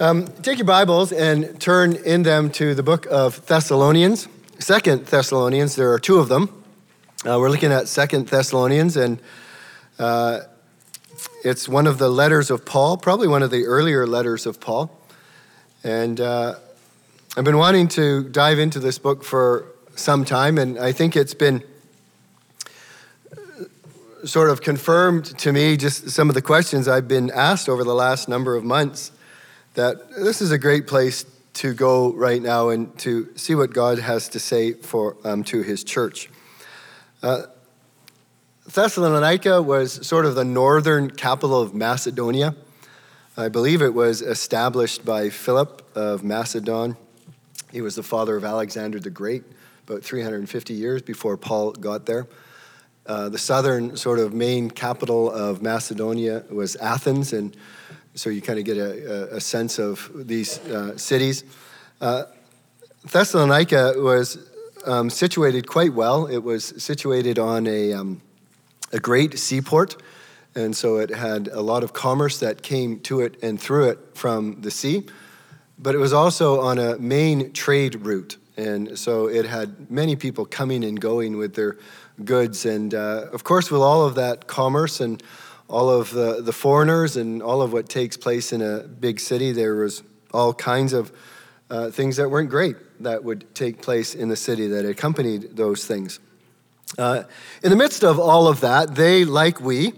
Um, 0.00 0.26
take 0.42 0.58
your 0.58 0.66
Bibles 0.66 1.12
and 1.12 1.60
turn 1.60 1.94
in 1.94 2.24
them 2.24 2.50
to 2.50 2.74
the 2.74 2.82
book 2.82 3.06
of 3.10 3.46
Thessalonians. 3.46 4.26
Second 4.58 5.06
Thessalonians, 5.06 5.76
there 5.76 5.92
are 5.92 6.00
two 6.00 6.18
of 6.18 6.28
them. 6.28 6.64
Uh, 7.24 7.38
we're 7.38 7.48
looking 7.48 7.70
at 7.70 7.86
Second 7.86 8.26
Thessalonians, 8.28 8.96
and 8.96 9.20
uh, 9.98 10.40
it's 11.44 11.68
one 11.68 11.86
of 11.86 11.98
the 11.98 12.08
letters 12.08 12.50
of 12.50 12.64
Paul, 12.64 12.96
probably 12.96 13.28
one 13.28 13.42
of 13.42 13.50
the 13.50 13.66
earlier 13.66 14.06
letters 14.06 14.46
of 14.46 14.60
Paul. 14.60 14.90
And 15.84 16.20
uh, 16.20 16.56
I've 17.36 17.44
been 17.44 17.58
wanting 17.58 17.88
to 17.88 18.28
dive 18.28 18.58
into 18.58 18.80
this 18.80 18.98
book 18.98 19.22
for 19.22 19.66
some 19.94 20.24
time, 20.24 20.58
and 20.58 20.78
I 20.78 20.92
think 20.92 21.16
it's 21.16 21.34
been 21.34 21.62
sort 24.24 24.50
of 24.50 24.60
confirmed 24.60 25.38
to 25.38 25.52
me 25.52 25.76
just 25.76 26.10
some 26.10 26.28
of 26.28 26.34
the 26.34 26.42
questions 26.42 26.88
I've 26.88 27.06
been 27.06 27.30
asked 27.30 27.68
over 27.68 27.84
the 27.84 27.94
last 27.94 28.28
number 28.28 28.56
of 28.56 28.64
months 28.64 29.12
that 29.74 30.10
this 30.10 30.40
is 30.40 30.50
a 30.50 30.58
great 30.58 30.86
place 30.86 31.24
to 31.54 31.74
go 31.74 32.12
right 32.12 32.42
now 32.42 32.70
and 32.70 32.96
to 32.98 33.28
see 33.36 33.54
what 33.54 33.72
God 33.72 33.98
has 33.98 34.28
to 34.30 34.40
say 34.40 34.72
for 34.72 35.16
um, 35.24 35.44
to 35.44 35.62
His 35.62 35.84
church. 35.84 36.30
Uh, 37.22 37.42
Thessalonica 38.66 39.60
was 39.62 40.06
sort 40.06 40.26
of 40.26 40.34
the 40.34 40.44
northern 40.44 41.10
capital 41.10 41.60
of 41.60 41.74
Macedonia. 41.74 42.54
I 43.36 43.48
believe 43.48 43.82
it 43.82 43.94
was 43.94 44.22
established 44.22 45.04
by 45.04 45.28
Philip 45.28 45.82
of 45.96 46.24
Macedon. 46.24 46.96
He 47.72 47.80
was 47.80 47.96
the 47.96 48.02
father 48.02 48.36
of 48.36 48.44
Alexander 48.44 49.00
the 49.00 49.10
Great, 49.10 49.42
about 49.86 50.02
350 50.02 50.72
years 50.72 51.02
before 51.02 51.36
Paul 51.36 51.72
got 51.72 52.06
there. 52.06 52.26
Uh, 53.06 53.28
the 53.28 53.38
southern 53.38 53.96
sort 53.96 54.18
of 54.18 54.32
main 54.32 54.70
capital 54.70 55.30
of 55.30 55.60
Macedonia 55.60 56.44
was 56.48 56.74
Athens, 56.76 57.32
and 57.32 57.54
so 58.14 58.30
you 58.30 58.40
kind 58.40 58.58
of 58.58 58.64
get 58.64 58.76
a, 58.76 59.36
a, 59.36 59.40
sense 59.40 59.78
of 59.78 60.10
these 60.14 60.58
uh, 60.66 60.96
cities. 60.96 61.44
Uh, 62.00 62.24
Thessalonica 63.04 63.94
was 63.96 64.38
um, 64.86 65.10
situated 65.10 65.66
quite 65.66 65.92
well. 65.92 66.26
It 66.26 66.38
was 66.38 66.82
situated 66.82 67.38
on 67.38 67.66
a, 67.66 67.92
um, 67.92 68.22
a 68.92 68.98
great 68.98 69.38
seaport, 69.38 69.96
and 70.54 70.76
so 70.76 70.98
it 70.98 71.10
had 71.10 71.48
a 71.48 71.60
lot 71.60 71.82
of 71.82 71.92
commerce 71.92 72.38
that 72.38 72.62
came 72.62 73.00
to 73.00 73.20
it 73.20 73.36
and 73.42 73.60
through 73.60 73.88
it 73.90 73.98
from 74.14 74.60
the 74.60 74.70
sea. 74.70 75.04
But 75.78 75.96
it 75.96 75.98
was 75.98 76.12
also 76.12 76.60
on 76.60 76.78
a 76.78 76.96
main 76.98 77.52
trade 77.52 78.06
route, 78.06 78.36
and 78.56 78.96
so 78.96 79.28
it 79.28 79.44
had 79.44 79.90
many 79.90 80.14
people 80.14 80.46
coming 80.46 80.84
and 80.84 81.00
going 81.00 81.36
with 81.36 81.54
their 81.54 81.78
goods. 82.24 82.64
And 82.64 82.94
uh, 82.94 83.26
of 83.32 83.42
course, 83.42 83.72
with 83.72 83.82
all 83.82 84.06
of 84.06 84.14
that 84.14 84.46
commerce 84.46 85.00
and 85.00 85.20
all 85.68 85.90
of 85.90 86.10
the, 86.10 86.42
the 86.42 86.52
foreigners 86.52 87.16
and 87.16 87.42
all 87.42 87.62
of 87.62 87.72
what 87.72 87.88
takes 87.88 88.16
place 88.16 88.52
in 88.52 88.62
a 88.62 88.80
big 88.80 89.18
city, 89.18 89.52
there 89.52 89.76
was 89.76 90.02
all 90.32 90.52
kinds 90.52 90.92
of 90.92 91.12
uh, 91.70 91.90
things 91.90 92.16
that 92.16 92.28
weren't 92.28 92.50
great 92.50 92.76
that 93.00 93.24
would 93.24 93.52
take 93.54 93.80
place 93.80 94.14
in 94.14 94.28
the 94.28 94.36
city 94.36 94.66
that 94.68 94.84
accompanied 94.84 95.56
those 95.56 95.86
things. 95.86 96.20
Uh, 96.98 97.24
in 97.62 97.70
the 97.70 97.76
midst 97.76 98.04
of 98.04 98.18
all 98.18 98.46
of 98.46 98.60
that, 98.60 98.94
they, 98.94 99.24
like 99.24 99.60
we, 99.60 99.92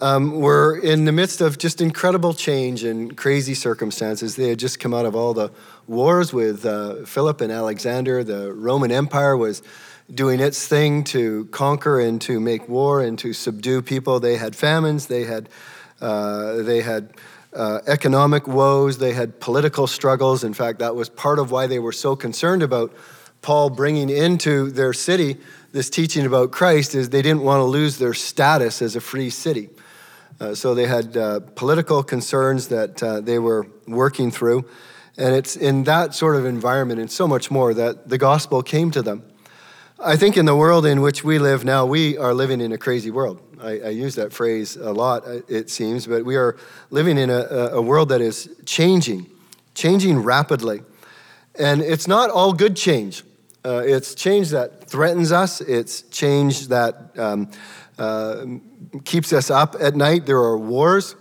um, 0.00 0.40
were 0.40 0.78
in 0.78 1.04
the 1.04 1.12
midst 1.12 1.40
of 1.40 1.56
just 1.56 1.80
incredible 1.80 2.34
change 2.34 2.84
and 2.84 3.16
crazy 3.16 3.54
circumstances. 3.54 4.36
They 4.36 4.48
had 4.50 4.58
just 4.58 4.78
come 4.78 4.92
out 4.92 5.06
of 5.06 5.16
all 5.16 5.32
the 5.32 5.50
wars 5.86 6.32
with 6.32 6.66
uh, 6.66 7.06
Philip 7.06 7.40
and 7.40 7.50
Alexander. 7.50 8.22
The 8.22 8.52
Roman 8.52 8.92
Empire 8.92 9.36
was 9.36 9.62
doing 10.12 10.40
its 10.40 10.66
thing 10.66 11.04
to 11.04 11.46
conquer 11.46 12.00
and 12.00 12.20
to 12.22 12.40
make 12.40 12.68
war 12.68 13.02
and 13.02 13.18
to 13.18 13.32
subdue 13.32 13.82
people. 13.82 14.20
They 14.20 14.36
had 14.36 14.54
famines, 14.54 15.06
they 15.06 15.24
had, 15.24 15.48
uh, 16.00 16.62
they 16.62 16.80
had 16.80 17.12
uh, 17.52 17.80
economic 17.86 18.46
woes, 18.46 18.98
they 18.98 19.12
had 19.12 19.40
political 19.40 19.86
struggles. 19.86 20.44
In 20.44 20.54
fact, 20.54 20.78
that 20.78 20.94
was 20.94 21.08
part 21.08 21.38
of 21.38 21.50
why 21.50 21.66
they 21.66 21.78
were 21.78 21.92
so 21.92 22.14
concerned 22.16 22.62
about 22.62 22.94
Paul 23.42 23.70
bringing 23.70 24.10
into 24.10 24.70
their 24.70 24.92
city 24.92 25.38
this 25.76 25.90
teaching 25.90 26.24
about 26.24 26.52
Christ 26.52 26.94
is 26.94 27.10
they 27.10 27.20
didn't 27.20 27.42
want 27.42 27.60
to 27.60 27.64
lose 27.64 27.98
their 27.98 28.14
status 28.14 28.80
as 28.80 28.96
a 28.96 29.00
free 29.00 29.28
city. 29.28 29.68
Uh, 30.40 30.54
so 30.54 30.74
they 30.74 30.86
had 30.86 31.14
uh, 31.16 31.40
political 31.54 32.02
concerns 32.02 32.68
that 32.68 33.02
uh, 33.02 33.20
they 33.20 33.38
were 33.38 33.66
working 33.86 34.30
through. 34.30 34.64
And 35.18 35.34
it's 35.34 35.54
in 35.54 35.84
that 35.84 36.14
sort 36.14 36.36
of 36.36 36.46
environment 36.46 36.98
and 36.98 37.10
so 37.10 37.28
much 37.28 37.50
more 37.50 37.74
that 37.74 38.08
the 38.08 38.16
gospel 38.16 38.62
came 38.62 38.90
to 38.92 39.02
them. 39.02 39.22
I 39.98 40.16
think 40.16 40.36
in 40.36 40.44
the 40.44 40.54
world 40.54 40.84
in 40.84 41.00
which 41.00 41.24
we 41.24 41.38
live 41.38 41.64
now, 41.64 41.86
we 41.86 42.18
are 42.18 42.34
living 42.34 42.60
in 42.60 42.70
a 42.72 42.76
crazy 42.76 43.10
world. 43.10 43.40
I, 43.58 43.80
I 43.80 43.88
use 43.88 44.14
that 44.16 44.30
phrase 44.30 44.76
a 44.76 44.92
lot, 44.92 45.26
uh, 45.26 45.40
it 45.48 45.70
seems, 45.70 46.06
but 46.06 46.22
we 46.22 46.36
are 46.36 46.58
living 46.90 47.16
in 47.16 47.30
a, 47.30 47.70
a 47.72 47.80
world 47.80 48.10
that 48.10 48.20
is 48.20 48.50
changing, 48.66 49.24
changing 49.74 50.18
rapidly. 50.18 50.82
And 51.58 51.80
it's 51.80 52.06
not 52.06 52.28
all 52.28 52.52
good 52.52 52.76
change. 52.76 53.24
Uh, 53.64 53.82
it's 53.86 54.14
change 54.14 54.50
that 54.50 54.84
threatens 54.84 55.32
us, 55.32 55.62
it's 55.62 56.02
change 56.02 56.68
that 56.68 57.18
um, 57.18 57.50
uh, 57.98 58.44
keeps 59.06 59.32
us 59.32 59.50
up 59.50 59.76
at 59.80 59.96
night. 59.96 60.26
There 60.26 60.36
are 60.36 60.58
wars, 60.58 61.16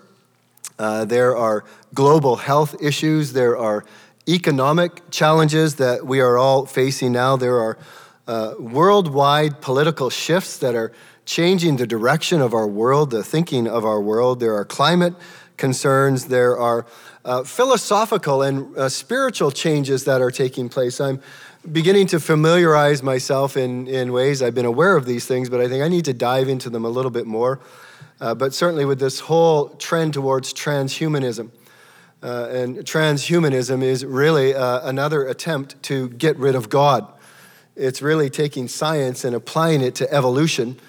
uh, 0.77 1.05
there 1.05 1.37
are 1.37 1.63
global 1.93 2.35
health 2.35 2.75
issues, 2.81 3.31
there 3.31 3.57
are 3.57 3.85
economic 4.27 5.09
challenges 5.11 5.75
that 5.75 6.05
we 6.05 6.19
are 6.19 6.37
all 6.37 6.65
facing 6.65 7.13
now, 7.13 7.37
there 7.37 7.57
are 7.57 7.77
uh, 8.27 8.55
worldwide 8.59 9.61
political 9.61 10.09
shifts 10.09 10.57
that 10.57 10.75
are 10.75 10.91
changing 11.25 11.77
the 11.77 11.87
direction 11.87 12.41
of 12.41 12.53
our 12.53 12.67
world, 12.67 13.11
the 13.11 13.23
thinking 13.23 13.67
of 13.67 13.85
our 13.85 14.01
world. 14.01 14.39
There 14.39 14.55
are 14.55 14.65
climate 14.65 15.13
concerns, 15.57 16.25
there 16.25 16.57
are 16.57 16.85
uh, 17.23 17.43
philosophical 17.43 18.41
and 18.41 18.77
uh, 18.77 18.89
spiritual 18.89 19.51
changes 19.51 20.03
that 20.05 20.21
are 20.21 20.31
taking 20.31 20.69
place. 20.69 20.99
I'm 20.99 21.21
beginning 21.71 22.07
to 22.07 22.19
familiarize 22.19 23.01
myself 23.01 23.57
in, 23.57 23.87
in 23.87 24.11
ways 24.11 24.41
I've 24.41 24.53
been 24.53 24.65
aware 24.65 24.95
of 24.95 25.05
these 25.05 25.25
things, 25.25 25.49
but 25.49 25.59
I 25.59 25.67
think 25.67 25.83
I 25.83 25.87
need 25.87 26.05
to 26.05 26.13
dive 26.13 26.49
into 26.49 26.69
them 26.69 26.85
a 26.85 26.89
little 26.89 27.11
bit 27.11 27.25
more. 27.25 27.59
Uh, 28.21 28.33
but 28.33 28.53
certainly 28.53 28.85
with 28.85 28.99
this 28.99 29.21
whole 29.21 29.69
trend 29.69 30.13
towards 30.13 30.53
transhumanism. 30.53 31.49
Uh, 32.23 32.47
and 32.49 32.77
transhumanism 32.77 33.83
is 33.83 34.05
really 34.05 34.55
uh, 34.55 34.87
another 34.87 35.27
attempt 35.27 35.81
to 35.83 36.09
get 36.09 36.37
rid 36.37 36.55
of 36.55 36.69
God. 36.69 37.11
It's 37.75 38.01
really 38.01 38.29
taking 38.29 38.67
science 38.67 39.25
and 39.25 39.35
applying 39.35 39.81
it 39.81 39.95
to 39.95 40.13
evolution 40.13 40.79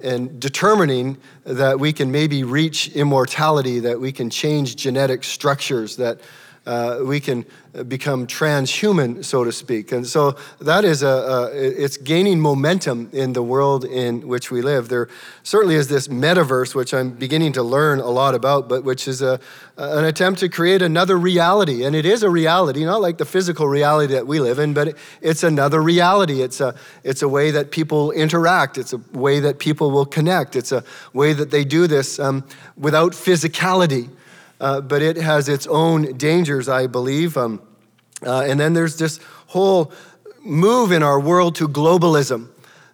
and 0.00 0.40
determining 0.40 1.18
that 1.44 1.78
we 1.78 1.92
can 1.92 2.10
maybe 2.10 2.44
reach 2.44 2.88
immortality, 2.88 3.80
that 3.80 4.00
we 4.00 4.12
can 4.12 4.28
change 4.28 4.76
genetic 4.76 5.24
structures, 5.24 5.96
that 5.96 6.20
uh, 6.66 7.00
we 7.04 7.20
can 7.20 7.44
become 7.88 8.26
transhuman, 8.26 9.24
so 9.24 9.42
to 9.42 9.50
speak. 9.50 9.90
And 9.90 10.06
so 10.06 10.36
that 10.60 10.84
is 10.84 11.02
a, 11.02 11.08
a, 11.08 11.50
it's 11.52 11.96
gaining 11.96 12.38
momentum 12.38 13.10
in 13.12 13.32
the 13.32 13.42
world 13.42 13.84
in 13.84 14.28
which 14.28 14.50
we 14.50 14.62
live. 14.62 14.88
There 14.88 15.08
certainly 15.42 15.74
is 15.74 15.88
this 15.88 16.06
metaverse, 16.06 16.74
which 16.74 16.94
I'm 16.94 17.10
beginning 17.10 17.52
to 17.54 17.62
learn 17.62 17.98
a 17.98 18.08
lot 18.08 18.34
about, 18.34 18.68
but 18.68 18.84
which 18.84 19.08
is 19.08 19.22
a, 19.22 19.40
an 19.76 20.04
attempt 20.04 20.40
to 20.40 20.48
create 20.48 20.82
another 20.82 21.18
reality. 21.18 21.84
And 21.84 21.96
it 21.96 22.06
is 22.06 22.22
a 22.22 22.30
reality, 22.30 22.84
not 22.84 23.00
like 23.00 23.18
the 23.18 23.24
physical 23.24 23.66
reality 23.66 24.14
that 24.14 24.26
we 24.26 24.38
live 24.38 24.60
in, 24.60 24.72
but 24.72 24.96
it's 25.20 25.42
another 25.42 25.82
reality. 25.82 26.42
It's 26.42 26.60
a, 26.60 26.76
it's 27.02 27.22
a 27.22 27.28
way 27.28 27.50
that 27.50 27.72
people 27.72 28.12
interact. 28.12 28.78
It's 28.78 28.92
a 28.92 29.00
way 29.12 29.40
that 29.40 29.58
people 29.58 29.90
will 29.90 30.06
connect. 30.06 30.54
It's 30.54 30.70
a 30.70 30.84
way 31.12 31.32
that 31.32 31.50
they 31.50 31.64
do 31.64 31.88
this 31.88 32.20
um, 32.20 32.44
without 32.76 33.12
physicality 33.12 34.10
uh, 34.60 34.80
but 34.80 35.02
it 35.02 35.16
has 35.16 35.48
its 35.48 35.66
own 35.66 36.16
dangers, 36.16 36.68
I 36.68 36.86
believe. 36.86 37.36
Um, 37.36 37.60
uh, 38.24 38.44
and 38.46 38.58
then 38.58 38.74
there's 38.74 38.96
this 38.96 39.20
whole 39.48 39.92
move 40.42 40.92
in 40.92 41.02
our 41.02 41.20
world 41.20 41.54
to 41.56 41.68
globalism, 41.68 42.48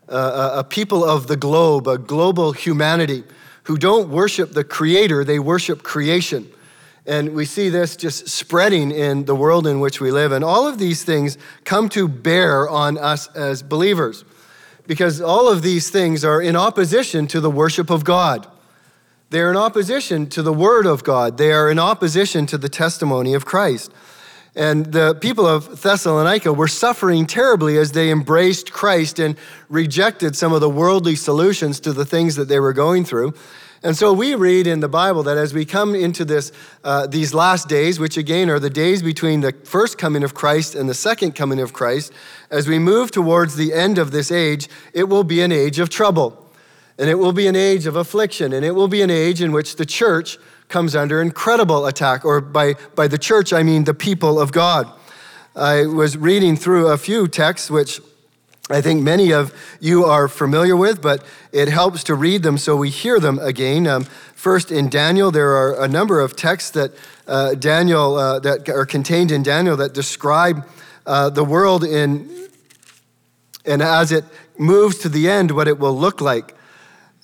uh, 0.09 0.53
a 0.55 0.65
people 0.65 1.05
of 1.05 1.27
the 1.27 1.37
globe, 1.37 1.87
a 1.87 1.99
global 1.99 2.53
humanity 2.53 3.25
who 3.65 3.77
don't 3.77 4.09
worship 4.09 4.53
the 4.53 4.65
creator, 4.65 5.25
they 5.25 5.39
worship 5.39 5.83
creation. 5.83 6.51
And 7.07 7.35
we 7.35 7.45
see 7.45 7.69
this 7.69 7.97
just 7.97 8.29
spreading 8.29 8.91
in 8.91 9.25
the 9.25 9.35
world 9.35 9.67
in 9.67 9.81
which 9.81 10.01
we 10.01 10.11
live. 10.11 10.33
And 10.33 10.45
all 10.45 10.67
of 10.67 10.79
these 10.79 11.03
things 11.03 11.39
come 11.65 11.89
to 11.91 12.09
bear 12.09 12.69
on 12.69 12.99
us 12.99 13.29
as 13.29 13.63
believers 13.63 14.25
because 14.87 15.21
all 15.21 15.49
of 15.49 15.63
these 15.63 15.89
things 15.91 16.25
are 16.25 16.43
in 16.43 16.57
opposition 16.57 17.27
to 17.29 17.41
the 17.41 17.51
worship 17.51 17.91
of 17.91 18.05
God. 18.05 18.47
They 19.31 19.41
are 19.41 19.51
in 19.51 19.57
opposition 19.57 20.27
to 20.31 20.43
the 20.43 20.53
word 20.53 20.87
of 20.87 21.05
God. 21.05 21.39
They 21.39 21.53
are 21.53 21.71
in 21.71 21.79
opposition 21.79 22.47
to 22.47 22.59
the 22.59 22.69
testimony 22.69 23.35
of 23.35 23.45
Christ. 23.47 23.93
And 24.57 24.87
the 24.87 25.15
people 25.15 25.47
of 25.47 25.81
Thessalonica 25.83 26.53
were 26.53 26.67
suffering 26.67 27.27
terribly 27.27 27.79
as 27.79 27.93
they 27.93 28.11
embraced 28.11 28.73
Christ 28.73 29.21
and 29.21 29.37
rejected 29.69 30.35
some 30.35 30.53
of 30.53 30.61
the 30.61 30.69
worldly 30.69 31.15
solutions 31.15 31.79
to 31.81 31.93
the 31.93 32.05
things 32.05 32.35
that 32.35 32.49
they 32.49 32.59
were 32.59 32.73
going 32.73 33.05
through. 33.05 33.35
And 33.83 33.97
so 33.97 34.13
we 34.13 34.35
read 34.35 34.67
in 34.67 34.81
the 34.81 34.89
Bible 34.89 35.23
that 35.23 35.39
as 35.39 35.55
we 35.55 35.65
come 35.65 35.95
into 35.95 36.25
this, 36.25 36.51
uh, 36.83 37.07
these 37.07 37.33
last 37.33 37.69
days, 37.69 37.99
which 38.01 38.17
again 38.17 38.51
are 38.51 38.59
the 38.59 38.69
days 38.69 39.03
between 39.03 39.41
the 39.41 39.53
first 39.65 39.97
coming 39.97 40.25
of 40.25 40.35
Christ 40.35 40.75
and 40.75 40.89
the 40.89 40.95
second 40.95 41.33
coming 41.37 41.61
of 41.61 41.73
Christ, 41.73 42.13
as 42.51 42.69
we 42.69 42.79
move 42.79 43.11
towards 43.13 43.57
the 43.57 43.73
end 43.73 43.97
of 43.97 44.11
this 44.11 44.33
age, 44.33 44.69
it 44.93 45.05
will 45.05 45.25
be 45.25 45.41
an 45.41 45.53
age 45.53 45.79
of 45.79 45.89
trouble. 45.89 46.50
And 47.01 47.09
it 47.09 47.19
will 47.19 47.33
be 47.33 47.47
an 47.47 47.57
age 47.57 47.87
of 47.87 47.97
affliction, 47.97 48.53
and 48.53 48.65
it 48.65 48.73
will 48.73 48.87
be 48.87 49.01
an 49.01 49.11
age 49.11 49.41
in 49.43 49.51
which 49.53 49.77
the 49.77 49.87
church 49.87 50.39
comes 50.69 50.95
under 50.95 51.21
incredible 51.23 51.87
attack, 51.87 52.25
or 52.25 52.41
by, 52.43 52.75
by 52.95 53.09
the 53.09 53.19
church, 53.19 53.53
I 53.53 53.63
mean 53.63 53.85
the 53.85 53.95
people 53.95 54.39
of 54.39 54.53
God. 54.53 54.87
I 55.57 55.87
was 55.87 56.17
reading 56.17 56.57
through 56.57 56.89
a 56.89 56.99
few 56.99 57.27
texts 57.27 57.71
which 57.71 58.01
I 58.71 58.81
think 58.81 59.03
many 59.03 59.33
of 59.33 59.53
you 59.81 60.05
are 60.05 60.29
familiar 60.29 60.77
with, 60.77 61.03
but 61.03 61.25
it 61.53 61.69
helps 61.69 62.05
to 62.05 62.15
read 62.15 62.43
them 62.43 62.57
so 62.57 62.77
we 62.77 62.91
hear 62.91 63.19
them 63.19 63.39
again. 63.41 63.87
Um, 63.87 64.05
first, 64.05 64.71
in 64.71 64.89
Daniel, 64.89 65.33
there 65.33 65.57
are 65.57 65.83
a 65.83 65.89
number 65.89 66.21
of 66.21 66.37
texts 66.37 66.71
that 66.73 66.93
uh, 67.27 67.55
Daniel 67.55 68.17
uh, 68.17 68.39
that 68.41 68.69
are 68.69 68.87
contained 68.87 69.33
in 69.33 69.43
Daniel 69.43 69.77
that 69.79 69.93
describe 69.93 70.65
uh, 71.07 71.31
the 71.31 71.45
world 71.45 71.83
in 71.83 72.49
and 73.65 73.83
as 73.83 74.13
it 74.13 74.25
moves 74.59 74.99
to 74.99 75.09
the 75.09 75.29
end, 75.29 75.51
what 75.51 75.67
it 75.67 75.79
will 75.79 75.97
look 75.97 76.21
like. 76.21 76.55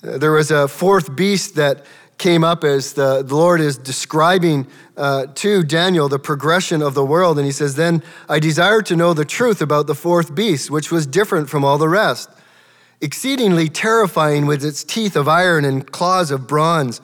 There 0.01 0.31
was 0.31 0.51
a 0.51 0.67
fourth 0.67 1.15
beast 1.15 1.55
that 1.55 1.85
came 2.17 2.43
up 2.43 2.63
as 2.63 2.93
the, 2.93 3.23
the 3.23 3.35
Lord 3.35 3.59
is 3.61 3.77
describing 3.77 4.67
uh, 4.95 5.27
to 5.35 5.63
Daniel 5.63 6.07
the 6.09 6.19
progression 6.19 6.81
of 6.81 6.93
the 6.93 7.05
world. 7.05 7.37
And 7.37 7.45
he 7.45 7.51
says, 7.51 7.75
Then 7.75 8.03
I 8.29 8.39
desired 8.39 8.85
to 8.87 8.95
know 8.95 9.13
the 9.13 9.25
truth 9.25 9.61
about 9.61 9.87
the 9.87 9.95
fourth 9.95 10.33
beast, 10.33 10.69
which 10.69 10.91
was 10.91 11.07
different 11.07 11.49
from 11.49 11.63
all 11.63 11.77
the 11.77 11.89
rest, 11.89 12.29
exceedingly 13.01 13.69
terrifying 13.69 14.45
with 14.45 14.63
its 14.63 14.83
teeth 14.83 15.15
of 15.15 15.27
iron 15.27 15.65
and 15.65 15.91
claws 15.91 16.31
of 16.31 16.47
bronze, 16.47 17.01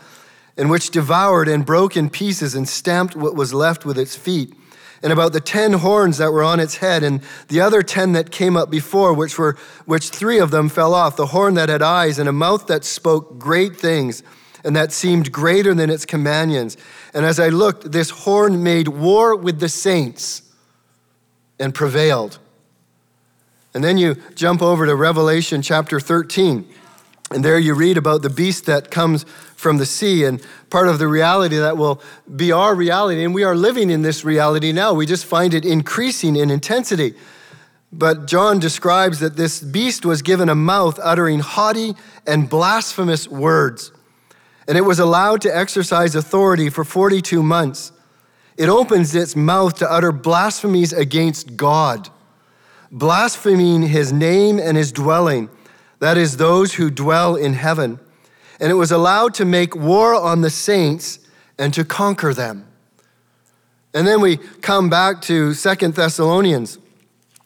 and 0.56 0.70
which 0.70 0.92
devoured 0.92 1.48
and 1.48 1.66
broke 1.66 1.98
in 1.98 2.10
pieces 2.10 2.54
and 2.54 2.70
stamped 2.70 3.16
what 3.16 3.36
was 3.36 3.54
left 3.54 3.86
with 3.86 3.98
its 3.98 4.16
feet. 4.16 4.54
And 5.04 5.12
about 5.12 5.34
the 5.34 5.42
ten 5.42 5.74
horns 5.74 6.18
that 6.18 6.32
were 6.32 6.44
on 6.44 6.60
its 6.60 6.78
head, 6.78 7.04
and 7.04 7.22
the 7.50 7.60
other 7.60 7.84
ten 7.84 8.14
that 8.14 8.32
came 8.32 8.56
up 8.56 8.72
before, 8.72 9.14
which 9.14 9.38
were 9.38 9.58
which 9.86 10.10
three 10.10 10.40
of 10.40 10.50
them 10.50 10.70
fell 10.70 10.94
off, 10.94 11.18
the 11.18 11.28
horn 11.28 11.56
that 11.56 11.70
had 11.70 11.82
eyes 11.82 12.18
and 12.18 12.30
a 12.30 12.34
mouth 12.34 12.68
that 12.68 12.86
spoke 12.86 13.38
great 13.38 13.76
things 13.76 14.24
and 14.64 14.76
that 14.76 14.92
seemed 14.92 15.32
greater 15.32 15.74
than 15.74 15.90
its 15.90 16.06
companions. 16.06 16.78
And 17.14 17.26
as 17.26 17.40
I 17.40 17.50
looked, 17.50 17.92
this 17.92 18.10
horn 18.10 18.64
made 18.64 18.88
war 18.88 19.36
with 19.36 19.60
the 19.60 19.70
saints 19.70 20.42
and 21.60 21.74
prevailed. 21.74 22.40
And 23.74 23.84
then 23.84 23.98
you 23.98 24.16
jump 24.36 24.62
over 24.62 24.86
to 24.86 24.96
Revelation 24.96 25.62
chapter 25.62 26.00
13. 26.00 26.68
And 27.34 27.44
there 27.44 27.60
you 27.60 27.74
read 27.74 27.98
about 27.98 28.22
the 28.22 28.30
beast 28.30 28.66
that 28.66 28.92
comes 28.92 29.24
from 29.56 29.78
the 29.78 29.86
sea 29.86 30.24
and 30.26 30.42
part 30.70 30.88
of 30.88 31.00
the 31.00 31.08
reality 31.08 31.58
that 31.58 31.78
will 31.78 32.02
be 32.36 32.52
our 32.52 32.76
reality. 32.76 33.24
And 33.24 33.34
we 33.34 33.44
are 33.44 33.56
living 33.56 33.90
in 33.90 34.02
this 34.02 34.24
reality 34.24 34.72
now. 34.72 34.94
We 34.94 35.06
just 35.06 35.26
find 35.26 35.54
it 35.54 35.66
increasing 35.66 36.36
in 36.36 36.50
intensity. 36.50 37.14
But 37.92 38.28
John 38.28 38.60
describes 38.60 39.20
that 39.20 39.36
this 39.36 39.62
beast 39.62 40.06
was 40.06 40.22
given 40.22 40.50
a 40.50 40.56
mouth 40.56 41.00
uttering 41.02 41.40
haughty 41.40 41.96
and 42.26 42.50
blasphemous 42.50 43.28
words 43.28 43.92
and 44.68 44.78
it 44.78 44.82
was 44.82 45.00
allowed 45.00 45.42
to 45.42 45.56
exercise 45.56 46.16
authority 46.16 46.70
for 46.70 46.84
42 46.84 47.44
months. 47.44 47.92
It 48.58 48.70
opens 48.70 49.14
its 49.16 49.36
mouth 49.36 49.76
to 49.80 49.92
utter 49.92 50.12
blasphemies 50.12 50.94
against 50.94 51.58
God, 51.58 52.10
blaspheming 52.92 53.84
his 53.84 54.14
name 54.14 54.60
and 54.60 54.78
his 54.78 54.92
dwelling, 54.92 55.50
that 56.04 56.18
is, 56.18 56.36
those 56.36 56.74
who 56.74 56.90
dwell 56.90 57.38
in 57.38 57.54
heaven. 57.54 57.98
And 58.60 58.70
it 58.70 58.76
was 58.76 58.92
allowed 58.92 59.34
to 59.36 59.46
make 59.46 59.74
war 59.74 60.14
on 60.14 60.42
the 60.42 60.50
saints 60.50 61.18
and 61.58 61.74
to 61.74 61.86
conquer 61.86 62.34
them. 62.34 62.68
And 63.94 64.06
then 64.06 64.20
we 64.20 64.36
come 64.36 64.90
back 64.90 65.22
to 65.22 65.54
Second 65.54 65.94
Thessalonians, 65.94 66.78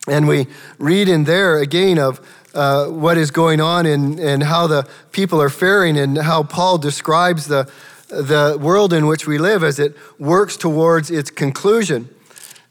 and 0.07 0.27
we 0.27 0.47
read 0.79 1.07
in 1.07 1.25
there 1.25 1.59
again 1.59 1.99
of 1.99 2.19
uh, 2.55 2.87
what 2.87 3.15
is 3.15 3.29
going 3.29 3.61
on 3.61 3.85
and, 3.85 4.19
and 4.19 4.41
how 4.41 4.65
the 4.65 4.89
people 5.11 5.39
are 5.39 5.49
faring 5.49 5.95
and 5.95 6.17
how 6.17 6.41
Paul 6.41 6.79
describes 6.79 7.45
the, 7.45 7.71
the 8.07 8.57
world 8.59 8.91
in 8.91 9.05
which 9.05 9.27
we 9.27 9.37
live 9.37 9.63
as 9.63 9.77
it 9.77 9.95
works 10.17 10.57
towards 10.57 11.11
its 11.11 11.29
conclusion. 11.29 12.09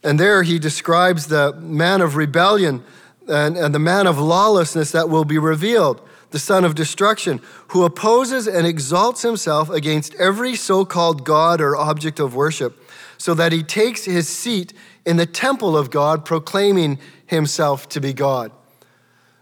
And 0.03 0.19
there 0.19 0.43
he 0.43 0.59
describes 0.59 1.27
the 1.27 1.53
man 1.53 2.01
of 2.01 2.17
rebellion 2.17 2.83
and, 3.27 3.57
and 3.57 3.73
the 3.73 3.79
man 3.79 4.07
of 4.07 4.19
lawlessness 4.19 4.91
that 4.91 5.09
will 5.09 5.25
be 5.25 5.37
revealed, 5.37 6.01
the 6.31 6.39
son 6.39 6.65
of 6.65 6.75
destruction, 6.75 7.41
who 7.69 7.83
opposes 7.83 8.47
and 8.47 8.67
exalts 8.67 9.21
himself 9.21 9.69
against 9.69 10.15
every 10.15 10.55
so 10.55 10.85
called 10.85 11.23
God 11.23 11.61
or 11.61 11.75
object 11.75 12.19
of 12.19 12.35
worship, 12.35 12.77
so 13.17 13.33
that 13.33 13.51
he 13.51 13.63
takes 13.63 14.05
his 14.05 14.27
seat 14.27 14.73
in 15.05 15.17
the 15.17 15.25
temple 15.25 15.77
of 15.77 15.89
God, 15.89 16.25
proclaiming 16.25 16.99
himself 17.25 17.87
to 17.89 18.01
be 18.01 18.13
God. 18.13 18.51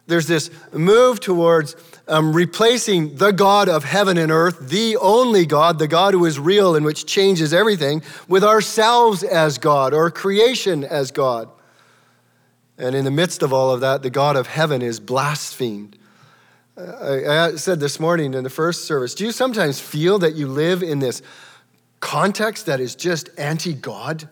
There's 0.07 0.27
this 0.27 0.51
move 0.71 1.19
towards 1.19 1.75
um, 2.07 2.33
replacing 2.33 3.15
the 3.15 3.31
God 3.31 3.67
of 3.67 3.83
heaven 3.83 4.17
and 4.17 4.31
earth, 4.31 4.69
the 4.69 4.97
only 4.97 5.47
God, 5.47 5.79
the 5.79 5.87
God 5.87 6.13
who 6.13 6.25
is 6.25 6.37
real 6.37 6.75
and 6.75 6.85
which 6.85 7.07
changes 7.07 7.53
everything, 7.53 8.03
with 8.27 8.43
ourselves 8.43 9.23
as 9.23 9.57
God 9.57 9.93
or 9.93 10.11
creation 10.11 10.83
as 10.83 11.09
God. 11.09 11.49
And 12.77 12.95
in 12.95 13.05
the 13.05 13.11
midst 13.11 13.41
of 13.41 13.53
all 13.53 13.71
of 13.71 13.81
that, 13.81 14.01
the 14.01 14.09
God 14.09 14.35
of 14.35 14.47
heaven 14.47 14.81
is 14.81 14.99
blasphemed. 14.99 15.97
Uh, 16.77 16.81
I, 16.81 17.45
I 17.45 17.55
said 17.55 17.79
this 17.79 17.99
morning 17.99 18.33
in 18.33 18.43
the 18.43 18.49
first 18.49 18.85
service 18.85 19.15
do 19.15 19.25
you 19.25 19.31
sometimes 19.31 19.79
feel 19.79 20.19
that 20.19 20.35
you 20.35 20.47
live 20.47 20.83
in 20.83 20.99
this 20.99 21.21
context 22.01 22.65
that 22.65 22.79
is 22.79 22.95
just 22.95 23.29
anti 23.37 23.73
God? 23.73 24.27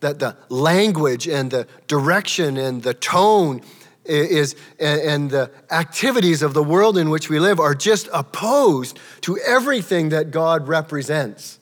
That 0.00 0.18
the 0.18 0.36
language 0.50 1.26
and 1.26 1.50
the 1.50 1.66
direction 1.86 2.58
and 2.58 2.82
the 2.82 2.92
tone 2.92 3.62
is 4.04 4.54
and 4.78 5.30
the 5.30 5.50
activities 5.70 6.42
of 6.42 6.52
the 6.52 6.62
world 6.62 6.98
in 6.98 7.08
which 7.08 7.30
we 7.30 7.38
live 7.38 7.58
are 7.58 7.74
just 7.74 8.08
opposed 8.12 8.98
to 9.22 9.38
everything 9.38 10.10
that 10.10 10.30
God 10.30 10.68
represents. 10.68 11.58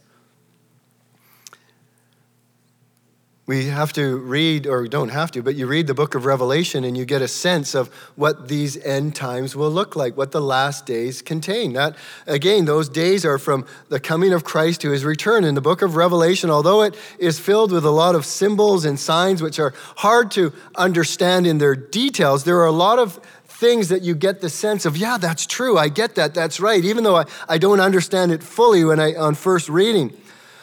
We 3.44 3.66
have 3.66 3.92
to 3.94 4.18
read, 4.18 4.68
or 4.68 4.86
don't 4.86 5.08
have 5.08 5.32
to, 5.32 5.42
but 5.42 5.56
you 5.56 5.66
read 5.66 5.88
the 5.88 5.94
book 5.94 6.14
of 6.14 6.26
Revelation 6.26 6.84
and 6.84 6.96
you 6.96 7.04
get 7.04 7.22
a 7.22 7.28
sense 7.28 7.74
of 7.74 7.88
what 8.14 8.46
these 8.46 8.76
end 8.76 9.16
times 9.16 9.56
will 9.56 9.70
look 9.70 9.96
like, 9.96 10.16
what 10.16 10.30
the 10.30 10.40
last 10.40 10.86
days 10.86 11.22
contain. 11.22 11.72
That, 11.72 11.96
again, 12.28 12.66
those 12.66 12.88
days 12.88 13.24
are 13.24 13.38
from 13.38 13.66
the 13.88 13.98
coming 13.98 14.32
of 14.32 14.44
Christ 14.44 14.80
to 14.82 14.92
his 14.92 15.04
return. 15.04 15.42
In 15.42 15.56
the 15.56 15.60
book 15.60 15.82
of 15.82 15.96
Revelation, 15.96 16.50
although 16.50 16.82
it 16.82 16.94
is 17.18 17.40
filled 17.40 17.72
with 17.72 17.84
a 17.84 17.90
lot 17.90 18.14
of 18.14 18.24
symbols 18.24 18.84
and 18.84 18.98
signs 18.98 19.42
which 19.42 19.58
are 19.58 19.74
hard 19.96 20.30
to 20.32 20.52
understand 20.76 21.44
in 21.44 21.58
their 21.58 21.74
details, 21.74 22.44
there 22.44 22.58
are 22.58 22.66
a 22.66 22.70
lot 22.70 23.00
of 23.00 23.18
things 23.48 23.88
that 23.88 24.02
you 24.02 24.14
get 24.14 24.40
the 24.40 24.50
sense 24.50 24.86
of, 24.86 24.96
yeah, 24.96 25.18
that's 25.18 25.46
true, 25.46 25.76
I 25.76 25.88
get 25.88 26.14
that, 26.14 26.32
that's 26.32 26.60
right, 26.60 26.84
even 26.84 27.02
though 27.02 27.16
I, 27.16 27.24
I 27.48 27.58
don't 27.58 27.80
understand 27.80 28.30
it 28.30 28.42
fully 28.42 28.84
when 28.84 29.00
I 29.00 29.14
on 29.14 29.34
first 29.34 29.68
reading. 29.68 30.16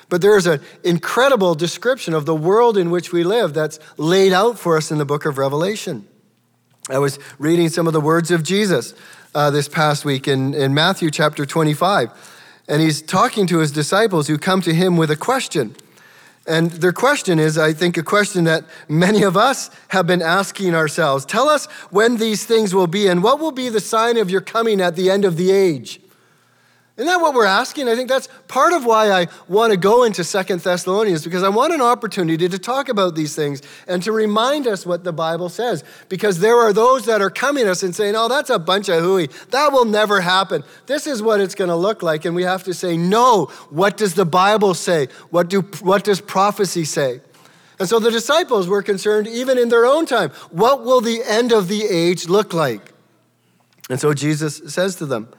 But 0.10 0.22
there 0.22 0.36
is 0.36 0.48
an 0.48 0.60
incredible 0.84 1.56
description 1.56 2.14
of 2.14 2.26
the 2.26 2.36
world 2.36 2.78
in 2.78 2.90
which 2.90 3.14
we 3.14 3.24
live 3.24 3.54
that's 3.54 3.80
laid 3.98 4.34
out 4.34 4.58
for 4.58 4.76
us 4.76 4.92
in 4.92 4.98
the 4.98 5.06
book 5.06 5.26
of 5.26 5.38
Revelation. 5.38 6.08
I 6.90 6.98
was 6.98 7.20
reading 7.38 7.70
some 7.70 7.86
of 7.86 7.94
the 7.94 8.02
words 8.02 8.32
of 8.32 8.42
Jesus 8.42 8.96
uh, 9.36 9.52
this 9.52 9.68
past 9.68 10.06
week 10.06 10.28
in, 10.28 10.56
in 10.56 10.74
Matthew 10.74 11.12
chapter 11.12 11.46
25, 11.46 12.10
and 12.68 12.82
he's 12.82 13.02
talking 13.02 13.46
to 13.48 13.60
his 13.60 13.72
disciples 13.72 14.28
who 14.28 14.40
come 14.40 14.62
to 14.62 14.74
him 14.74 14.98
with 14.98 15.12
a 15.12 15.16
question. 15.16 15.76
And 16.48 16.72
their 16.72 16.94
question 16.94 17.38
is, 17.38 17.60
I 17.60 17.74
think, 17.74 17.96
a 17.96 18.02
question 18.02 18.46
that 18.46 18.66
many 18.88 19.22
of 19.22 19.38
us 19.38 19.70
have 19.90 20.08
been 20.08 20.24
asking 20.24 20.74
ourselves. 20.74 21.26
Tell 21.26 21.48
us 21.48 21.68
when 21.92 22.18
these 22.18 22.44
things 22.44 22.74
will 22.74 22.88
be, 22.88 23.06
and 23.06 23.22
what 23.22 23.40
will 23.40 23.52
be 23.52 23.70
the 23.70 23.80
sign 23.80 24.18
of 24.18 24.32
your 24.32 24.42
coming 24.42 24.82
at 24.82 24.96
the 24.96 25.12
end 25.12 25.26
of 25.26 25.38
the 25.38 25.52
age? 25.52 26.02
Isn't 27.00 27.08
that 27.08 27.22
what 27.22 27.34
we're 27.34 27.46
asking? 27.46 27.88
I 27.88 27.96
think 27.96 28.10
that's 28.10 28.28
part 28.50 28.74
of 28.74 28.84
why 28.84 29.10
I 29.10 29.28
want 29.48 29.72
to 29.72 29.78
go 29.78 30.04
into 30.04 30.22
Second 30.26 30.60
Thessalonians 30.60 31.24
because 31.24 31.44
I 31.44 31.48
want 31.48 31.72
an 31.72 31.80
opportunity 31.80 32.50
to 32.50 32.60
talk 32.60 32.90
about 32.90 33.16
these 33.16 33.34
things 33.34 33.62
and 33.88 34.04
to 34.04 34.12
remind 34.12 34.68
us 34.68 34.86
what 34.86 35.06
the 35.06 35.14
Bible 35.14 35.48
says. 35.48 35.86
Because 36.10 36.42
there 36.42 36.58
are 36.58 36.74
those 36.74 37.06
that 37.06 37.22
are 37.22 37.30
coming 37.30 37.70
us 37.70 37.84
and 37.84 37.96
saying, 37.96 38.16
oh, 38.18 38.28
that's 38.28 38.50
a 38.50 38.60
bunch 38.60 38.90
of 38.90 39.02
hooey. 39.02 39.30
That 39.52 39.72
will 39.72 39.86
never 39.86 40.20
happen. 40.20 40.66
This 40.88 41.08
is 41.08 41.24
what 41.24 41.40
it's 41.40 41.56
going 41.56 41.70
to 41.70 41.76
look 41.78 42.04
like. 42.04 42.26
And 42.26 42.36
we 42.36 42.44
have 42.44 42.66
to 42.66 42.74
say, 42.74 42.98
no, 42.98 43.46
what 43.70 43.96
does 43.96 44.16
the 44.16 44.26
Bible 44.26 44.74
say? 44.74 45.08
What, 45.30 45.48
do, 45.50 45.62
what 45.80 46.04
does 46.04 46.20
prophecy 46.20 46.84
say? 46.84 47.22
And 47.80 47.88
so 47.88 48.00
the 48.00 48.12
disciples 48.12 48.68
were 48.68 48.84
concerned, 48.84 49.26
even 49.26 49.58
in 49.58 49.70
their 49.70 49.86
own 49.86 50.06
time, 50.06 50.32
what 50.52 50.84
will 50.84 51.00
the 51.00 51.24
end 51.26 51.54
of 51.54 51.70
the 51.70 51.86
age 51.86 52.28
look 52.28 52.54
like? 52.54 52.92
And 53.90 54.02
so 54.02 54.14
Jesus 54.14 54.62
says 54.68 54.96
to 54.98 55.06
them, 55.06 55.30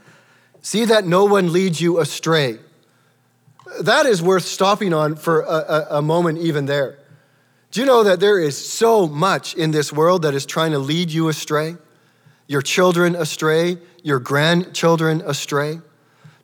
See 0.62 0.84
that 0.84 1.06
no 1.06 1.24
one 1.24 1.52
leads 1.52 1.80
you 1.80 2.00
astray. 2.00 2.58
That 3.80 4.06
is 4.06 4.22
worth 4.22 4.44
stopping 4.44 4.92
on 4.92 5.16
for 5.16 5.42
a, 5.42 5.46
a, 5.46 5.86
a, 5.98 6.02
moment, 6.02 6.38
even 6.38 6.66
there. 6.66 6.98
Do 7.70 7.80
you 7.80 7.86
know 7.86 8.02
that 8.02 8.20
there 8.20 8.38
is 8.38 8.56
so 8.56 9.06
much 9.06 9.54
in 9.54 9.70
this 9.70 9.92
world 9.92 10.22
that 10.22 10.34
is 10.34 10.44
trying 10.44 10.72
to 10.72 10.78
lead 10.78 11.10
you 11.10 11.28
astray? 11.28 11.76
Your 12.46 12.62
children 12.62 13.14
astray, 13.14 13.78
your 14.02 14.18
grandchildren 14.18 15.22
astray, 15.24 15.80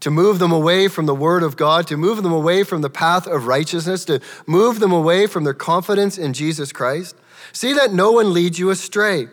to 0.01 0.11
move 0.11 0.39
them 0.39 0.53
away 0.53 0.87
from 0.87 1.07
the 1.07 1.15
Word 1.15 1.43
of 1.43 1.57
God, 1.57 1.87
to 1.89 1.97
move 1.97 2.23
them 2.23 2.33
away 2.33 2.63
from 2.63 2.81
the 2.81 2.91
path 2.91 3.27
of 3.27 3.47
righteousness, 3.47 4.05
to 4.05 4.21
move 4.47 4.79
them 4.79 4.93
away 4.93 5.27
from 5.27 5.43
their 5.43 5.55
confidence 5.55 6.17
in 6.17 6.33
Jesus 6.33 6.71
Christ. 6.73 7.17
See 7.53 7.73
that 7.73 7.93
no 7.93 8.13
one 8.13 8.33
leads 8.33 8.59
you 8.59 8.71
astray. 8.71 9.27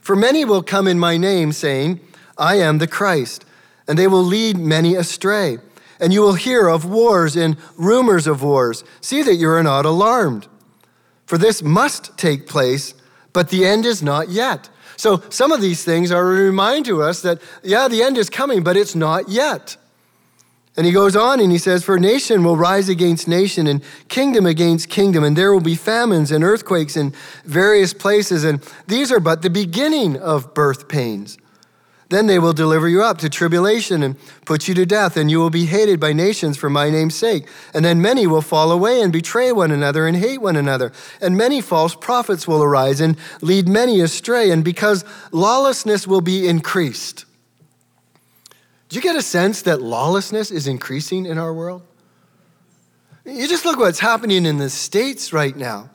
For 0.00 0.14
many 0.14 0.44
will 0.44 0.62
come 0.62 0.86
in 0.86 0.98
my 0.98 1.16
name, 1.16 1.50
saying, 1.52 2.00
I 2.38 2.56
am 2.56 2.78
the 2.78 2.86
Christ 2.86 3.44
and 3.92 3.98
they 3.98 4.06
will 4.06 4.24
lead 4.24 4.56
many 4.56 4.94
astray. 4.94 5.58
and 6.00 6.14
you 6.14 6.22
will 6.22 6.32
hear 6.32 6.66
of 6.66 6.86
wars 6.86 7.36
and 7.36 7.58
rumors 7.76 8.26
of 8.26 8.42
wars. 8.42 8.84
See 9.02 9.22
that 9.22 9.34
you 9.34 9.50
are 9.50 9.62
not 9.62 9.84
alarmed. 9.84 10.48
For 11.26 11.36
this 11.36 11.62
must 11.62 12.16
take 12.16 12.46
place, 12.46 12.94
but 13.34 13.50
the 13.50 13.66
end 13.66 13.84
is 13.84 14.02
not 14.02 14.30
yet. 14.30 14.70
So 14.96 15.22
some 15.28 15.52
of 15.52 15.60
these 15.60 15.84
things 15.84 16.10
are 16.10 16.22
a 16.22 16.44
reminder 16.44 16.92
to 16.92 17.02
us 17.02 17.20
that, 17.20 17.42
yeah, 17.62 17.86
the 17.86 18.02
end 18.02 18.16
is 18.16 18.30
coming, 18.30 18.62
but 18.62 18.78
it's 18.78 18.94
not 18.94 19.28
yet. 19.28 19.76
And 20.74 20.86
he 20.86 20.92
goes 20.92 21.14
on 21.14 21.38
and 21.38 21.52
he 21.52 21.58
says, 21.58 21.84
For 21.84 21.98
nation 21.98 22.44
will 22.44 22.56
rise 22.56 22.88
against 22.88 23.28
nation 23.28 23.66
and 23.66 23.82
kingdom 24.08 24.46
against 24.46 24.88
kingdom, 24.88 25.22
and 25.22 25.36
there 25.36 25.52
will 25.52 25.60
be 25.60 25.74
famines 25.74 26.32
and 26.32 26.42
earthquakes 26.42 26.96
in 26.96 27.12
various 27.44 27.92
places. 27.92 28.42
And 28.42 28.66
these 28.86 29.12
are 29.12 29.20
but 29.20 29.42
the 29.42 29.50
beginning 29.50 30.16
of 30.16 30.54
birth 30.54 30.88
pains. 30.88 31.36
Then 32.12 32.26
they 32.26 32.38
will 32.38 32.52
deliver 32.52 32.90
you 32.90 33.02
up 33.02 33.16
to 33.18 33.30
tribulation 33.30 34.02
and 34.02 34.16
put 34.44 34.68
you 34.68 34.74
to 34.74 34.84
death, 34.84 35.16
and 35.16 35.30
you 35.30 35.38
will 35.38 35.48
be 35.48 35.64
hated 35.64 35.98
by 35.98 36.12
nations 36.12 36.58
for 36.58 36.68
my 36.68 36.90
name's 36.90 37.14
sake. 37.14 37.48
And 37.72 37.82
then 37.86 38.02
many 38.02 38.26
will 38.26 38.42
fall 38.42 38.70
away 38.70 39.00
and 39.00 39.10
betray 39.10 39.50
one 39.50 39.70
another 39.70 40.06
and 40.06 40.18
hate 40.18 40.42
one 40.42 40.56
another. 40.56 40.92
And 41.22 41.38
many 41.38 41.62
false 41.62 41.94
prophets 41.94 42.46
will 42.46 42.62
arise 42.62 43.00
and 43.00 43.16
lead 43.40 43.66
many 43.66 44.02
astray. 44.02 44.50
And 44.50 44.62
because 44.62 45.06
lawlessness 45.30 46.06
will 46.06 46.20
be 46.20 46.46
increased. 46.46 47.24
Do 48.90 48.96
you 48.96 49.00
get 49.00 49.16
a 49.16 49.22
sense 49.22 49.62
that 49.62 49.80
lawlessness 49.80 50.50
is 50.50 50.66
increasing 50.66 51.24
in 51.24 51.38
our 51.38 51.54
world? 51.54 51.80
You 53.24 53.48
just 53.48 53.64
look 53.64 53.78
what's 53.78 54.00
happening 54.00 54.44
in 54.44 54.58
the 54.58 54.68
States 54.68 55.32
right 55.32 55.56
now 55.56 55.88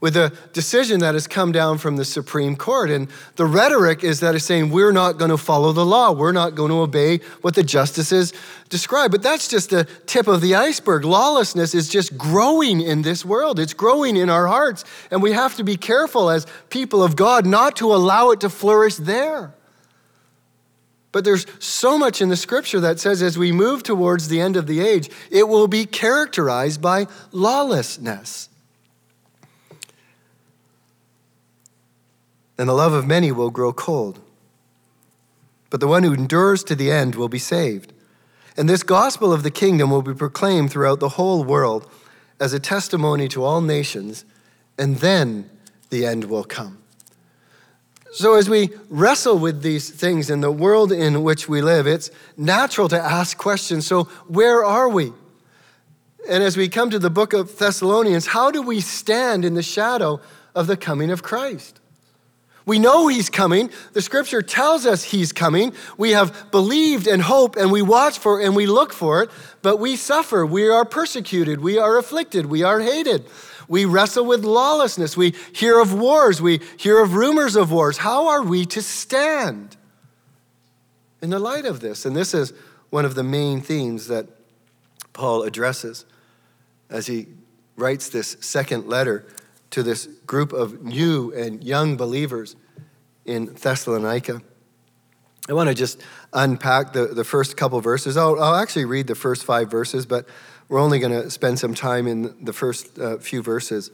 with 0.00 0.16
a 0.16 0.32
decision 0.52 1.00
that 1.00 1.14
has 1.14 1.26
come 1.26 1.50
down 1.50 1.76
from 1.78 1.96
the 1.96 2.04
Supreme 2.04 2.54
Court. 2.54 2.90
And 2.90 3.08
the 3.34 3.46
rhetoric 3.46 4.04
is 4.04 4.20
that 4.20 4.34
it's 4.34 4.44
saying 4.44 4.70
we're 4.70 4.92
not 4.92 5.18
going 5.18 5.30
to 5.30 5.36
follow 5.36 5.72
the 5.72 5.84
law, 5.84 6.12
we're 6.12 6.32
not 6.32 6.54
going 6.54 6.70
to 6.70 6.78
obey 6.78 7.18
what 7.40 7.54
the 7.54 7.64
justices 7.64 8.32
describe. 8.68 9.10
But 9.10 9.22
that's 9.22 9.48
just 9.48 9.70
the 9.70 9.84
tip 10.06 10.28
of 10.28 10.40
the 10.40 10.54
iceberg. 10.54 11.04
Lawlessness 11.04 11.74
is 11.74 11.88
just 11.88 12.16
growing 12.16 12.80
in 12.80 13.02
this 13.02 13.24
world, 13.24 13.58
it's 13.58 13.74
growing 13.74 14.16
in 14.16 14.30
our 14.30 14.46
hearts. 14.46 14.84
And 15.10 15.22
we 15.22 15.32
have 15.32 15.56
to 15.56 15.64
be 15.64 15.76
careful 15.76 16.30
as 16.30 16.46
people 16.70 17.02
of 17.02 17.16
God 17.16 17.44
not 17.44 17.76
to 17.76 17.92
allow 17.92 18.30
it 18.30 18.40
to 18.40 18.48
flourish 18.48 18.96
there. 18.96 19.52
But 21.10 21.24
there's 21.24 21.46
so 21.58 21.98
much 21.98 22.20
in 22.20 22.28
the 22.28 22.36
scripture 22.36 22.80
that 22.80 23.00
says 23.00 23.22
as 23.22 23.38
we 23.38 23.50
move 23.50 23.82
towards 23.82 24.28
the 24.28 24.40
end 24.40 24.56
of 24.56 24.66
the 24.66 24.80
age, 24.80 25.10
it 25.30 25.48
will 25.48 25.66
be 25.66 25.86
characterized 25.86 26.82
by 26.82 27.06
lawlessness. 27.32 28.48
And 32.58 32.68
the 32.68 32.74
love 32.74 32.92
of 32.92 33.06
many 33.06 33.30
will 33.30 33.50
grow 33.50 33.72
cold. 33.72 34.18
But 35.70 35.80
the 35.80 35.86
one 35.86 36.02
who 36.02 36.12
endures 36.12 36.64
to 36.64 36.74
the 36.74 36.90
end 36.90 37.14
will 37.14 37.28
be 37.28 37.38
saved. 37.38 37.92
And 38.56 38.68
this 38.68 38.82
gospel 38.82 39.32
of 39.32 39.44
the 39.44 39.50
kingdom 39.50 39.90
will 39.90 40.02
be 40.02 40.14
proclaimed 40.14 40.72
throughout 40.72 40.98
the 40.98 41.10
whole 41.10 41.44
world 41.44 41.88
as 42.40 42.52
a 42.52 42.60
testimony 42.60 43.28
to 43.28 43.44
all 43.44 43.60
nations, 43.60 44.24
and 44.76 44.96
then 44.96 45.48
the 45.90 46.04
end 46.04 46.24
will 46.24 46.44
come. 46.44 46.78
So, 48.10 48.34
as 48.34 48.48
we 48.48 48.70
wrestle 48.88 49.38
with 49.38 49.62
these 49.62 49.90
things 49.90 50.30
in 50.30 50.40
the 50.40 50.50
world 50.50 50.90
in 50.90 51.22
which 51.22 51.48
we 51.48 51.60
live, 51.60 51.86
it's 51.86 52.10
natural 52.36 52.88
to 52.88 52.98
ask 52.98 53.36
questions. 53.36 53.86
So, 53.86 54.04
where 54.26 54.64
are 54.64 54.88
we? 54.88 55.12
And 56.28 56.42
as 56.42 56.56
we 56.56 56.68
come 56.68 56.90
to 56.90 56.98
the 56.98 57.10
book 57.10 57.32
of 57.32 57.58
Thessalonians, 57.58 58.28
how 58.28 58.50
do 58.50 58.62
we 58.62 58.80
stand 58.80 59.44
in 59.44 59.54
the 59.54 59.62
shadow 59.62 60.20
of 60.54 60.66
the 60.66 60.76
coming 60.76 61.10
of 61.10 61.22
Christ? 61.22 61.77
We 62.68 62.78
know 62.78 63.08
he's 63.08 63.30
coming. 63.30 63.70
The 63.94 64.02
scripture 64.02 64.42
tells 64.42 64.84
us 64.84 65.02
he's 65.02 65.32
coming. 65.32 65.72
We 65.96 66.10
have 66.10 66.50
believed 66.50 67.06
and 67.06 67.22
hope 67.22 67.56
and 67.56 67.72
we 67.72 67.80
watch 67.80 68.18
for 68.18 68.42
it 68.42 68.44
and 68.44 68.54
we 68.54 68.66
look 68.66 68.92
for 68.92 69.22
it, 69.22 69.30
but 69.62 69.78
we 69.78 69.96
suffer. 69.96 70.44
We 70.44 70.68
are 70.68 70.84
persecuted. 70.84 71.62
We 71.62 71.78
are 71.78 71.96
afflicted. 71.96 72.44
We 72.44 72.62
are 72.62 72.78
hated. 72.80 73.24
We 73.68 73.86
wrestle 73.86 74.26
with 74.26 74.44
lawlessness. 74.44 75.16
We 75.16 75.34
hear 75.54 75.80
of 75.80 75.94
wars. 75.94 76.42
We 76.42 76.60
hear 76.76 77.02
of 77.02 77.14
rumors 77.14 77.56
of 77.56 77.72
wars. 77.72 77.96
How 77.96 78.28
are 78.28 78.42
we 78.42 78.66
to 78.66 78.82
stand 78.82 79.78
in 81.22 81.30
the 81.30 81.38
light 81.38 81.64
of 81.64 81.80
this? 81.80 82.04
And 82.04 82.14
this 82.14 82.34
is 82.34 82.52
one 82.90 83.06
of 83.06 83.14
the 83.14 83.24
main 83.24 83.62
themes 83.62 84.08
that 84.08 84.26
Paul 85.14 85.42
addresses 85.42 86.04
as 86.90 87.06
he 87.06 87.28
writes 87.76 88.10
this 88.10 88.36
second 88.40 88.88
letter 88.88 89.24
to 89.70 89.82
this 89.82 90.06
group 90.26 90.52
of 90.52 90.82
new 90.82 91.32
and 91.32 91.62
young 91.62 91.96
believers 91.96 92.56
in 93.24 93.46
Thessalonica. 93.46 94.42
I 95.48 95.52
want 95.52 95.68
to 95.68 95.74
just 95.74 96.02
unpack 96.32 96.92
the, 96.92 97.06
the 97.06 97.24
first 97.24 97.56
couple 97.56 97.80
verses. 97.80 98.16
I'll, 98.16 98.42
I'll 98.42 98.54
actually 98.54 98.84
read 98.84 99.06
the 99.06 99.14
first 99.14 99.44
five 99.44 99.70
verses, 99.70 100.04
but 100.04 100.26
we're 100.68 100.80
only 100.80 100.98
going 100.98 101.12
to 101.12 101.30
spend 101.30 101.58
some 101.58 101.74
time 101.74 102.06
in 102.06 102.44
the 102.44 102.52
first 102.52 102.98
uh, 102.98 103.18
few 103.18 103.42
verses. 103.42 103.90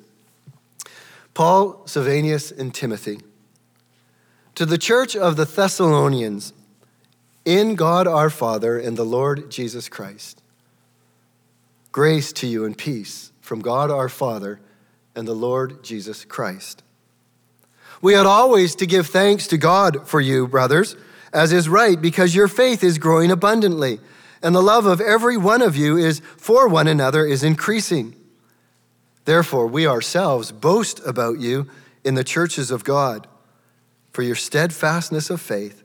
Paul, 1.32 1.86
Silvanus, 1.86 2.50
and 2.50 2.74
Timothy. 2.74 3.20
To 4.56 4.66
the 4.66 4.78
church 4.78 5.16
of 5.16 5.36
the 5.36 5.44
Thessalonians, 5.44 6.52
in 7.44 7.74
God 7.74 8.06
our 8.06 8.30
Father 8.30 8.78
and 8.78 8.96
the 8.96 9.04
Lord 9.04 9.50
Jesus 9.50 9.88
Christ, 9.88 10.42
grace 11.92 12.32
to 12.34 12.46
you 12.46 12.64
and 12.64 12.76
peace 12.76 13.32
from 13.40 13.60
God 13.60 13.90
our 13.90 14.08
Father 14.08 14.60
and 15.14 15.26
the 15.26 15.34
Lord 15.34 15.82
Jesus 15.82 16.24
Christ. 16.24 16.82
We 18.02 18.14
ought 18.14 18.26
always 18.26 18.74
to 18.76 18.86
give 18.86 19.06
thanks 19.06 19.46
to 19.48 19.56
God 19.56 20.06
for 20.08 20.20
you, 20.20 20.46
brothers, 20.46 20.96
as 21.32 21.52
is 21.52 21.68
right, 21.68 22.00
because 22.00 22.34
your 22.34 22.48
faith 22.48 22.84
is 22.84 22.98
growing 22.98 23.30
abundantly, 23.30 24.00
and 24.42 24.54
the 24.54 24.62
love 24.62 24.86
of 24.86 25.00
every 25.00 25.36
one 25.36 25.62
of 25.62 25.76
you 25.76 25.96
is 25.96 26.20
for 26.36 26.68
one 26.68 26.86
another 26.86 27.24
is 27.24 27.42
increasing. 27.42 28.14
Therefore, 29.24 29.66
we 29.66 29.86
ourselves 29.86 30.52
boast 30.52 31.00
about 31.06 31.40
you 31.40 31.68
in 32.04 32.14
the 32.14 32.24
churches 32.24 32.70
of 32.70 32.84
God 32.84 33.26
for 34.12 34.22
your 34.22 34.36
steadfastness 34.36 35.30
of 35.30 35.40
faith 35.40 35.82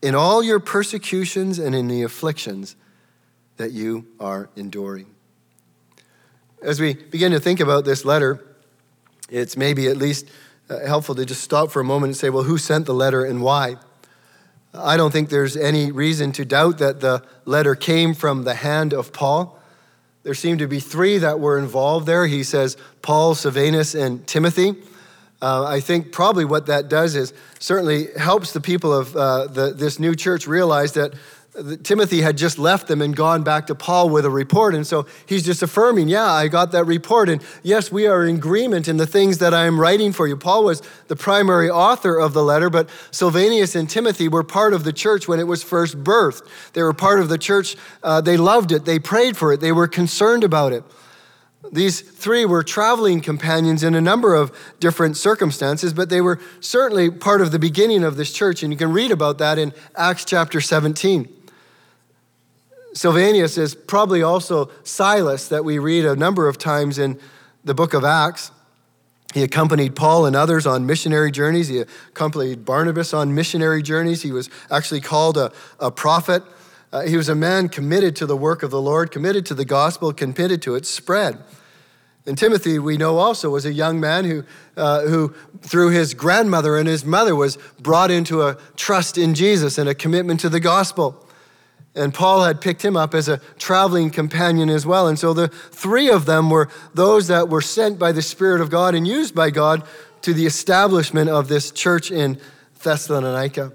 in 0.00 0.14
all 0.14 0.42
your 0.42 0.60
persecutions 0.60 1.58
and 1.58 1.74
in 1.74 1.88
the 1.88 2.02
afflictions 2.02 2.76
that 3.56 3.72
you 3.72 4.06
are 4.18 4.48
enduring. 4.56 5.06
As 6.62 6.80
we 6.80 6.94
begin 6.94 7.32
to 7.32 7.40
think 7.40 7.60
about 7.60 7.84
this 7.84 8.04
letter, 8.04 8.44
it's 9.28 9.56
maybe 9.56 9.86
at 9.88 9.96
least 9.96 10.26
uh, 10.70 10.80
helpful 10.86 11.14
to 11.14 11.24
just 11.24 11.42
stop 11.42 11.70
for 11.70 11.80
a 11.80 11.84
moment 11.84 12.10
and 12.10 12.16
say, 12.16 12.30
well, 12.30 12.44
who 12.44 12.58
sent 12.58 12.86
the 12.86 12.94
letter 12.94 13.24
and 13.24 13.42
why? 13.42 13.76
I 14.74 14.96
don't 14.96 15.10
think 15.10 15.30
there's 15.30 15.56
any 15.56 15.90
reason 15.90 16.32
to 16.32 16.44
doubt 16.44 16.78
that 16.78 17.00
the 17.00 17.22
letter 17.44 17.74
came 17.74 18.14
from 18.14 18.44
the 18.44 18.54
hand 18.54 18.92
of 18.92 19.12
Paul. 19.12 19.58
There 20.24 20.34
seem 20.34 20.58
to 20.58 20.68
be 20.68 20.78
three 20.78 21.18
that 21.18 21.40
were 21.40 21.58
involved 21.58 22.06
there. 22.06 22.26
He 22.26 22.42
says 22.42 22.76
Paul, 23.00 23.34
Silvanus, 23.34 23.94
and 23.94 24.26
Timothy. 24.26 24.74
Uh, 25.40 25.64
I 25.64 25.80
think 25.80 26.12
probably 26.12 26.44
what 26.44 26.66
that 26.66 26.88
does 26.88 27.14
is 27.14 27.32
certainly 27.60 28.08
helps 28.18 28.52
the 28.52 28.60
people 28.60 28.92
of 28.92 29.16
uh, 29.16 29.46
the, 29.46 29.72
this 29.72 29.98
new 29.98 30.14
church 30.14 30.46
realize 30.46 30.92
that 30.94 31.14
Timothy 31.82 32.20
had 32.20 32.36
just 32.36 32.58
left 32.58 32.88
them 32.88 33.02
and 33.02 33.14
gone 33.14 33.42
back 33.42 33.66
to 33.66 33.74
Paul 33.74 34.10
with 34.10 34.24
a 34.24 34.30
report. 34.30 34.74
And 34.74 34.86
so 34.86 35.06
he's 35.26 35.44
just 35.44 35.62
affirming, 35.62 36.08
yeah, 36.08 36.26
I 36.26 36.48
got 36.48 36.72
that 36.72 36.84
report. 36.84 37.28
And 37.28 37.42
yes, 37.62 37.90
we 37.90 38.06
are 38.06 38.24
in 38.24 38.36
agreement 38.36 38.88
in 38.88 38.96
the 38.96 39.06
things 39.06 39.38
that 39.38 39.52
I 39.52 39.66
am 39.66 39.80
writing 39.80 40.12
for 40.12 40.26
you. 40.26 40.36
Paul 40.36 40.64
was 40.64 40.82
the 41.08 41.16
primary 41.16 41.68
author 41.68 42.18
of 42.18 42.32
the 42.32 42.42
letter, 42.42 42.70
but 42.70 42.88
Silvanus 43.10 43.74
and 43.74 43.88
Timothy 43.88 44.28
were 44.28 44.44
part 44.44 44.72
of 44.72 44.84
the 44.84 44.92
church 44.92 45.26
when 45.26 45.40
it 45.40 45.46
was 45.46 45.62
first 45.62 46.02
birthed. 46.04 46.46
They 46.74 46.82
were 46.82 46.94
part 46.94 47.20
of 47.20 47.28
the 47.28 47.38
church. 47.38 47.76
Uh, 48.02 48.20
they 48.20 48.36
loved 48.36 48.72
it, 48.72 48.84
they 48.84 48.98
prayed 48.98 49.36
for 49.36 49.52
it, 49.52 49.60
they 49.60 49.72
were 49.72 49.88
concerned 49.88 50.44
about 50.44 50.72
it. 50.72 50.84
These 51.72 52.00
three 52.00 52.44
were 52.44 52.62
traveling 52.62 53.20
companions 53.20 53.82
in 53.82 53.94
a 53.94 54.00
number 54.00 54.34
of 54.34 54.56
different 54.80 55.16
circumstances, 55.16 55.92
but 55.92 56.08
they 56.08 56.20
were 56.20 56.38
certainly 56.60 57.10
part 57.10 57.40
of 57.40 57.50
the 57.50 57.58
beginning 57.58 58.04
of 58.04 58.16
this 58.16 58.32
church. 58.32 58.62
And 58.62 58.72
you 58.72 58.78
can 58.78 58.92
read 58.92 59.10
about 59.10 59.38
that 59.38 59.58
in 59.58 59.74
Acts 59.96 60.24
chapter 60.24 60.60
17. 60.60 61.37
Silvanus 62.98 63.56
is 63.58 63.76
probably 63.76 64.24
also 64.24 64.72
Silas 64.82 65.46
that 65.50 65.64
we 65.64 65.78
read 65.78 66.04
a 66.04 66.16
number 66.16 66.48
of 66.48 66.58
times 66.58 66.98
in 66.98 67.16
the 67.62 67.72
book 67.72 67.94
of 67.94 68.02
Acts. 68.02 68.50
He 69.32 69.44
accompanied 69.44 69.94
Paul 69.94 70.26
and 70.26 70.34
others 70.34 70.66
on 70.66 70.84
missionary 70.84 71.30
journeys. 71.30 71.68
He 71.68 71.78
accompanied 71.78 72.64
Barnabas 72.64 73.14
on 73.14 73.36
missionary 73.36 73.84
journeys. 73.84 74.22
He 74.22 74.32
was 74.32 74.50
actually 74.68 75.00
called 75.00 75.36
a, 75.36 75.52
a 75.78 75.92
prophet. 75.92 76.42
Uh, 76.92 77.02
he 77.02 77.16
was 77.16 77.28
a 77.28 77.36
man 77.36 77.68
committed 77.68 78.16
to 78.16 78.26
the 78.26 78.36
work 78.36 78.64
of 78.64 78.72
the 78.72 78.82
Lord, 78.82 79.12
committed 79.12 79.46
to 79.46 79.54
the 79.54 79.64
gospel, 79.64 80.12
committed 80.12 80.60
to 80.62 80.74
its 80.74 80.90
spread. 80.90 81.38
And 82.26 82.36
Timothy, 82.36 82.80
we 82.80 82.96
know 82.96 83.18
also, 83.18 83.50
was 83.50 83.64
a 83.64 83.72
young 83.72 84.00
man 84.00 84.24
who, 84.24 84.42
uh, 84.76 85.02
who, 85.02 85.36
through 85.60 85.90
his 85.90 86.14
grandmother 86.14 86.76
and 86.76 86.88
his 86.88 87.04
mother, 87.04 87.36
was 87.36 87.58
brought 87.78 88.10
into 88.10 88.42
a 88.42 88.58
trust 88.74 89.16
in 89.16 89.36
Jesus 89.36 89.78
and 89.78 89.88
a 89.88 89.94
commitment 89.94 90.40
to 90.40 90.48
the 90.48 90.58
gospel. 90.58 91.24
And 91.98 92.14
Paul 92.14 92.44
had 92.44 92.60
picked 92.60 92.84
him 92.84 92.96
up 92.96 93.14
as 93.14 93.28
a 93.28 93.38
traveling 93.58 94.10
companion 94.10 94.70
as 94.70 94.86
well. 94.86 95.08
And 95.08 95.18
so 95.18 95.34
the 95.34 95.48
three 95.48 96.08
of 96.10 96.26
them 96.26 96.48
were 96.48 96.68
those 96.94 97.28
that 97.28 97.48
were 97.48 97.60
sent 97.60 97.98
by 97.98 98.12
the 98.12 98.22
Spirit 98.22 98.60
of 98.60 98.70
God 98.70 98.94
and 98.94 99.06
used 99.06 99.34
by 99.34 99.50
God 99.50 99.82
to 100.22 100.32
the 100.32 100.46
establishment 100.46 101.28
of 101.28 101.48
this 101.48 101.70
church 101.70 102.10
in 102.10 102.40
Thessalonica. 102.82 103.72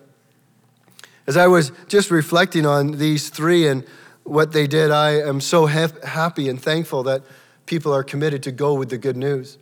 As 1.27 1.37
I 1.37 1.47
was 1.47 1.71
just 1.87 2.11
reflecting 2.11 2.65
on 2.65 2.91
these 2.97 3.29
three 3.29 3.67
and 3.67 3.85
what 4.23 4.51
they 4.51 4.67
did, 4.67 4.91
I 4.91 5.11
am 5.11 5.41
so 5.41 5.67
ha- 5.67 5.87
happy 6.03 6.49
and 6.49 6.61
thankful 6.61 7.03
that 7.03 7.23
people 7.65 7.93
are 7.93 8.03
committed 8.03 8.43
to 8.43 8.51
go 8.51 8.73
with 8.73 8.89
the 8.89 8.97
good 8.97 9.17
news. 9.17 9.57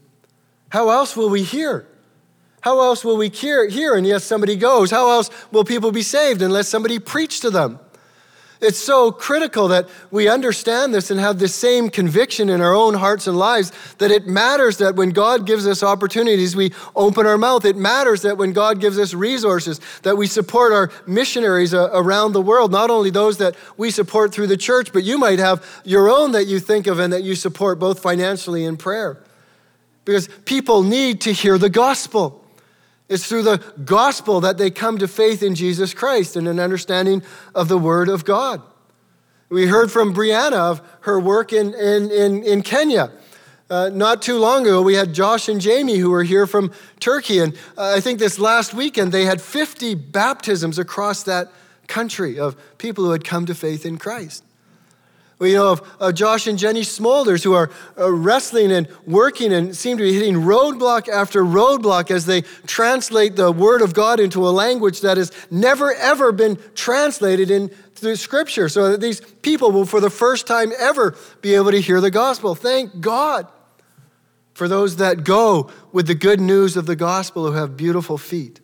How 0.69 0.89
else 0.89 1.15
will 1.15 1.29
we 1.29 1.43
hear? 1.43 1.87
How 2.61 2.79
else 2.79 3.03
will 3.03 3.17
we 3.17 3.29
hear, 3.29 3.67
hear 3.67 3.95
unless 3.95 4.23
somebody 4.23 4.55
goes? 4.55 4.91
How 4.91 5.09
else 5.09 5.29
will 5.51 5.63
people 5.63 5.91
be 5.91 6.03
saved 6.03 6.41
unless 6.41 6.67
somebody 6.67 6.99
preach 6.99 7.39
to 7.41 7.49
them? 7.49 7.79
It's 8.61 8.77
so 8.77 9.11
critical 9.11 9.69
that 9.69 9.89
we 10.11 10.29
understand 10.29 10.93
this 10.93 11.09
and 11.09 11.19
have 11.19 11.39
the 11.39 11.47
same 11.47 11.89
conviction 11.89 12.47
in 12.47 12.61
our 12.61 12.75
own 12.75 12.93
hearts 12.93 13.25
and 13.25 13.35
lives 13.35 13.71
that 13.97 14.11
it 14.11 14.27
matters 14.27 14.77
that 14.77 14.95
when 14.95 15.09
God 15.09 15.47
gives 15.47 15.65
us 15.65 15.81
opportunities, 15.81 16.55
we 16.55 16.71
open 16.95 17.25
our 17.25 17.39
mouth. 17.39 17.65
It 17.65 17.75
matters 17.75 18.21
that 18.21 18.37
when 18.37 18.53
God 18.53 18.79
gives 18.79 18.99
us 18.99 19.15
resources, 19.15 19.81
that 20.03 20.15
we 20.15 20.27
support 20.27 20.73
our 20.73 20.91
missionaries 21.07 21.73
uh, 21.73 21.89
around 21.91 22.33
the 22.33 22.41
world, 22.41 22.71
not 22.71 22.91
only 22.91 23.09
those 23.09 23.39
that 23.39 23.55
we 23.77 23.89
support 23.89 24.31
through 24.31 24.47
the 24.47 24.57
church, 24.57 24.93
but 24.93 25.03
you 25.03 25.17
might 25.17 25.39
have 25.39 25.65
your 25.83 26.07
own 26.07 26.33
that 26.33 26.45
you 26.45 26.59
think 26.59 26.85
of 26.85 26.99
and 26.99 27.11
that 27.13 27.23
you 27.23 27.33
support 27.33 27.79
both 27.79 27.99
financially 27.99 28.63
and 28.63 28.77
prayer. 28.77 29.23
Because 30.05 30.27
people 30.45 30.83
need 30.83 31.21
to 31.21 31.33
hear 31.33 31.57
the 31.57 31.69
gospel. 31.69 32.40
It's 33.11 33.27
through 33.27 33.43
the 33.43 33.57
gospel 33.83 34.39
that 34.39 34.57
they 34.57 34.71
come 34.71 34.97
to 34.99 35.07
faith 35.07 35.43
in 35.43 35.53
Jesus 35.53 35.93
Christ 35.93 36.37
and 36.37 36.47
an 36.47 36.61
understanding 36.61 37.23
of 37.53 37.67
the 37.67 37.77
Word 37.77 38.07
of 38.07 38.23
God. 38.23 38.61
We 39.49 39.67
heard 39.67 39.91
from 39.91 40.15
Brianna 40.15 40.53
of 40.53 40.81
her 41.01 41.19
work 41.19 41.51
in, 41.51 41.73
in, 41.73 42.09
in, 42.09 42.41
in 42.45 42.61
Kenya. 42.61 43.11
Uh, 43.69 43.89
not 43.89 44.21
too 44.21 44.37
long 44.37 44.61
ago, 44.61 44.81
we 44.81 44.93
had 44.93 45.11
Josh 45.11 45.49
and 45.49 45.59
Jamie 45.59 45.97
who 45.97 46.09
were 46.09 46.23
here 46.23 46.47
from 46.47 46.71
Turkey. 47.01 47.39
And 47.39 47.53
uh, 47.77 47.95
I 47.95 47.99
think 47.99 48.17
this 48.17 48.39
last 48.39 48.73
weekend, 48.73 49.11
they 49.11 49.25
had 49.25 49.41
50 49.41 49.93
baptisms 49.95 50.79
across 50.79 51.23
that 51.23 51.51
country 51.87 52.39
of 52.39 52.55
people 52.77 53.03
who 53.03 53.11
had 53.11 53.25
come 53.25 53.45
to 53.45 53.53
faith 53.53 53.85
in 53.85 53.97
Christ. 53.97 54.45
We 55.41 55.53
know 55.53 55.71
of, 55.71 55.81
of 55.99 56.13
Josh 56.13 56.45
and 56.45 56.55
Jenny 56.55 56.81
Smolders 56.81 57.43
who 57.43 57.55
are 57.55 57.71
uh, 57.97 58.11
wrestling 58.11 58.71
and 58.71 58.87
working 59.07 59.51
and 59.51 59.75
seem 59.75 59.97
to 59.97 60.03
be 60.03 60.13
hitting 60.13 60.35
roadblock 60.35 61.09
after 61.09 61.43
roadblock 61.43 62.11
as 62.11 62.27
they 62.27 62.41
translate 62.67 63.35
the 63.37 63.51
Word 63.51 63.81
of 63.81 63.95
God 63.95 64.19
into 64.19 64.47
a 64.47 64.51
language 64.51 65.01
that 65.01 65.17
has 65.17 65.31
never, 65.49 65.95
ever 65.95 66.31
been 66.31 66.59
translated 66.75 67.49
in 67.49 67.71
the 68.01 68.15
Scripture, 68.15 68.69
so 68.69 68.91
that 68.91 69.01
these 69.01 69.19
people 69.19 69.71
will, 69.71 69.87
for 69.87 69.99
the 69.99 70.11
first 70.11 70.45
time 70.45 70.71
ever, 70.77 71.15
be 71.41 71.55
able 71.55 71.71
to 71.71 71.81
hear 71.81 71.99
the 72.01 72.11
gospel. 72.11 72.53
Thank 72.53 73.01
God 73.01 73.47
for 74.53 74.67
those 74.67 74.97
that 74.97 75.23
go 75.23 75.71
with 75.91 76.05
the 76.05 76.13
good 76.13 76.39
news 76.39 76.77
of 76.77 76.85
the 76.85 76.95
gospel 76.95 77.47
who 77.47 77.53
have 77.53 77.75
beautiful 77.75 78.19
feet. 78.19 78.59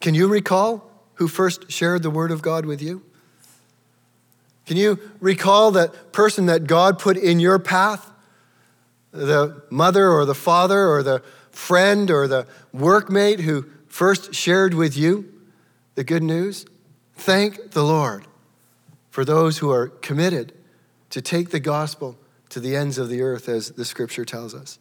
Can 0.00 0.14
you 0.16 0.26
recall 0.26 0.90
who 1.14 1.28
first 1.28 1.70
shared 1.70 2.02
the 2.02 2.10
Word 2.10 2.32
of 2.32 2.42
God 2.42 2.66
with 2.66 2.82
you? 2.82 3.04
Can 4.68 4.76
you 4.76 4.98
recall 5.18 5.70
that 5.70 6.12
person 6.12 6.44
that 6.44 6.66
God 6.66 6.98
put 6.98 7.16
in 7.16 7.40
your 7.40 7.58
path? 7.58 8.12
The 9.12 9.62
mother 9.70 10.10
or 10.10 10.26
the 10.26 10.34
father 10.34 10.90
or 10.90 11.02
the 11.02 11.22
friend 11.50 12.10
or 12.10 12.28
the 12.28 12.46
workmate 12.76 13.40
who 13.40 13.64
first 13.86 14.34
shared 14.34 14.74
with 14.74 14.94
you 14.94 15.32
the 15.94 16.04
good 16.04 16.22
news? 16.22 16.66
Thank 17.14 17.70
the 17.70 17.82
Lord 17.82 18.26
for 19.08 19.24
those 19.24 19.56
who 19.56 19.70
are 19.70 19.88
committed 19.88 20.52
to 21.08 21.22
take 21.22 21.48
the 21.48 21.60
gospel 21.60 22.18
to 22.50 22.60
the 22.60 22.76
ends 22.76 22.98
of 22.98 23.08
the 23.08 23.22
earth, 23.22 23.48
as 23.48 23.70
the 23.70 23.86
scripture 23.86 24.26
tells 24.26 24.54
us. 24.54 24.78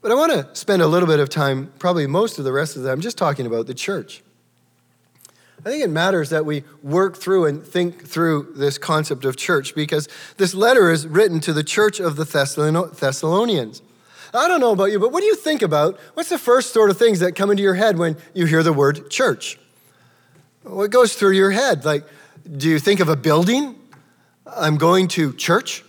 But 0.00 0.12
I 0.12 0.14
want 0.14 0.32
to 0.32 0.48
spend 0.58 0.80
a 0.80 0.86
little 0.86 1.06
bit 1.06 1.20
of 1.20 1.28
time, 1.28 1.74
probably 1.78 2.06
most 2.06 2.38
of 2.38 2.46
the 2.46 2.52
rest 2.52 2.74
of 2.74 2.84
the 2.84 2.88
time, 2.88 3.02
just 3.02 3.18
talking 3.18 3.44
about 3.44 3.66
the 3.66 3.74
church. 3.74 4.22
I 5.64 5.70
think 5.70 5.82
it 5.82 5.88
matters 5.88 6.28
that 6.28 6.44
we 6.44 6.62
work 6.82 7.16
through 7.16 7.46
and 7.46 7.64
think 7.64 8.06
through 8.06 8.52
this 8.54 8.76
concept 8.76 9.24
of 9.24 9.36
church 9.36 9.74
because 9.74 10.08
this 10.36 10.54
letter 10.54 10.90
is 10.90 11.06
written 11.06 11.40
to 11.40 11.54
the 11.54 11.64
church 11.64 12.00
of 12.00 12.16
the 12.16 12.24
Thessalonians. 12.24 13.82
I 14.34 14.48
don't 14.48 14.60
know 14.60 14.72
about 14.72 14.86
you, 14.86 14.98
but 14.98 15.10
what 15.10 15.20
do 15.20 15.26
you 15.26 15.36
think 15.36 15.62
about? 15.62 15.98
What's 16.14 16.28
the 16.28 16.38
first 16.38 16.74
sort 16.74 16.90
of 16.90 16.98
things 16.98 17.20
that 17.20 17.34
come 17.34 17.50
into 17.50 17.62
your 17.62 17.74
head 17.74 17.96
when 17.96 18.18
you 18.34 18.44
hear 18.44 18.62
the 18.62 18.72
word 18.72 19.08
church? 19.08 19.58
What 20.64 20.90
goes 20.90 21.14
through 21.14 21.32
your 21.32 21.52
head? 21.52 21.84
Like, 21.84 22.04
do 22.56 22.68
you 22.68 22.78
think 22.78 23.00
of 23.00 23.08
a 23.08 23.16
building? 23.16 23.76
I'm 24.46 24.76
going 24.76 25.08
to 25.08 25.32
church. 25.32 25.82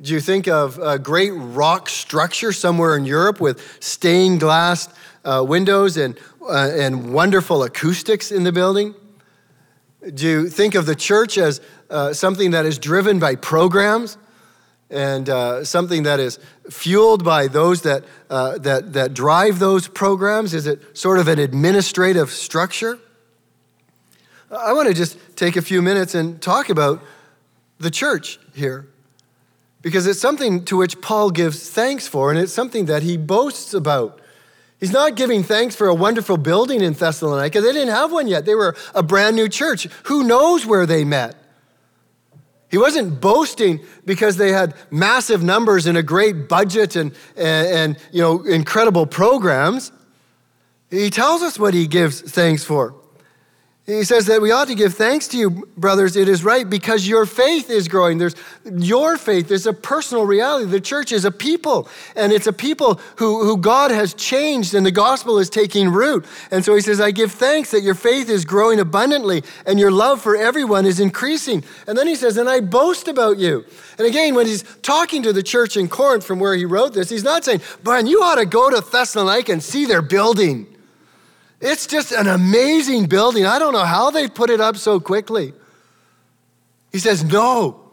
Do 0.00 0.12
you 0.12 0.20
think 0.20 0.46
of 0.46 0.78
a 0.78 0.96
great 0.96 1.32
rock 1.32 1.88
structure 1.88 2.52
somewhere 2.52 2.96
in 2.96 3.04
Europe 3.04 3.40
with 3.40 3.82
stained 3.82 4.38
glass 4.38 4.88
uh, 5.24 5.44
windows 5.46 5.96
and, 5.96 6.16
uh, 6.40 6.70
and 6.72 7.12
wonderful 7.12 7.64
acoustics 7.64 8.30
in 8.30 8.44
the 8.44 8.52
building? 8.52 8.94
Do 10.14 10.24
you 10.24 10.48
think 10.48 10.76
of 10.76 10.86
the 10.86 10.94
church 10.94 11.36
as 11.36 11.60
uh, 11.90 12.12
something 12.12 12.52
that 12.52 12.64
is 12.64 12.78
driven 12.78 13.18
by 13.18 13.34
programs 13.34 14.16
and 14.88 15.28
uh, 15.28 15.64
something 15.64 16.04
that 16.04 16.20
is 16.20 16.38
fueled 16.70 17.24
by 17.24 17.48
those 17.48 17.82
that, 17.82 18.04
uh, 18.30 18.56
that, 18.58 18.92
that 18.92 19.14
drive 19.14 19.58
those 19.58 19.88
programs? 19.88 20.54
Is 20.54 20.68
it 20.68 20.96
sort 20.96 21.18
of 21.18 21.26
an 21.26 21.40
administrative 21.40 22.30
structure? 22.30 23.00
I 24.48 24.72
want 24.74 24.86
to 24.86 24.94
just 24.94 25.18
take 25.34 25.56
a 25.56 25.62
few 25.62 25.82
minutes 25.82 26.14
and 26.14 26.40
talk 26.40 26.68
about 26.68 27.02
the 27.80 27.90
church 27.90 28.38
here 28.54 28.86
because 29.88 30.06
it's 30.06 30.20
something 30.20 30.66
to 30.66 30.76
which 30.76 31.00
Paul 31.00 31.30
gives 31.30 31.70
thanks 31.70 32.06
for 32.06 32.30
and 32.30 32.38
it's 32.38 32.52
something 32.52 32.84
that 32.86 33.02
he 33.02 33.16
boasts 33.16 33.72
about. 33.72 34.20
He's 34.78 34.92
not 34.92 35.16
giving 35.16 35.42
thanks 35.42 35.74
for 35.74 35.88
a 35.88 35.94
wonderful 35.94 36.36
building 36.36 36.82
in 36.82 36.92
Thessalonica. 36.92 37.62
They 37.62 37.72
didn't 37.72 37.94
have 37.94 38.12
one 38.12 38.28
yet. 38.28 38.44
They 38.44 38.54
were 38.54 38.76
a 38.94 39.02
brand 39.02 39.34
new 39.34 39.48
church. 39.48 39.88
Who 40.04 40.24
knows 40.24 40.66
where 40.66 40.84
they 40.84 41.04
met? 41.04 41.36
He 42.70 42.76
wasn't 42.76 43.18
boasting 43.18 43.80
because 44.04 44.36
they 44.36 44.52
had 44.52 44.74
massive 44.90 45.42
numbers 45.42 45.86
and 45.86 45.96
a 45.96 46.02
great 46.02 46.50
budget 46.50 46.96
and, 46.96 47.12
and, 47.34 47.66
and, 47.66 47.98
you 48.12 48.20
know, 48.20 48.44
incredible 48.44 49.06
programs. 49.06 49.90
He 50.90 51.08
tells 51.08 51.40
us 51.40 51.58
what 51.58 51.72
he 51.72 51.86
gives 51.86 52.20
thanks 52.20 52.62
for. 52.62 52.94
He 53.88 54.04
says 54.04 54.26
that 54.26 54.42
we 54.42 54.50
ought 54.50 54.68
to 54.68 54.74
give 54.74 54.92
thanks 54.92 55.28
to 55.28 55.38
you, 55.38 55.66
brothers. 55.78 56.14
It 56.14 56.28
is 56.28 56.44
right 56.44 56.68
because 56.68 57.08
your 57.08 57.24
faith 57.24 57.70
is 57.70 57.88
growing. 57.88 58.18
There's 58.18 58.34
your 58.70 59.16
faith 59.16 59.50
is 59.50 59.66
a 59.66 59.72
personal 59.72 60.26
reality. 60.26 60.66
The 60.66 60.78
church 60.78 61.10
is 61.10 61.24
a 61.24 61.30
people, 61.30 61.88
and 62.14 62.30
it's 62.30 62.46
a 62.46 62.52
people 62.52 63.00
who, 63.16 63.44
who 63.44 63.56
God 63.56 63.90
has 63.90 64.12
changed, 64.12 64.74
and 64.74 64.84
the 64.84 64.90
gospel 64.90 65.38
is 65.38 65.48
taking 65.48 65.88
root. 65.88 66.26
And 66.50 66.62
so 66.66 66.74
he 66.74 66.82
says, 66.82 67.00
I 67.00 67.12
give 67.12 67.32
thanks 67.32 67.70
that 67.70 67.80
your 67.80 67.94
faith 67.94 68.28
is 68.28 68.44
growing 68.44 68.78
abundantly, 68.78 69.42
and 69.64 69.80
your 69.80 69.90
love 69.90 70.20
for 70.20 70.36
everyone 70.36 70.84
is 70.84 71.00
increasing. 71.00 71.64
And 71.86 71.96
then 71.96 72.06
he 72.06 72.14
says, 72.14 72.36
And 72.36 72.46
I 72.46 72.60
boast 72.60 73.08
about 73.08 73.38
you. 73.38 73.64
And 73.96 74.06
again, 74.06 74.34
when 74.34 74.44
he's 74.44 74.64
talking 74.82 75.22
to 75.22 75.32
the 75.32 75.42
church 75.42 75.78
in 75.78 75.88
Corinth 75.88 76.26
from 76.26 76.40
where 76.40 76.54
he 76.54 76.66
wrote 76.66 76.92
this, 76.92 77.08
he's 77.08 77.24
not 77.24 77.42
saying, 77.42 77.62
Brian, 77.82 78.06
you 78.06 78.22
ought 78.22 78.34
to 78.34 78.44
go 78.44 78.68
to 78.68 78.82
Thessalonica 78.82 79.50
and 79.50 79.62
see 79.62 79.86
their 79.86 80.02
building. 80.02 80.66
It's 81.60 81.86
just 81.86 82.12
an 82.12 82.28
amazing 82.28 83.06
building. 83.06 83.44
I 83.44 83.58
don't 83.58 83.72
know 83.72 83.84
how 83.84 84.10
they 84.10 84.28
put 84.28 84.50
it 84.50 84.60
up 84.60 84.76
so 84.76 85.00
quickly. 85.00 85.52
He 86.92 86.98
says, 86.98 87.24
No. 87.24 87.84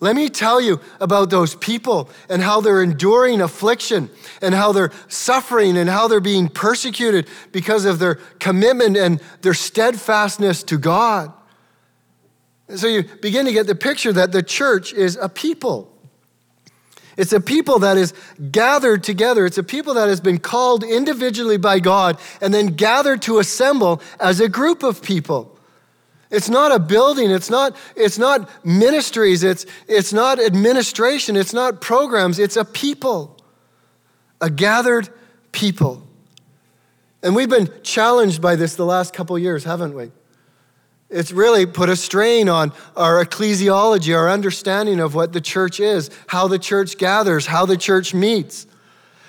Let 0.00 0.14
me 0.14 0.28
tell 0.28 0.60
you 0.60 0.80
about 1.00 1.28
those 1.28 1.56
people 1.56 2.08
and 2.28 2.40
how 2.40 2.60
they're 2.60 2.84
enduring 2.84 3.40
affliction 3.40 4.10
and 4.40 4.54
how 4.54 4.70
they're 4.70 4.92
suffering 5.08 5.76
and 5.76 5.90
how 5.90 6.06
they're 6.06 6.20
being 6.20 6.48
persecuted 6.48 7.26
because 7.50 7.84
of 7.84 7.98
their 7.98 8.14
commitment 8.38 8.96
and 8.96 9.20
their 9.42 9.54
steadfastness 9.54 10.62
to 10.64 10.78
God. 10.78 11.32
And 12.68 12.78
so 12.78 12.86
you 12.86 13.02
begin 13.02 13.46
to 13.46 13.52
get 13.52 13.66
the 13.66 13.74
picture 13.74 14.12
that 14.12 14.30
the 14.30 14.42
church 14.42 14.92
is 14.92 15.18
a 15.20 15.28
people. 15.28 15.92
It's 17.18 17.32
a 17.32 17.40
people 17.40 17.80
that 17.80 17.98
is 17.98 18.14
gathered 18.52 19.02
together. 19.02 19.44
It's 19.44 19.58
a 19.58 19.64
people 19.64 19.94
that 19.94 20.08
has 20.08 20.20
been 20.20 20.38
called 20.38 20.84
individually 20.84 21.56
by 21.56 21.80
God 21.80 22.16
and 22.40 22.54
then 22.54 22.68
gathered 22.68 23.22
to 23.22 23.40
assemble 23.40 24.00
as 24.20 24.38
a 24.38 24.48
group 24.48 24.84
of 24.84 25.02
people. 25.02 25.58
It's 26.30 26.48
not 26.48 26.72
a 26.72 26.78
building, 26.78 27.30
it's 27.30 27.50
not, 27.50 27.74
it's 27.96 28.18
not 28.18 28.48
ministries, 28.64 29.42
it's, 29.42 29.66
it's 29.88 30.12
not 30.12 30.38
administration, 30.38 31.36
it's 31.36 31.52
not 31.52 31.80
programs, 31.80 32.38
it's 32.38 32.56
a 32.56 32.64
people, 32.64 33.36
a 34.40 34.48
gathered 34.48 35.08
people. 35.50 36.06
And 37.22 37.34
we've 37.34 37.48
been 37.48 37.68
challenged 37.82 38.40
by 38.40 38.54
this 38.54 38.76
the 38.76 38.84
last 38.84 39.12
couple 39.12 39.36
years, 39.38 39.64
haven't 39.64 39.94
we? 39.94 40.12
It's 41.10 41.32
really 41.32 41.64
put 41.64 41.88
a 41.88 41.96
strain 41.96 42.48
on 42.48 42.72
our 42.94 43.24
ecclesiology, 43.24 44.16
our 44.16 44.28
understanding 44.28 45.00
of 45.00 45.14
what 45.14 45.32
the 45.32 45.40
church 45.40 45.80
is, 45.80 46.10
how 46.26 46.48
the 46.48 46.58
church 46.58 46.98
gathers, 46.98 47.46
how 47.46 47.66
the 47.66 47.76
church 47.76 48.14
meets. 48.14 48.67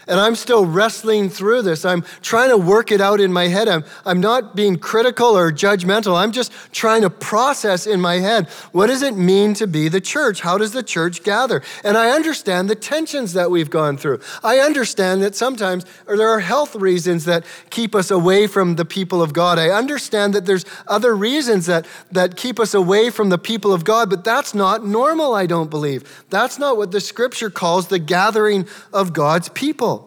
And 0.10 0.20
I'm 0.20 0.36
still 0.36 0.66
wrestling 0.66 1.30
through 1.30 1.62
this. 1.62 1.86
I'm 1.86 2.02
trying 2.22 2.50
to 2.50 2.58
work 2.58 2.92
it 2.92 3.00
out 3.00 3.20
in 3.22 3.32
my 3.32 3.48
head. 3.48 3.68
I'm, 3.68 3.86
I'm 4.06 4.20
not 4.20 4.56
being 4.56 4.78
critical 4.78 5.38
or 5.38 5.52
judgmental. 5.52 6.18
I'm 6.18 6.32
just 6.32 6.52
trying 6.72 7.04
to 7.04 7.10
process 7.10 7.86
in 7.86 8.02
my 8.02 8.16
head 8.16 8.50
what 8.72 8.88
does 8.88 9.02
it 9.02 9.16
mean 9.16 9.54
to 9.56 9.68
be 9.68 9.88
the 9.88 10.02
church? 10.02 10.42
How 10.42 10.58
does 10.58 10.74
the 10.74 10.84
church 10.84 11.24
gather? 11.24 11.62
And 11.84 11.98
I 11.98 12.10
understand 12.12 12.70
the 12.70 12.76
tensions 12.76 13.34
that 13.34 13.52
we've 13.52 13.70
gone 13.70 13.98
through. 13.98 14.20
I 14.44 14.60
understand 14.60 15.22
that 15.22 15.36
sometimes 15.36 15.86
there 16.08 16.30
are 16.30 16.40
health 16.40 16.76
reasons 16.76 17.26
that 17.26 17.46
keep 17.70 17.94
us 17.94 18.10
away 18.10 18.48
from 18.48 18.76
the 18.76 18.86
people 18.86 19.22
of 19.22 19.34
God. 19.34 19.60
I 19.60 19.70
understand 19.70 20.34
that 20.34 20.46
there's 20.46 20.66
other 20.88 21.16
reasons 21.16 21.68
that, 21.68 21.86
that 22.12 22.36
keep 22.36 22.60
us 22.60 22.74
away 22.74 23.12
from 23.12 23.30
the 23.30 23.38
people 23.38 23.74
of 23.74 23.84
God, 23.84 24.10
but 24.10 24.24
that's 24.24 24.56
not 24.56 24.86
normal, 24.86 25.36
I 25.36 25.46
don't 25.46 25.70
believe. 25.70 26.26
That's 26.30 26.58
not 26.58 26.78
what 26.78 26.92
the 26.92 27.02
scripture 27.02 27.50
calls 27.50 27.88
the 27.88 28.00
gathering 28.00 28.68
of 28.92 29.14
God's 29.14 29.50
people. 29.50 29.99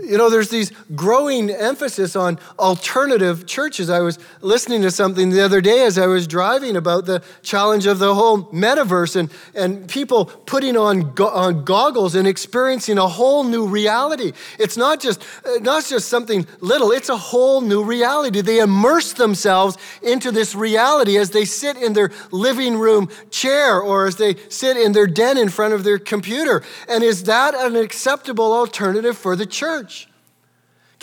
You 0.00 0.16
know, 0.16 0.30
there's 0.30 0.48
these 0.48 0.72
growing 0.94 1.50
emphasis 1.50 2.16
on 2.16 2.38
alternative 2.58 3.46
churches. 3.46 3.90
I 3.90 4.00
was 4.00 4.18
listening 4.40 4.80
to 4.82 4.90
something 4.90 5.28
the 5.28 5.44
other 5.44 5.60
day 5.60 5.84
as 5.84 5.98
I 5.98 6.06
was 6.06 6.26
driving 6.26 6.76
about 6.76 7.04
the 7.04 7.22
challenge 7.42 7.84
of 7.84 7.98
the 7.98 8.14
whole 8.14 8.44
metaverse 8.44 9.16
and, 9.16 9.30
and 9.54 9.86
people 9.88 10.24
putting 10.24 10.78
on, 10.78 11.12
go- 11.12 11.28
on 11.28 11.64
goggles 11.64 12.14
and 12.14 12.26
experiencing 12.26 12.96
a 12.96 13.06
whole 13.06 13.44
new 13.44 13.66
reality. 13.66 14.32
It's 14.58 14.78
not 14.78 14.98
just, 14.98 15.22
uh, 15.44 15.58
not 15.60 15.84
just 15.84 16.08
something 16.08 16.46
little, 16.60 16.90
it's 16.90 17.10
a 17.10 17.16
whole 17.16 17.60
new 17.60 17.84
reality. 17.84 18.40
They 18.40 18.60
immerse 18.60 19.12
themselves 19.12 19.76
into 20.02 20.30
this 20.30 20.54
reality 20.54 21.18
as 21.18 21.30
they 21.30 21.44
sit 21.44 21.76
in 21.76 21.92
their 21.92 22.10
living 22.30 22.78
room 22.78 23.10
chair 23.30 23.78
or 23.78 24.06
as 24.06 24.16
they 24.16 24.36
sit 24.48 24.78
in 24.78 24.92
their 24.92 25.06
den 25.06 25.36
in 25.36 25.50
front 25.50 25.74
of 25.74 25.84
their 25.84 25.98
computer. 25.98 26.62
And 26.88 27.04
is 27.04 27.24
that 27.24 27.54
an 27.54 27.76
acceptable 27.76 28.54
alternative 28.54 29.18
for 29.18 29.36
the 29.36 29.46
church? 29.46 29.81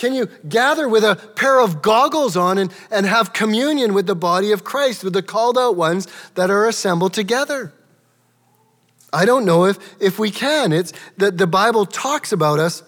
Can 0.00 0.14
you 0.14 0.30
gather 0.48 0.88
with 0.88 1.04
a 1.04 1.14
pair 1.14 1.60
of 1.60 1.82
goggles 1.82 2.34
on 2.34 2.56
and, 2.56 2.72
and 2.90 3.04
have 3.04 3.34
communion 3.34 3.92
with 3.92 4.06
the 4.06 4.14
body 4.14 4.50
of 4.50 4.64
Christ, 4.64 5.04
with 5.04 5.12
the 5.12 5.20
called 5.22 5.58
out 5.58 5.76
ones 5.76 6.08
that 6.36 6.50
are 6.50 6.66
assembled 6.66 7.12
together? 7.12 7.74
I 9.12 9.26
don't 9.26 9.44
know 9.44 9.66
if, 9.66 9.78
if 10.00 10.18
we 10.18 10.30
can. 10.30 10.72
It's 10.72 10.94
that 11.18 11.36
the 11.36 11.46
Bible 11.46 11.84
talks 11.84 12.32
about 12.32 12.58
us 12.58 12.82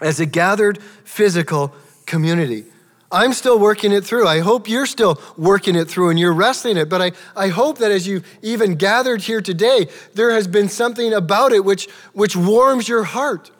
as 0.00 0.20
a 0.20 0.26
gathered 0.26 0.80
physical 1.02 1.74
community. 2.06 2.66
I'm 3.10 3.32
still 3.32 3.58
working 3.58 3.90
it 3.90 4.04
through. 4.04 4.28
I 4.28 4.38
hope 4.38 4.68
you're 4.68 4.86
still 4.86 5.20
working 5.36 5.74
it 5.74 5.88
through 5.88 6.10
and 6.10 6.20
you're 6.20 6.32
wrestling 6.32 6.76
it. 6.76 6.88
But 6.88 7.02
I, 7.02 7.12
I 7.34 7.48
hope 7.48 7.78
that 7.78 7.90
as 7.90 8.06
you 8.06 8.22
even 8.42 8.76
gathered 8.76 9.22
here 9.22 9.40
today, 9.40 9.88
there 10.14 10.30
has 10.30 10.46
been 10.46 10.68
something 10.68 11.12
about 11.12 11.50
it 11.50 11.64
which, 11.64 11.88
which 12.12 12.36
warms 12.36 12.88
your 12.88 13.02
heart 13.02 13.50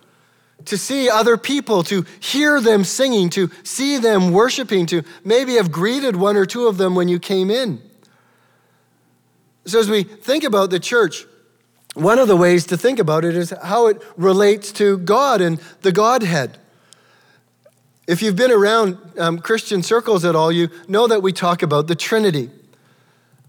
to 0.65 0.79
see 0.79 1.11
other 1.11 1.37
people, 1.37 1.83
to 1.85 2.05
hear 2.21 2.61
them 2.61 2.85
singing, 2.85 3.29
to 3.31 3.51
see 3.63 3.99
them 3.99 4.33
worshiping, 4.33 4.87
to 4.87 5.03
maybe 5.25 5.55
have 5.55 5.71
greeted 5.71 6.17
one 6.17 6.37
or 6.37 6.47
two 6.47 6.67
of 6.67 6.79
them 6.79 6.95
when 6.95 7.09
you 7.09 7.19
came 7.19 7.51
in. 7.51 7.83
So, 9.67 9.81
as 9.81 9.89
we 9.89 10.03
think 10.03 10.45
about 10.45 10.71
the 10.71 10.81
church, 10.81 11.27
one 11.95 12.19
of 12.19 12.29
the 12.29 12.37
ways 12.37 12.67
to 12.67 12.77
think 12.77 12.99
about 12.99 13.25
it 13.25 13.37
is 13.37 13.53
how 13.63 13.87
it 13.87 14.03
relates 14.17 14.73
to 14.73 14.99
God 14.99 15.41
and 15.41 15.61
the 15.83 15.93
Godhead. 15.93 16.59
If 18.07 18.21
you've 18.21 18.37
been 18.37 18.51
around 18.51 18.99
um, 19.19 19.39
Christian 19.39 19.83
circles 19.83 20.25
at 20.25 20.37
all, 20.37 20.53
you 20.53 20.69
know 20.89 21.07
that 21.07 21.23
we 21.23 21.33
talk 21.33 21.63
about 21.63 21.87
the 21.87 21.95
Trinity 21.95 22.51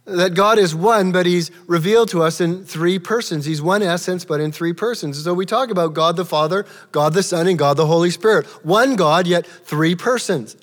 that 0.05 0.35
God 0.35 0.59
is 0.59 0.73
one, 0.73 1.11
but 1.11 1.25
He's 1.25 1.51
revealed 1.67 2.09
to 2.09 2.21
us 2.21 2.39
in 2.39 2.63
three 2.63 2.99
persons. 2.99 3.45
He's 3.45 3.61
one 3.61 3.81
essence, 3.81 4.23
but 4.23 4.39
in 4.39 4.51
three 4.51 4.73
persons. 4.73 5.23
So 5.23 5.33
we 5.33 5.45
talk 5.45 5.69
about 5.69 5.93
God 5.93 6.15
the 6.15 6.25
Father, 6.25 6.65
God 6.91 7.13
the 7.13 7.23
Son, 7.23 7.47
and 7.47 7.57
God 7.57 7.77
the 7.77 7.87
Holy 7.87 8.11
Spirit. 8.11 8.45
One 8.63 8.95
God, 8.95 9.27
yet 9.27 9.45
three 9.45 9.95
persons. 9.95 10.55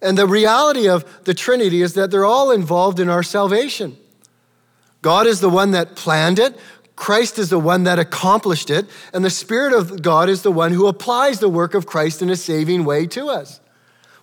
And 0.00 0.16
the 0.16 0.26
reality 0.26 0.88
of 0.88 1.24
the 1.24 1.34
Trinity 1.34 1.82
is 1.82 1.94
that 1.94 2.10
they're 2.10 2.24
all 2.24 2.50
involved 2.50 3.00
in 3.00 3.08
our 3.08 3.22
salvation. 3.22 3.96
God 5.02 5.26
is 5.26 5.40
the 5.40 5.48
one 5.48 5.70
that 5.72 5.96
planned 5.96 6.38
it, 6.38 6.58
Christ 6.98 7.38
is 7.38 7.48
the 7.48 7.60
one 7.60 7.84
that 7.84 8.00
accomplished 8.00 8.70
it, 8.70 8.86
and 9.12 9.24
the 9.24 9.30
Spirit 9.30 9.72
of 9.72 10.02
God 10.02 10.28
is 10.28 10.42
the 10.42 10.50
one 10.50 10.72
who 10.72 10.88
applies 10.88 11.38
the 11.38 11.48
work 11.48 11.74
of 11.74 11.86
Christ 11.86 12.22
in 12.22 12.28
a 12.28 12.36
saving 12.36 12.84
way 12.84 13.06
to 13.06 13.28
us. 13.28 13.60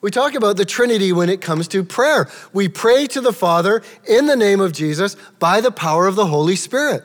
We 0.05 0.11
talk 0.11 0.35
about 0.35 0.55
the 0.55 0.65
Trinity 0.65 1.11
when 1.11 1.29
it 1.29 1.41
comes 1.41 1.67
to 1.69 1.83
prayer. 1.83 2.29
We 2.53 2.69
pray 2.69 3.07
to 3.07 3.21
the 3.21 3.33
Father 3.33 3.81
in 4.07 4.27
the 4.27 4.35
name 4.35 4.61
of 4.61 4.71
Jesus 4.71 5.15
by 5.39 5.61
the 5.61 5.71
power 5.71 6.05
of 6.05 6.15
the 6.15 6.27
Holy 6.27 6.55
Spirit. 6.55 7.03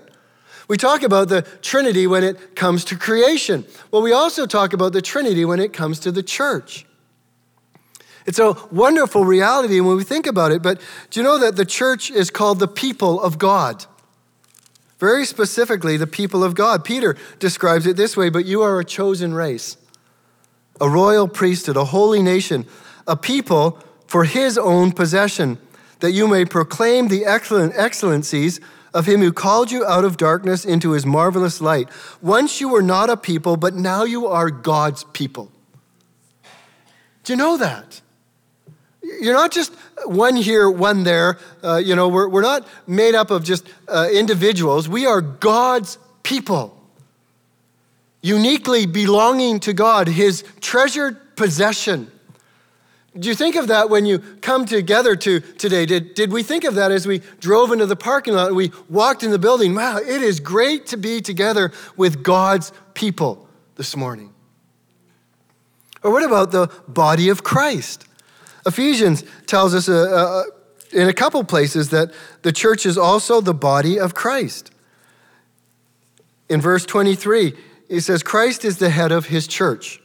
We 0.68 0.76
talk 0.76 1.02
about 1.02 1.30
the 1.30 1.40
Trinity 1.62 2.06
when 2.06 2.22
it 2.22 2.54
comes 2.54 2.84
to 2.84 2.98
creation. 2.98 3.64
Well, 3.90 4.02
we 4.02 4.12
also 4.12 4.44
talk 4.44 4.74
about 4.74 4.92
the 4.92 5.00
Trinity 5.00 5.46
when 5.46 5.60
it 5.60 5.72
comes 5.72 5.98
to 6.00 6.12
the 6.12 6.22
church. 6.22 6.84
It's 8.26 8.38
a 8.38 8.52
wonderful 8.70 9.24
reality 9.24 9.80
when 9.80 9.96
we 9.96 10.04
think 10.04 10.26
about 10.26 10.52
it, 10.52 10.60
but 10.60 10.78
do 11.08 11.20
you 11.20 11.24
know 11.24 11.38
that 11.38 11.56
the 11.56 11.64
church 11.64 12.10
is 12.10 12.30
called 12.30 12.58
the 12.58 12.68
people 12.68 13.18
of 13.22 13.38
God? 13.38 13.86
Very 14.98 15.24
specifically, 15.24 15.96
the 15.96 16.06
people 16.06 16.44
of 16.44 16.54
God. 16.54 16.84
Peter 16.84 17.16
describes 17.38 17.86
it 17.86 17.96
this 17.96 18.14
way 18.14 18.28
but 18.28 18.44
you 18.44 18.60
are 18.60 18.78
a 18.78 18.84
chosen 18.84 19.32
race, 19.32 19.78
a 20.82 20.88
royal 20.90 21.26
priesthood, 21.26 21.78
a 21.78 21.86
holy 21.86 22.22
nation 22.22 22.66
a 23.06 23.16
people 23.16 23.78
for 24.06 24.24
his 24.24 24.58
own 24.58 24.92
possession, 24.92 25.58
that 26.00 26.12
you 26.12 26.26
may 26.26 26.44
proclaim 26.44 27.08
the 27.08 27.24
excellent 27.24 27.74
excellencies 27.76 28.60
of 28.92 29.06
him 29.06 29.20
who 29.20 29.32
called 29.32 29.70
you 29.70 29.84
out 29.84 30.04
of 30.04 30.16
darkness 30.16 30.64
into 30.64 30.92
his 30.92 31.06
marvelous 31.06 31.60
light. 31.60 31.88
Once 32.20 32.60
you 32.60 32.68
were 32.68 32.82
not 32.82 33.08
a 33.08 33.16
people, 33.16 33.56
but 33.56 33.74
now 33.74 34.04
you 34.04 34.26
are 34.26 34.50
God's 34.50 35.04
people. 35.12 35.50
Do 37.24 37.32
you 37.32 37.36
know 37.36 37.56
that? 37.58 38.00
You're 39.02 39.34
not 39.34 39.52
just 39.52 39.72
one 40.04 40.36
here, 40.36 40.70
one 40.70 41.04
there. 41.04 41.38
Uh, 41.62 41.76
you 41.76 41.94
know, 41.94 42.08
we're, 42.08 42.28
we're 42.28 42.42
not 42.42 42.66
made 42.86 43.14
up 43.14 43.30
of 43.30 43.44
just 43.44 43.66
uh, 43.88 44.08
individuals. 44.12 44.88
We 44.88 45.06
are 45.06 45.20
God's 45.20 45.98
people, 46.22 46.76
uniquely 48.22 48.86
belonging 48.86 49.60
to 49.60 49.72
God, 49.72 50.08
his 50.08 50.44
treasured 50.60 51.36
possession. 51.36 52.10
Do 53.18 53.28
you 53.28 53.34
think 53.34 53.56
of 53.56 53.68
that 53.68 53.90
when 53.90 54.06
you 54.06 54.20
come 54.40 54.66
together 54.66 55.16
to 55.16 55.40
today? 55.40 55.84
Did, 55.84 56.14
did 56.14 56.32
we 56.32 56.44
think 56.44 56.62
of 56.62 56.76
that 56.76 56.92
as 56.92 57.06
we 57.06 57.22
drove 57.40 57.72
into 57.72 57.86
the 57.86 57.96
parking 57.96 58.34
lot 58.34 58.48
and 58.48 58.56
we 58.56 58.70
walked 58.88 59.24
in 59.24 59.32
the 59.32 59.38
building? 59.38 59.74
Wow, 59.74 59.96
it 59.96 60.22
is 60.22 60.38
great 60.38 60.86
to 60.88 60.96
be 60.96 61.20
together 61.20 61.72
with 61.96 62.22
God's 62.22 62.72
people 62.94 63.48
this 63.74 63.96
morning. 63.96 64.32
Or 66.02 66.12
what 66.12 66.22
about 66.22 66.52
the 66.52 66.68
body 66.86 67.28
of 67.28 67.42
Christ? 67.42 68.06
Ephesians 68.64 69.24
tells 69.46 69.74
us 69.74 69.88
uh, 69.88 69.92
uh, 69.92 70.42
in 70.92 71.08
a 71.08 71.12
couple 71.12 71.42
places 71.44 71.90
that 71.90 72.12
the 72.42 72.52
church 72.52 72.86
is 72.86 72.96
also 72.96 73.40
the 73.40 73.54
body 73.54 73.98
of 73.98 74.14
Christ. 74.14 74.70
In 76.48 76.60
verse 76.60 76.84
23, 76.84 77.54
he 77.88 78.00
says, 78.00 78.22
Christ 78.22 78.64
is 78.64 78.78
the 78.78 78.90
head 78.90 79.12
of 79.12 79.26
his 79.26 79.46
church, 79.46 80.00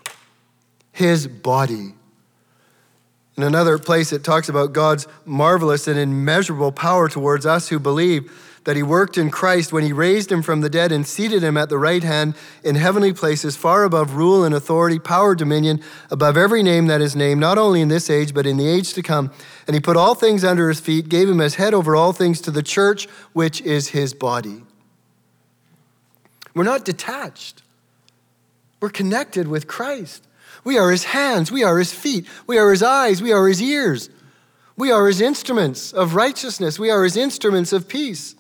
his 0.92 1.28
body. 1.28 1.95
In 3.38 3.44
another 3.44 3.78
place, 3.78 4.14
it 4.14 4.24
talks 4.24 4.48
about 4.48 4.72
God's 4.72 5.08
marvelous 5.26 5.88
and 5.88 6.00
immeasurable 6.00 6.72
power 6.72 7.10
towards 7.10 7.46
us 7.46 7.68
who 7.68 7.80
believe 7.80 8.32
that 8.64 8.78
He 8.78 8.84
worked 8.84 9.18
in 9.18 9.30
Christ 9.30 9.74
when 9.74 9.84
He 9.84 9.92
raised 9.92 10.32
Him 10.32 10.42
from 10.42 10.62
the 10.62 10.70
dead 10.70 10.92
and 10.92 11.06
seated 11.06 11.44
Him 11.44 11.58
at 11.58 11.70
the 11.70 11.78
right 11.78 12.02
hand 12.02 12.36
in 12.64 12.76
heavenly 12.76 13.14
places, 13.14 13.58
far 13.58 13.84
above 13.84 14.16
rule 14.16 14.44
and 14.44 14.56
authority, 14.56 15.00
power, 15.00 15.36
dominion, 15.36 15.82
above 16.10 16.38
every 16.38 16.64
name 16.64 16.88
that 16.88 17.02
is 17.02 17.16
named, 17.16 17.42
not 17.42 17.58
only 17.58 17.82
in 17.82 17.90
this 17.90 18.10
age, 18.10 18.34
but 18.34 18.46
in 18.46 18.58
the 18.58 18.68
age 18.68 18.94
to 18.94 19.04
come. 19.04 19.32
And 19.68 19.76
He 19.76 19.82
put 19.82 19.98
all 19.98 20.16
things 20.16 20.44
under 20.44 20.70
His 20.70 20.80
feet, 20.80 21.10
gave 21.10 21.30
Him 21.30 21.42
as 21.42 21.56
head 21.56 21.74
over 21.74 21.96
all 21.96 22.14
things 22.14 22.40
to 22.42 22.52
the 22.52 22.64
church, 22.64 23.08
which 23.34 23.62
is 23.62 23.90
His 23.90 24.14
body. 24.14 24.64
We're 26.54 26.64
not 26.64 26.86
detached, 26.86 27.64
we're 28.80 28.90
connected 28.90 29.48
with 29.48 29.68
Christ. 29.68 30.26
We 30.66 30.78
are 30.78 30.92
his 30.92 31.06
hands. 31.06 31.52
We 31.52 31.64
are 31.64 31.78
his 31.78 31.94
feet. 31.94 32.28
We 32.48 32.58
are 32.58 32.72
his 32.72 32.84
eyes. 32.84 33.22
We 33.22 33.32
are 33.32 33.48
his 33.48 33.62
ears. 33.62 34.10
We 34.76 34.92
are 34.92 35.08
his 35.08 35.22
instruments 35.22 35.94
of 35.94 36.16
righteousness. 36.16 36.78
We 36.78 36.90
are 36.90 37.06
his 37.06 37.16
instruments 37.16 37.72
of 37.72 37.88
peace. 37.88 38.36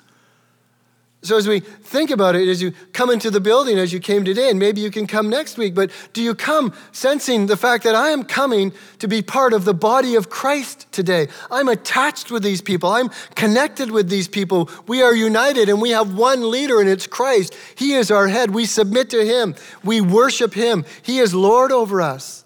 So, 1.25 1.37
as 1.37 1.47
we 1.47 1.59
think 1.59 2.11
about 2.11 2.35
it, 2.35 2.47
as 2.47 2.61
you 2.61 2.71
come 2.93 3.09
into 3.09 3.31
the 3.31 3.39
building, 3.39 3.79
as 3.79 3.91
you 3.91 3.99
came 3.99 4.23
today, 4.23 4.51
and 4.51 4.59
maybe 4.59 4.79
you 4.79 4.91
can 4.91 5.07
come 5.07 5.27
next 5.27 5.57
week, 5.57 5.73
but 5.73 5.89
do 6.13 6.21
you 6.21 6.35
come 6.35 6.71
sensing 6.91 7.47
the 7.47 7.57
fact 7.57 7.83
that 7.83 7.95
I 7.95 8.09
am 8.09 8.23
coming 8.23 8.71
to 8.99 9.07
be 9.07 9.23
part 9.23 9.51
of 9.51 9.65
the 9.65 9.73
body 9.73 10.13
of 10.13 10.29
Christ 10.29 10.85
today? 10.91 11.27
I'm 11.49 11.67
attached 11.67 12.29
with 12.29 12.43
these 12.43 12.61
people, 12.61 12.91
I'm 12.91 13.09
connected 13.33 13.89
with 13.89 14.07
these 14.07 14.27
people. 14.27 14.69
We 14.85 15.01
are 15.01 15.15
united, 15.15 15.67
and 15.67 15.81
we 15.81 15.89
have 15.89 16.15
one 16.15 16.51
leader, 16.51 16.79
and 16.79 16.87
it's 16.87 17.07
Christ. 17.07 17.55
He 17.73 17.93
is 17.93 18.11
our 18.11 18.27
head. 18.27 18.51
We 18.51 18.65
submit 18.65 19.09
to 19.09 19.25
Him, 19.25 19.55
we 19.83 20.01
worship 20.01 20.53
Him. 20.53 20.85
He 21.01 21.17
is 21.17 21.33
Lord 21.33 21.71
over 21.71 22.03
us. 22.03 22.45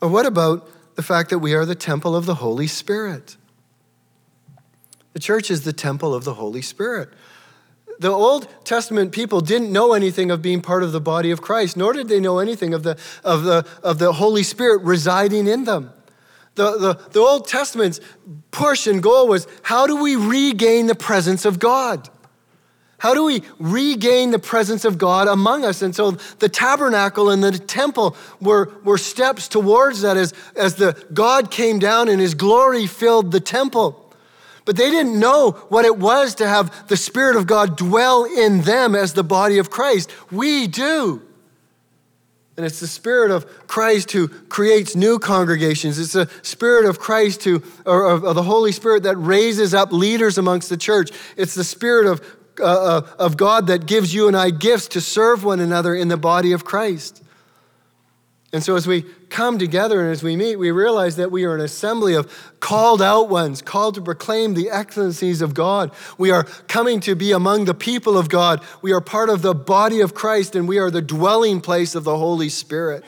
Or 0.00 0.08
what 0.08 0.26
about 0.26 0.68
the 0.94 1.02
fact 1.02 1.30
that 1.30 1.40
we 1.40 1.54
are 1.54 1.64
the 1.64 1.74
temple 1.74 2.14
of 2.14 2.24
the 2.24 2.36
Holy 2.36 2.68
Spirit? 2.68 3.36
The 5.12 5.20
church 5.20 5.50
is 5.50 5.62
the 5.62 5.72
temple 5.72 6.14
of 6.14 6.24
the 6.24 6.34
Holy 6.34 6.62
Spirit. 6.62 7.10
The 7.98 8.10
Old 8.10 8.48
Testament 8.64 9.12
people 9.12 9.40
didn't 9.40 9.70
know 9.70 9.92
anything 9.92 10.30
of 10.30 10.42
being 10.42 10.60
part 10.60 10.82
of 10.82 10.92
the 10.92 11.00
body 11.00 11.30
of 11.30 11.42
Christ, 11.42 11.76
nor 11.76 11.92
did 11.92 12.08
they 12.08 12.20
know 12.20 12.38
anything 12.38 12.74
of 12.74 12.82
the, 12.82 12.98
of 13.22 13.44
the, 13.44 13.66
of 13.82 13.98
the 13.98 14.14
Holy 14.14 14.42
Spirit 14.42 14.82
residing 14.82 15.46
in 15.46 15.64
them. 15.64 15.92
The, 16.54 16.78
the, 16.78 16.94
the 17.10 17.20
Old 17.20 17.46
Testament's 17.46 18.00
push 18.50 18.86
and 18.86 19.02
goal 19.02 19.28
was 19.28 19.46
how 19.62 19.86
do 19.86 20.02
we 20.02 20.16
regain 20.16 20.86
the 20.86 20.94
presence 20.94 21.44
of 21.44 21.58
God? 21.58 22.08
How 22.98 23.14
do 23.14 23.24
we 23.24 23.42
regain 23.58 24.30
the 24.30 24.38
presence 24.38 24.84
of 24.84 24.96
God 24.96 25.26
among 25.26 25.64
us? 25.64 25.82
And 25.82 25.94
so 25.94 26.12
the 26.12 26.48
tabernacle 26.48 27.30
and 27.30 27.42
the 27.42 27.50
temple 27.58 28.16
were, 28.40 28.72
were 28.84 28.98
steps 28.98 29.48
towards 29.48 30.02
that 30.02 30.16
as, 30.16 30.32
as 30.54 30.76
the 30.76 31.04
God 31.12 31.50
came 31.50 31.80
down 31.80 32.08
and 32.08 32.20
his 32.20 32.34
glory 32.34 32.86
filled 32.86 33.32
the 33.32 33.40
temple. 33.40 34.01
But 34.64 34.76
they 34.76 34.90
didn't 34.90 35.18
know 35.18 35.52
what 35.68 35.84
it 35.84 35.96
was 35.96 36.36
to 36.36 36.46
have 36.46 36.88
the 36.88 36.96
Spirit 36.96 37.36
of 37.36 37.46
God 37.46 37.76
dwell 37.76 38.24
in 38.24 38.62
them 38.62 38.94
as 38.94 39.12
the 39.12 39.24
body 39.24 39.58
of 39.58 39.70
Christ. 39.70 40.10
We 40.30 40.66
do. 40.66 41.22
And 42.56 42.66
it's 42.66 42.80
the 42.80 42.86
Spirit 42.86 43.30
of 43.30 43.66
Christ 43.66 44.12
who 44.12 44.28
creates 44.28 44.94
new 44.94 45.18
congregations. 45.18 45.98
It's 45.98 46.12
the 46.12 46.30
Spirit 46.42 46.84
of 46.84 46.98
Christ 46.98 47.44
who, 47.44 47.62
or 47.86 48.06
of, 48.06 48.34
the 48.34 48.42
Holy 48.42 48.72
Spirit 48.72 49.04
that 49.04 49.16
raises 49.16 49.72
up 49.72 49.90
leaders 49.90 50.36
amongst 50.36 50.68
the 50.68 50.76
church. 50.76 51.10
It's 51.36 51.54
the 51.54 51.64
Spirit 51.64 52.06
of, 52.06 52.20
uh, 52.60 52.64
uh, 52.64 53.06
of 53.18 53.36
God 53.36 53.68
that 53.68 53.86
gives 53.86 54.12
you 54.12 54.28
and 54.28 54.36
I 54.36 54.50
gifts 54.50 54.88
to 54.88 55.00
serve 55.00 55.44
one 55.44 55.60
another 55.60 55.94
in 55.94 56.08
the 56.08 56.18
body 56.18 56.52
of 56.52 56.64
Christ. 56.64 57.24
And 58.54 58.62
so, 58.62 58.76
as 58.76 58.86
we 58.86 59.02
come 59.30 59.58
together 59.58 60.02
and 60.02 60.10
as 60.10 60.22
we 60.22 60.36
meet, 60.36 60.56
we 60.56 60.70
realize 60.70 61.16
that 61.16 61.30
we 61.30 61.44
are 61.44 61.54
an 61.54 61.62
assembly 61.62 62.14
of 62.14 62.52
called 62.60 63.00
out 63.00 63.30
ones, 63.30 63.62
called 63.62 63.94
to 63.94 64.02
proclaim 64.02 64.52
the 64.52 64.68
excellencies 64.68 65.40
of 65.40 65.54
God. 65.54 65.90
We 66.18 66.30
are 66.30 66.44
coming 66.68 67.00
to 67.00 67.14
be 67.14 67.32
among 67.32 67.64
the 67.64 67.72
people 67.72 68.18
of 68.18 68.28
God. 68.28 68.62
We 68.82 68.92
are 68.92 69.00
part 69.00 69.30
of 69.30 69.40
the 69.40 69.54
body 69.54 70.00
of 70.00 70.12
Christ, 70.12 70.54
and 70.54 70.68
we 70.68 70.78
are 70.78 70.90
the 70.90 71.00
dwelling 71.00 71.62
place 71.62 71.94
of 71.94 72.04
the 72.04 72.18
Holy 72.18 72.50
Spirit. 72.50 73.04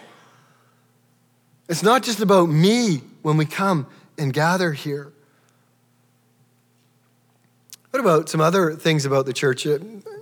It's 1.68 1.82
not 1.82 2.02
just 2.02 2.20
about 2.20 2.48
me 2.48 3.02
when 3.20 3.36
we 3.36 3.44
come 3.44 3.86
and 4.16 4.32
gather 4.32 4.72
here. 4.72 5.12
What 7.90 8.00
about 8.00 8.30
some 8.30 8.40
other 8.40 8.72
things 8.74 9.04
about 9.04 9.26
the 9.26 9.34
church? 9.34 9.66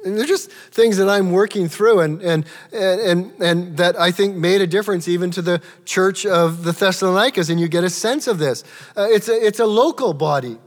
Uh, 0.04 0.10
they're 0.10 0.26
just 0.26 0.50
things 0.50 0.96
that 0.96 1.08
I'm 1.08 1.32
working 1.32 1.68
through 1.68 2.00
and, 2.00 2.22
and, 2.22 2.44
and, 2.72 3.32
and 3.40 3.76
that 3.76 3.98
I 3.98 4.10
think 4.10 4.36
made 4.36 4.60
a 4.60 4.66
difference 4.66 5.08
even 5.08 5.30
to 5.32 5.42
the 5.42 5.60
church 5.84 6.26
of 6.26 6.64
the 6.64 6.72
Thessalonians, 6.72 7.50
and 7.50 7.60
you 7.60 7.68
get 7.68 7.84
a 7.84 7.90
sense 7.90 8.26
of 8.26 8.38
this. 8.38 8.64
Uh, 8.96 9.06
it's, 9.10 9.28
a, 9.28 9.46
it's 9.46 9.60
a 9.60 9.66
local 9.66 10.14
body. 10.14 10.58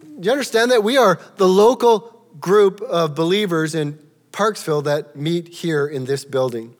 Do 0.00 0.26
you 0.26 0.30
understand 0.30 0.70
that? 0.70 0.82
We 0.82 0.96
are 0.96 1.18
the 1.36 1.48
local 1.48 2.12
group 2.40 2.80
of 2.82 3.14
believers 3.14 3.74
in 3.74 3.98
Parksville 4.32 4.84
that 4.84 5.16
meet 5.16 5.48
here 5.48 5.86
in 5.86 6.04
this 6.04 6.24
building. 6.24 6.76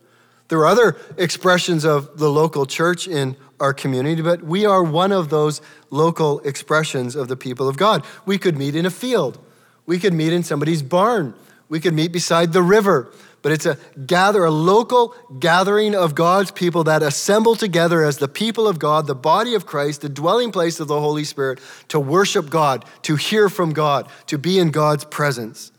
There 0.49 0.59
are 0.59 0.67
other 0.67 0.97
expressions 1.17 1.85
of 1.85 2.19
the 2.19 2.31
local 2.31 2.67
church 2.67 3.09
in 3.09 3.37
our 3.61 3.73
community, 3.73 4.23
but 4.23 4.43
we 4.43 4.67
are 4.67 4.83
one 4.83 5.11
of 5.11 5.31
those 5.31 5.63
local 5.91 6.41
expressions 6.41 7.17
of 7.17 7.29
the 7.29 7.37
people 7.37 7.69
of 7.69 7.77
God. 7.77 8.05
We 8.27 8.39
could 8.39 8.59
meet 8.59 8.77
in 8.77 8.85
a 8.85 8.91
field, 8.91 9.39
we 9.87 9.99
could 9.99 10.15
meet 10.15 10.33
in 10.33 10.43
somebody's 10.43 10.83
barn, 10.83 11.35
we 11.69 11.81
could 11.81 11.95
meet 11.95 12.13
beside 12.13 12.53
the 12.53 12.63
river. 12.63 13.13
But 13.43 13.53
it's 13.53 13.67
a 13.67 13.77
gather, 14.07 14.43
a 14.47 14.51
local 14.51 15.15
gathering 15.39 15.95
of 15.95 16.15
God's 16.15 16.51
people 16.51 16.85
that 16.85 17.03
assemble 17.03 17.55
together 17.57 18.03
as 18.03 18.17
the 18.17 18.27
people 18.27 18.67
of 18.67 18.79
God, 18.79 19.07
the 19.07 19.15
body 19.15 19.55
of 19.55 19.67
Christ, 19.67 20.01
the 20.01 20.09
dwelling 20.09 20.51
place 20.51 20.81
of 20.81 20.89
the 20.89 20.99
Holy 20.99 21.25
Spirit, 21.25 21.59
to 21.89 22.01
worship 22.01 22.49
God, 22.49 22.87
to 23.03 23.17
hear 23.17 23.51
from 23.51 23.75
God, 23.75 24.09
to 24.29 24.39
be 24.39 24.59
in 24.59 24.71
God's 24.71 25.05
presence. 25.05 25.73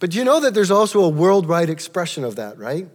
But 0.00 0.16
you 0.16 0.24
know 0.24 0.40
that 0.40 0.52
there's 0.52 0.72
also 0.72 1.04
a 1.04 1.08
worldwide 1.08 1.70
expression 1.70 2.24
of 2.24 2.34
that, 2.36 2.58
right? 2.58 2.88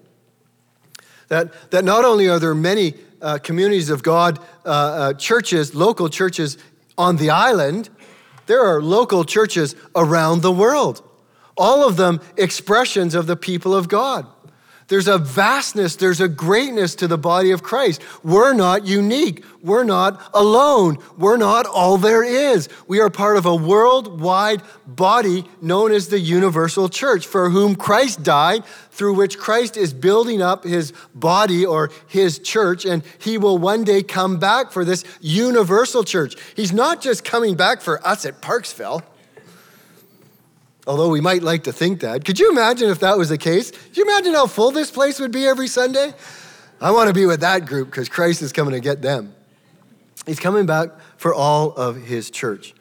That, 1.29 1.71
that 1.71 1.85
not 1.85 2.03
only 2.03 2.27
are 2.27 2.37
there 2.37 2.53
many 2.53 2.95
uh, 3.21 3.37
communities 3.37 3.89
of 3.89 4.03
God, 4.03 4.39
uh, 4.65 4.69
uh, 4.69 5.13
churches, 5.13 5.73
local 5.73 6.09
churches 6.09 6.57
on 6.97 7.15
the 7.15 7.29
island, 7.29 7.89
there 8.51 8.65
are 8.65 8.81
local 8.81 9.23
churches 9.23 9.77
around 9.95 10.41
the 10.41 10.51
world. 10.51 11.01
All 11.55 11.87
of 11.87 11.95
them 11.95 12.19
expressions 12.35 13.15
of 13.15 13.25
the 13.25 13.37
people 13.37 13.73
of 13.73 13.87
God. 13.87 14.27
There's 14.91 15.07
a 15.07 15.17
vastness, 15.17 15.95
there's 15.95 16.19
a 16.19 16.27
greatness 16.27 16.95
to 16.95 17.07
the 17.07 17.17
body 17.17 17.51
of 17.51 17.63
Christ. 17.63 18.01
We're 18.25 18.51
not 18.51 18.85
unique. 18.85 19.45
We're 19.63 19.85
not 19.85 20.21
alone. 20.33 20.97
We're 21.17 21.37
not 21.37 21.65
all 21.65 21.97
there 21.97 22.25
is. 22.25 22.67
We 22.89 22.99
are 22.99 23.09
part 23.09 23.37
of 23.37 23.45
a 23.45 23.55
worldwide 23.55 24.61
body 24.85 25.45
known 25.61 25.93
as 25.93 26.09
the 26.09 26.19
universal 26.19 26.89
church, 26.89 27.25
for 27.25 27.51
whom 27.51 27.77
Christ 27.77 28.23
died, 28.23 28.65
through 28.65 29.13
which 29.13 29.37
Christ 29.37 29.77
is 29.77 29.93
building 29.93 30.41
up 30.41 30.65
his 30.65 30.91
body 31.15 31.65
or 31.65 31.89
his 32.07 32.37
church, 32.39 32.83
and 32.83 33.01
he 33.17 33.37
will 33.37 33.57
one 33.57 33.85
day 33.85 34.03
come 34.03 34.39
back 34.39 34.73
for 34.73 34.83
this 34.83 35.05
universal 35.21 36.03
church. 36.03 36.35
He's 36.53 36.73
not 36.73 37.01
just 37.01 37.23
coming 37.23 37.55
back 37.55 37.79
for 37.79 38.05
us 38.05 38.25
at 38.25 38.41
Parksville 38.41 39.03
although 40.87 41.09
we 41.09 41.21
might 41.21 41.43
like 41.43 41.63
to 41.65 41.73
think 41.73 42.01
that. 42.01 42.25
Could 42.25 42.39
you 42.39 42.51
imagine 42.51 42.89
if 42.89 42.99
that 42.99 43.17
was 43.17 43.29
the 43.29 43.37
case? 43.37 43.71
Could 43.71 43.97
you 43.97 44.03
imagine 44.03 44.33
how 44.33 44.47
full 44.47 44.71
this 44.71 44.91
place 44.91 45.19
would 45.19 45.31
be 45.31 45.45
every 45.45 45.67
Sunday? 45.67 46.13
I 46.79 46.91
want 46.91 47.07
to 47.07 47.13
be 47.13 47.25
with 47.25 47.41
that 47.41 47.65
group 47.65 47.91
because 47.91 48.09
Christ 48.09 48.41
is 48.41 48.51
coming 48.51 48.73
to 48.73 48.79
get 48.79 49.01
them. 49.01 49.35
He's 50.25 50.39
coming 50.39 50.65
back 50.65 50.89
for 51.17 51.33
all 51.33 51.71
of 51.73 51.95
his 51.95 52.29
church. 52.31 52.73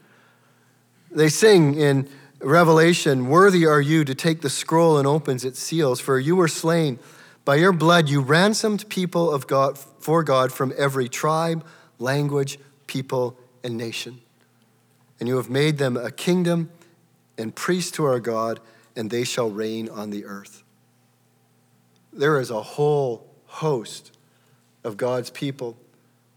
They 1.10 1.28
sing 1.28 1.74
in 1.74 2.08
Revelation, 2.40 3.28
Worthy 3.28 3.66
are 3.66 3.80
you 3.80 4.04
to 4.04 4.14
take 4.14 4.40
the 4.40 4.50
scroll 4.50 4.96
and 4.96 5.06
opens 5.06 5.44
its 5.44 5.58
seals, 5.58 6.00
for 6.00 6.18
you 6.18 6.36
were 6.36 6.48
slain. 6.48 6.98
By 7.44 7.56
your 7.56 7.72
blood 7.72 8.08
you 8.08 8.20
ransomed 8.20 8.88
people 8.88 9.30
of 9.30 9.46
God 9.46 9.76
for 9.76 10.22
God 10.22 10.52
from 10.52 10.72
every 10.78 11.08
tribe, 11.08 11.64
language, 11.98 12.58
people, 12.86 13.36
and 13.62 13.76
nation. 13.76 14.20
And 15.18 15.28
you 15.28 15.36
have 15.36 15.50
made 15.50 15.78
them 15.78 15.96
a 15.96 16.10
kingdom 16.10 16.70
and 17.40 17.54
priests 17.54 17.90
to 17.92 18.04
our 18.04 18.20
God, 18.20 18.60
and 18.94 19.10
they 19.10 19.24
shall 19.24 19.50
reign 19.50 19.88
on 19.88 20.10
the 20.10 20.26
earth. 20.26 20.62
There 22.12 22.38
is 22.38 22.50
a 22.50 22.62
whole 22.62 23.26
host 23.46 24.16
of 24.84 24.96
God's 24.96 25.30
people 25.30 25.76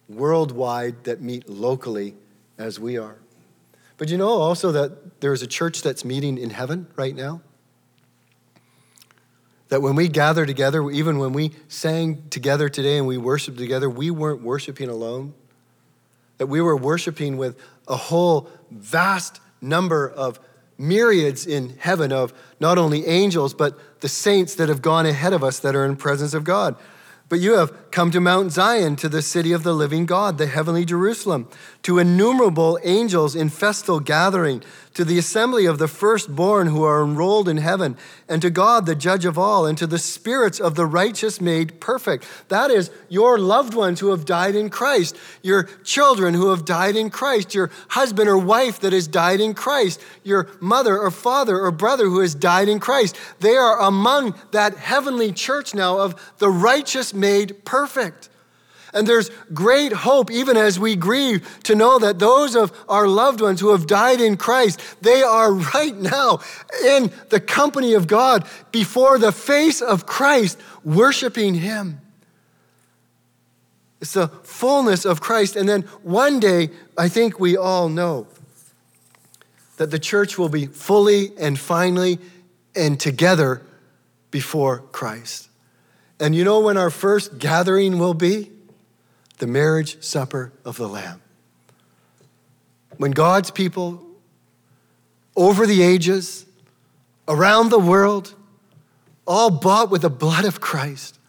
worldwide 0.07 1.03
that 1.03 1.21
meet 1.21 1.49
locally 1.49 2.15
as 2.57 2.79
we 2.79 2.97
are. 2.97 3.17
But 3.97 4.09
you 4.09 4.17
know 4.17 4.29
also 4.29 4.71
that 4.71 5.21
there's 5.21 5.41
a 5.41 5.47
church 5.47 5.81
that's 5.81 6.03
meeting 6.03 6.37
in 6.37 6.49
heaven 6.49 6.87
right 6.95 7.15
now? 7.15 7.41
That 9.69 9.81
when 9.81 9.95
we 9.95 10.07
gather 10.07 10.45
together, 10.45 10.89
even 10.91 11.17
when 11.17 11.33
we 11.33 11.51
sang 11.67 12.23
together 12.29 12.69
today 12.69 12.97
and 12.97 13.07
we 13.07 13.17
worshiped 13.17 13.57
together, 13.57 13.89
we 13.89 14.11
weren't 14.11 14.41
worshiping 14.41 14.89
alone. 14.89 15.33
That 16.37 16.47
we 16.47 16.61
were 16.61 16.75
worshiping 16.75 17.37
with 17.37 17.57
a 17.87 17.95
whole 17.95 18.49
vast 18.69 19.39
number 19.61 20.09
of 20.09 20.39
myriads 20.77 21.45
in 21.45 21.77
heaven 21.79 22.11
of 22.11 22.33
not 22.59 22.77
only 22.77 23.05
angels, 23.05 23.53
but 23.53 24.01
the 24.01 24.09
saints 24.09 24.55
that 24.55 24.69
have 24.69 24.81
gone 24.81 25.05
ahead 25.05 25.33
of 25.33 25.43
us 25.43 25.59
that 25.59 25.75
are 25.75 25.85
in 25.85 25.95
presence 25.95 26.33
of 26.33 26.43
God. 26.43 26.75
But 27.29 27.39
you 27.39 27.57
have 27.57 27.89
come 27.89 28.11
to 28.11 28.19
Mount 28.19 28.51
Zion, 28.51 28.95
to 28.97 29.09
the 29.09 29.21
city 29.21 29.53
of 29.53 29.63
the 29.63 29.73
living 29.73 30.05
God, 30.05 30.37
the 30.37 30.45
heavenly 30.45 30.85
Jerusalem, 30.85 31.47
to 31.81 31.97
innumerable 31.97 32.77
angels 32.83 33.35
in 33.35 33.49
festal 33.49 33.99
gathering, 33.99 34.61
to 34.93 35.03
the 35.03 35.17
assembly 35.17 35.65
of 35.65 35.79
the 35.79 35.87
firstborn 35.87 36.67
who 36.67 36.83
are 36.83 37.03
enrolled 37.03 37.49
in 37.49 37.57
heaven, 37.57 37.97
and 38.29 38.41
to 38.41 38.49
God, 38.49 38.85
the 38.85 38.95
judge 38.95 39.25
of 39.25 39.37
all, 39.37 39.65
and 39.65 39.77
to 39.77 39.87
the 39.87 39.97
spirits 39.97 40.59
of 40.59 40.75
the 40.75 40.85
righteous 40.85 41.41
made 41.41 41.79
perfect. 41.79 42.25
That 42.49 42.69
is, 42.69 42.91
your 43.09 43.39
loved 43.39 43.73
ones 43.73 43.99
who 43.99 44.11
have 44.11 44.25
died 44.25 44.55
in 44.55 44.69
Christ, 44.69 45.17
your 45.41 45.63
children 45.83 46.33
who 46.33 46.49
have 46.49 46.65
died 46.65 46.95
in 46.95 47.09
Christ, 47.09 47.55
your 47.55 47.71
husband 47.89 48.29
or 48.29 48.37
wife 48.37 48.79
that 48.81 48.93
has 48.93 49.07
died 49.07 49.39
in 49.39 49.53
Christ, 49.53 49.99
your 50.23 50.47
mother 50.59 50.97
or 50.99 51.11
father 51.11 51.59
or 51.59 51.71
brother 51.71 52.05
who 52.05 52.19
has 52.19 52.35
died 52.35 52.69
in 52.69 52.79
Christ. 52.79 53.15
They 53.39 53.55
are 53.55 53.79
among 53.79 54.35
that 54.51 54.77
heavenly 54.77 55.31
church 55.31 55.73
now 55.73 55.99
of 55.99 56.33
the 56.37 56.49
righteous 56.49 57.13
made 57.13 57.65
perfect. 57.65 58.29
And 58.93 59.07
there's 59.07 59.31
great 59.53 59.91
hope, 59.91 60.29
even 60.29 60.55
as 60.55 60.79
we 60.79 60.95
grieve, 60.95 61.59
to 61.63 61.73
know 61.73 61.97
that 61.99 62.19
those 62.19 62.55
of 62.55 62.71
our 62.87 63.07
loved 63.07 63.41
ones 63.41 63.59
who 63.59 63.71
have 63.71 63.87
died 63.87 64.21
in 64.21 64.37
Christ, 64.37 64.79
they 65.01 65.23
are 65.23 65.51
right 65.51 65.95
now 65.95 66.39
in 66.85 67.11
the 67.29 67.39
company 67.39 67.95
of 67.95 68.07
God 68.07 68.47
before 68.71 69.17
the 69.17 69.31
face 69.31 69.81
of 69.81 70.05
Christ, 70.05 70.59
worshiping 70.83 71.55
Him. 71.55 71.99
It's 73.99 74.13
the 74.13 74.27
fullness 74.27 75.05
of 75.05 75.21
Christ. 75.21 75.55
And 75.55 75.67
then 75.67 75.83
one 76.03 76.39
day, 76.39 76.69
I 76.97 77.09
think 77.09 77.39
we 77.39 77.57
all 77.57 77.89
know 77.89 78.27
that 79.77 79.91
the 79.91 79.99
church 79.99 80.37
will 80.37 80.49
be 80.49 80.67
fully 80.67 81.31
and 81.39 81.57
finally 81.57 82.19
and 82.75 82.99
together 82.99 83.61
before 84.29 84.79
Christ. 84.91 85.49
And 86.19 86.35
you 86.35 86.43
know 86.43 86.59
when 86.59 86.77
our 86.77 86.89
first 86.89 87.39
gathering 87.39 87.97
will 87.97 88.13
be? 88.13 88.51
The 89.43 89.47
marriage 89.47 90.01
supper 90.01 90.53
of 90.63 90.77
the 90.77 90.87
Lamb. 90.87 91.21
When 92.95 93.11
God's 93.11 93.51
people 93.51 94.01
over 95.35 95.67
the 95.67 95.83
ages, 95.83 96.45
around 97.27 97.67
the 97.67 97.77
world, 97.77 98.35
all 99.27 99.49
bought 99.49 99.91
with 99.91 100.03
the 100.03 100.09
blood 100.09 100.45
of 100.45 100.61
Christ, 100.61 101.19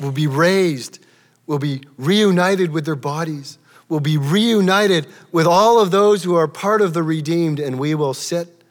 will 0.00 0.12
be 0.12 0.28
raised, 0.28 1.00
will 1.48 1.58
be 1.58 1.80
reunited 1.98 2.70
with 2.70 2.84
their 2.84 2.94
bodies, 2.94 3.58
will 3.88 3.98
be 3.98 4.16
reunited 4.16 5.08
with 5.32 5.48
all 5.48 5.80
of 5.80 5.90
those 5.90 6.22
who 6.22 6.36
are 6.36 6.46
part 6.46 6.80
of 6.80 6.94
the 6.94 7.02
redeemed, 7.02 7.58
and 7.58 7.76
we 7.76 7.92
will 7.92 8.14
sit 8.14 8.62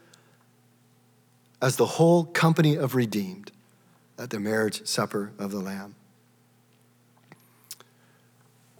as 1.61 1.75
the 1.75 1.85
whole 1.85 2.23
company 2.23 2.77
of 2.77 2.95
redeemed 2.95 3.51
at 4.17 4.29
the 4.29 4.39
marriage 4.39 4.87
supper 4.87 5.33
of 5.37 5.51
the 5.51 5.59
Lamb. 5.59 5.95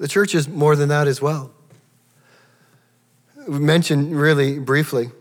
The 0.01 0.07
church 0.07 0.33
is 0.33 0.47
more 0.47 0.75
than 0.75 0.89
that 0.89 1.07
as 1.07 1.21
well. 1.21 1.51
We 3.47 3.59
mentioned 3.59 4.19
really 4.19 4.57
briefly 4.57 5.11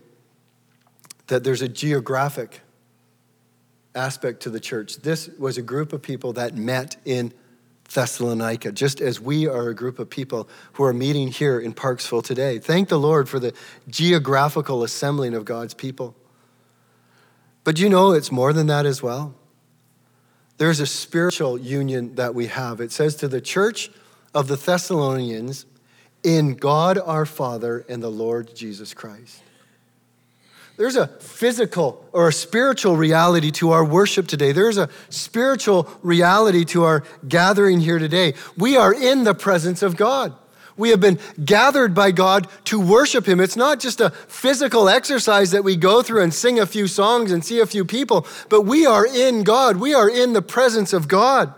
that 1.26 1.44
there's 1.44 1.60
a 1.60 1.68
geographic 1.68 2.62
aspect 3.94 4.40
to 4.44 4.50
the 4.50 4.58
church. 4.58 4.96
This 4.96 5.28
was 5.38 5.58
a 5.58 5.62
group 5.62 5.92
of 5.92 6.00
people 6.00 6.32
that 6.32 6.54
met 6.54 6.96
in 7.04 7.34
Thessalonica, 7.92 8.72
just 8.72 9.02
as 9.02 9.20
we 9.20 9.46
are 9.46 9.68
a 9.68 9.74
group 9.74 9.98
of 9.98 10.08
people 10.08 10.48
who 10.72 10.84
are 10.84 10.94
meeting 10.94 11.28
here 11.28 11.60
in 11.60 11.74
Parksville 11.74 12.24
today. 12.24 12.58
Thank 12.58 12.88
the 12.88 12.98
Lord 12.98 13.28
for 13.28 13.38
the 13.38 13.52
geographical 13.86 14.82
assembling 14.82 15.34
of 15.34 15.44
God's 15.44 15.74
people. 15.74 16.16
But 17.64 17.78
you 17.78 17.90
know, 17.90 18.12
it's 18.12 18.32
more 18.32 18.54
than 18.54 18.68
that 18.68 18.86
as 18.86 19.02
well. 19.02 19.34
There's 20.56 20.80
a 20.80 20.86
spiritual 20.86 21.58
union 21.58 22.14
that 22.14 22.34
we 22.34 22.46
have. 22.46 22.80
It 22.80 22.92
says 22.92 23.14
to 23.16 23.28
the 23.28 23.42
church 23.42 23.90
of 24.34 24.48
the 24.48 24.56
Thessalonians, 24.56 25.66
in 26.22 26.54
God 26.54 26.98
our 26.98 27.26
Father 27.26 27.84
and 27.88 28.02
the 28.02 28.10
Lord 28.10 28.54
Jesus 28.54 28.94
Christ. 28.94 29.42
There's 30.76 30.96
a 30.96 31.08
physical 31.08 32.08
or 32.12 32.28
a 32.28 32.32
spiritual 32.32 32.96
reality 32.96 33.50
to 33.52 33.72
our 33.72 33.84
worship 33.84 34.26
today. 34.26 34.52
There's 34.52 34.78
a 34.78 34.88
spiritual 35.10 35.90
reality 36.02 36.64
to 36.66 36.84
our 36.84 37.04
gathering 37.28 37.80
here 37.80 37.98
today. 37.98 38.32
We 38.56 38.78
are 38.78 38.94
in 38.94 39.24
the 39.24 39.34
presence 39.34 39.82
of 39.82 39.96
God. 39.96 40.34
We 40.78 40.88
have 40.88 41.00
been 41.00 41.18
gathered 41.44 41.94
by 41.94 42.12
God 42.12 42.48
to 42.64 42.80
worship 42.80 43.26
Him. 43.26 43.40
It's 43.40 43.56
not 43.56 43.78
just 43.78 44.00
a 44.00 44.08
physical 44.08 44.88
exercise 44.88 45.50
that 45.50 45.64
we 45.64 45.76
go 45.76 46.00
through 46.00 46.22
and 46.22 46.32
sing 46.32 46.58
a 46.58 46.64
few 46.64 46.86
songs 46.86 47.30
and 47.30 47.44
see 47.44 47.60
a 47.60 47.66
few 47.66 47.84
people, 47.84 48.26
but 48.48 48.62
we 48.62 48.86
are 48.86 49.06
in 49.06 49.42
God. 49.42 49.76
We 49.76 49.92
are 49.92 50.08
in 50.08 50.32
the 50.32 50.40
presence 50.40 50.94
of 50.94 51.08
God. 51.08 51.52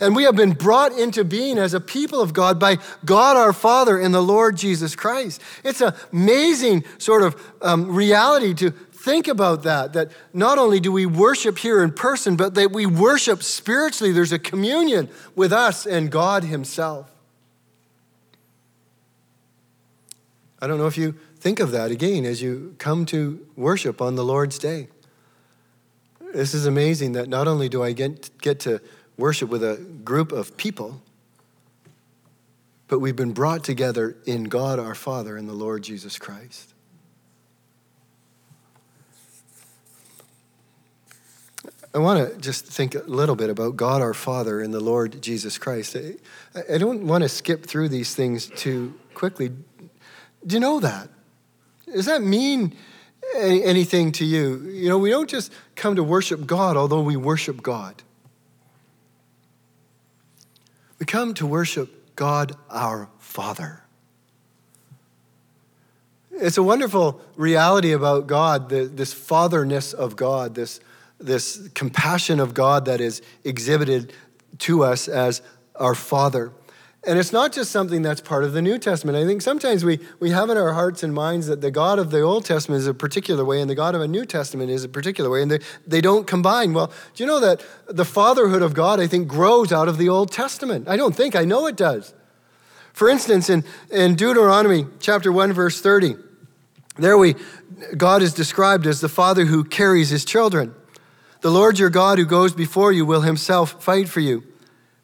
And 0.00 0.14
we 0.14 0.24
have 0.24 0.36
been 0.36 0.52
brought 0.52 0.92
into 0.92 1.24
being 1.24 1.58
as 1.58 1.74
a 1.74 1.80
people 1.80 2.20
of 2.20 2.32
God 2.32 2.60
by 2.60 2.78
God 3.04 3.36
our 3.36 3.52
Father 3.52 3.98
and 3.98 4.14
the 4.14 4.22
Lord 4.22 4.56
Jesus 4.56 4.94
Christ. 4.94 5.40
It's 5.64 5.80
an 5.80 5.92
amazing 6.12 6.84
sort 6.98 7.22
of 7.22 7.36
um, 7.62 7.94
reality 7.94 8.54
to 8.54 8.70
think 8.70 9.28
about 9.28 9.62
that, 9.62 9.92
that 9.94 10.12
not 10.32 10.58
only 10.58 10.80
do 10.80 10.92
we 10.92 11.06
worship 11.06 11.58
here 11.58 11.82
in 11.82 11.92
person, 11.92 12.36
but 12.36 12.54
that 12.54 12.72
we 12.72 12.86
worship 12.86 13.42
spiritually. 13.42 14.12
There's 14.12 14.32
a 14.32 14.38
communion 14.38 15.08
with 15.34 15.52
us 15.52 15.86
and 15.86 16.10
God 16.10 16.44
Himself. 16.44 17.10
I 20.60 20.66
don't 20.66 20.78
know 20.78 20.86
if 20.86 20.98
you 20.98 21.14
think 21.36 21.60
of 21.60 21.70
that 21.70 21.90
again 21.90 22.24
as 22.24 22.42
you 22.42 22.74
come 22.78 23.06
to 23.06 23.46
worship 23.56 24.02
on 24.02 24.16
the 24.16 24.24
Lord's 24.24 24.58
Day. 24.58 24.88
This 26.34 26.52
is 26.52 26.66
amazing 26.66 27.12
that 27.12 27.28
not 27.28 27.48
only 27.48 27.68
do 27.68 27.82
I 27.82 27.92
get, 27.92 28.36
get 28.38 28.60
to 28.60 28.80
worship 29.18 29.50
with 29.50 29.62
a 29.62 29.76
group 30.04 30.32
of 30.32 30.56
people, 30.56 31.02
but 32.86 33.00
we've 33.00 33.16
been 33.16 33.32
brought 33.32 33.64
together 33.64 34.16
in 34.24 34.44
God 34.44 34.78
our 34.78 34.94
Father 34.94 35.36
and 35.36 35.48
the 35.48 35.54
Lord 35.54 35.82
Jesus 35.82 36.18
Christ. 36.18 36.72
I 41.94 41.98
want 41.98 42.32
to 42.32 42.38
just 42.38 42.64
think 42.64 42.94
a 42.94 43.00
little 43.00 43.34
bit 43.34 43.50
about 43.50 43.76
God 43.76 44.02
our 44.02 44.14
Father 44.14 44.60
and 44.60 44.72
the 44.72 44.80
Lord 44.80 45.20
Jesus 45.20 45.58
Christ. 45.58 45.96
I 46.70 46.78
don't 46.78 47.06
want 47.06 47.22
to 47.22 47.28
skip 47.28 47.66
through 47.66 47.88
these 47.88 48.14
things 48.14 48.46
too 48.46 48.94
quickly. 49.14 49.48
Do 50.46 50.54
you 50.54 50.60
know 50.60 50.80
that? 50.80 51.08
Does 51.86 52.06
that 52.06 52.22
mean 52.22 52.76
anything 53.34 54.12
to 54.12 54.24
you? 54.24 54.58
You 54.68 54.88
know, 54.90 54.98
we 54.98 55.10
don't 55.10 55.28
just 55.28 55.52
come 55.74 55.96
to 55.96 56.04
worship 56.04 56.46
God, 56.46 56.76
although 56.76 57.00
we 57.00 57.16
worship 57.16 57.62
God. 57.62 58.02
We 60.97 60.97
come 61.08 61.34
to 61.34 61.46
worship 61.46 62.14
God 62.14 62.54
our 62.70 63.08
Father. 63.18 63.82
It's 66.30 66.58
a 66.58 66.62
wonderful 66.62 67.20
reality 67.34 67.90
about 67.92 68.28
God, 68.28 68.68
this 68.68 69.12
fatherness 69.12 69.92
of 69.92 70.14
God, 70.14 70.54
this, 70.54 70.78
this 71.18 71.68
compassion 71.74 72.38
of 72.38 72.54
God 72.54 72.84
that 72.84 73.00
is 73.00 73.22
exhibited 73.42 74.12
to 74.58 74.84
us 74.84 75.08
as 75.08 75.42
our 75.74 75.96
Father. 75.96 76.52
And 77.08 77.18
it's 77.18 77.32
not 77.32 77.54
just 77.54 77.70
something 77.70 78.02
that's 78.02 78.20
part 78.20 78.44
of 78.44 78.52
the 78.52 78.60
New 78.60 78.78
Testament. 78.78 79.16
I 79.16 79.24
think 79.24 79.40
sometimes 79.40 79.82
we, 79.82 79.98
we 80.20 80.28
have 80.28 80.50
in 80.50 80.58
our 80.58 80.74
hearts 80.74 81.02
and 81.02 81.14
minds 81.14 81.46
that 81.46 81.62
the 81.62 81.70
God 81.70 81.98
of 81.98 82.10
the 82.10 82.20
Old 82.20 82.44
Testament 82.44 82.80
is 82.80 82.86
a 82.86 82.92
particular 82.92 83.46
way 83.46 83.62
and 83.62 83.70
the 83.70 83.74
God 83.74 83.94
of 83.94 84.02
a 84.02 84.06
New 84.06 84.26
Testament 84.26 84.70
is 84.70 84.84
a 84.84 84.90
particular 84.90 85.30
way, 85.30 85.40
and 85.40 85.50
they, 85.50 85.60
they 85.86 86.02
don't 86.02 86.26
combine. 86.26 86.74
Well, 86.74 86.92
do 87.14 87.22
you 87.22 87.26
know 87.26 87.40
that 87.40 87.64
the 87.86 88.04
fatherhood 88.04 88.60
of 88.60 88.74
God, 88.74 89.00
I 89.00 89.06
think, 89.06 89.26
grows 89.26 89.72
out 89.72 89.88
of 89.88 89.96
the 89.96 90.10
Old 90.10 90.30
Testament? 90.30 90.86
I 90.86 90.98
don't 90.98 91.16
think, 91.16 91.34
I 91.34 91.46
know 91.46 91.66
it 91.66 91.76
does. 91.76 92.12
For 92.92 93.08
instance, 93.08 93.48
in, 93.48 93.64
in 93.90 94.14
Deuteronomy 94.14 94.84
chapter 95.00 95.32
1, 95.32 95.54
verse 95.54 95.80
30, 95.80 96.14
there 96.98 97.16
we, 97.16 97.36
God 97.96 98.20
is 98.20 98.34
described 98.34 98.86
as 98.86 99.00
the 99.00 99.08
father 99.08 99.46
who 99.46 99.64
carries 99.64 100.10
his 100.10 100.26
children. 100.26 100.74
The 101.40 101.50
Lord 101.50 101.78
your 101.78 101.88
God 101.88 102.18
who 102.18 102.26
goes 102.26 102.52
before 102.52 102.92
you 102.92 103.06
will 103.06 103.22
himself 103.22 103.82
fight 103.82 104.10
for 104.10 104.20
you 104.20 104.44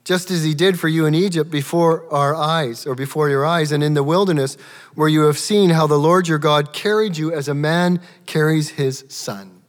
just 0.05 0.31
as 0.31 0.45
he 0.45 0.55
did 0.55 0.79
for 0.79 0.89
you 0.89 1.07
in 1.07 1.15
Egypt 1.15 1.51
before 1.51 2.13
our 2.13 2.35
eyes, 2.35 2.87
or 2.87 2.95
before 2.95 3.31
your 3.31 3.45
eyes, 3.45 3.73
and 3.73 3.83
in 3.83 3.95
the 3.95 4.03
wilderness, 4.03 4.57
where 4.95 5.09
you 5.09 5.23
have 5.23 5.39
seen 5.39 5.71
how 5.71 5.87
the 5.87 5.99
Lord 5.99 6.29
your 6.29 6.39
God 6.39 6.73
carried 6.73 7.17
you 7.17 7.33
as 7.33 7.49
a 7.49 7.55
man 7.55 8.01
carries 8.27 8.71
his 8.71 9.05
son. 9.09 9.63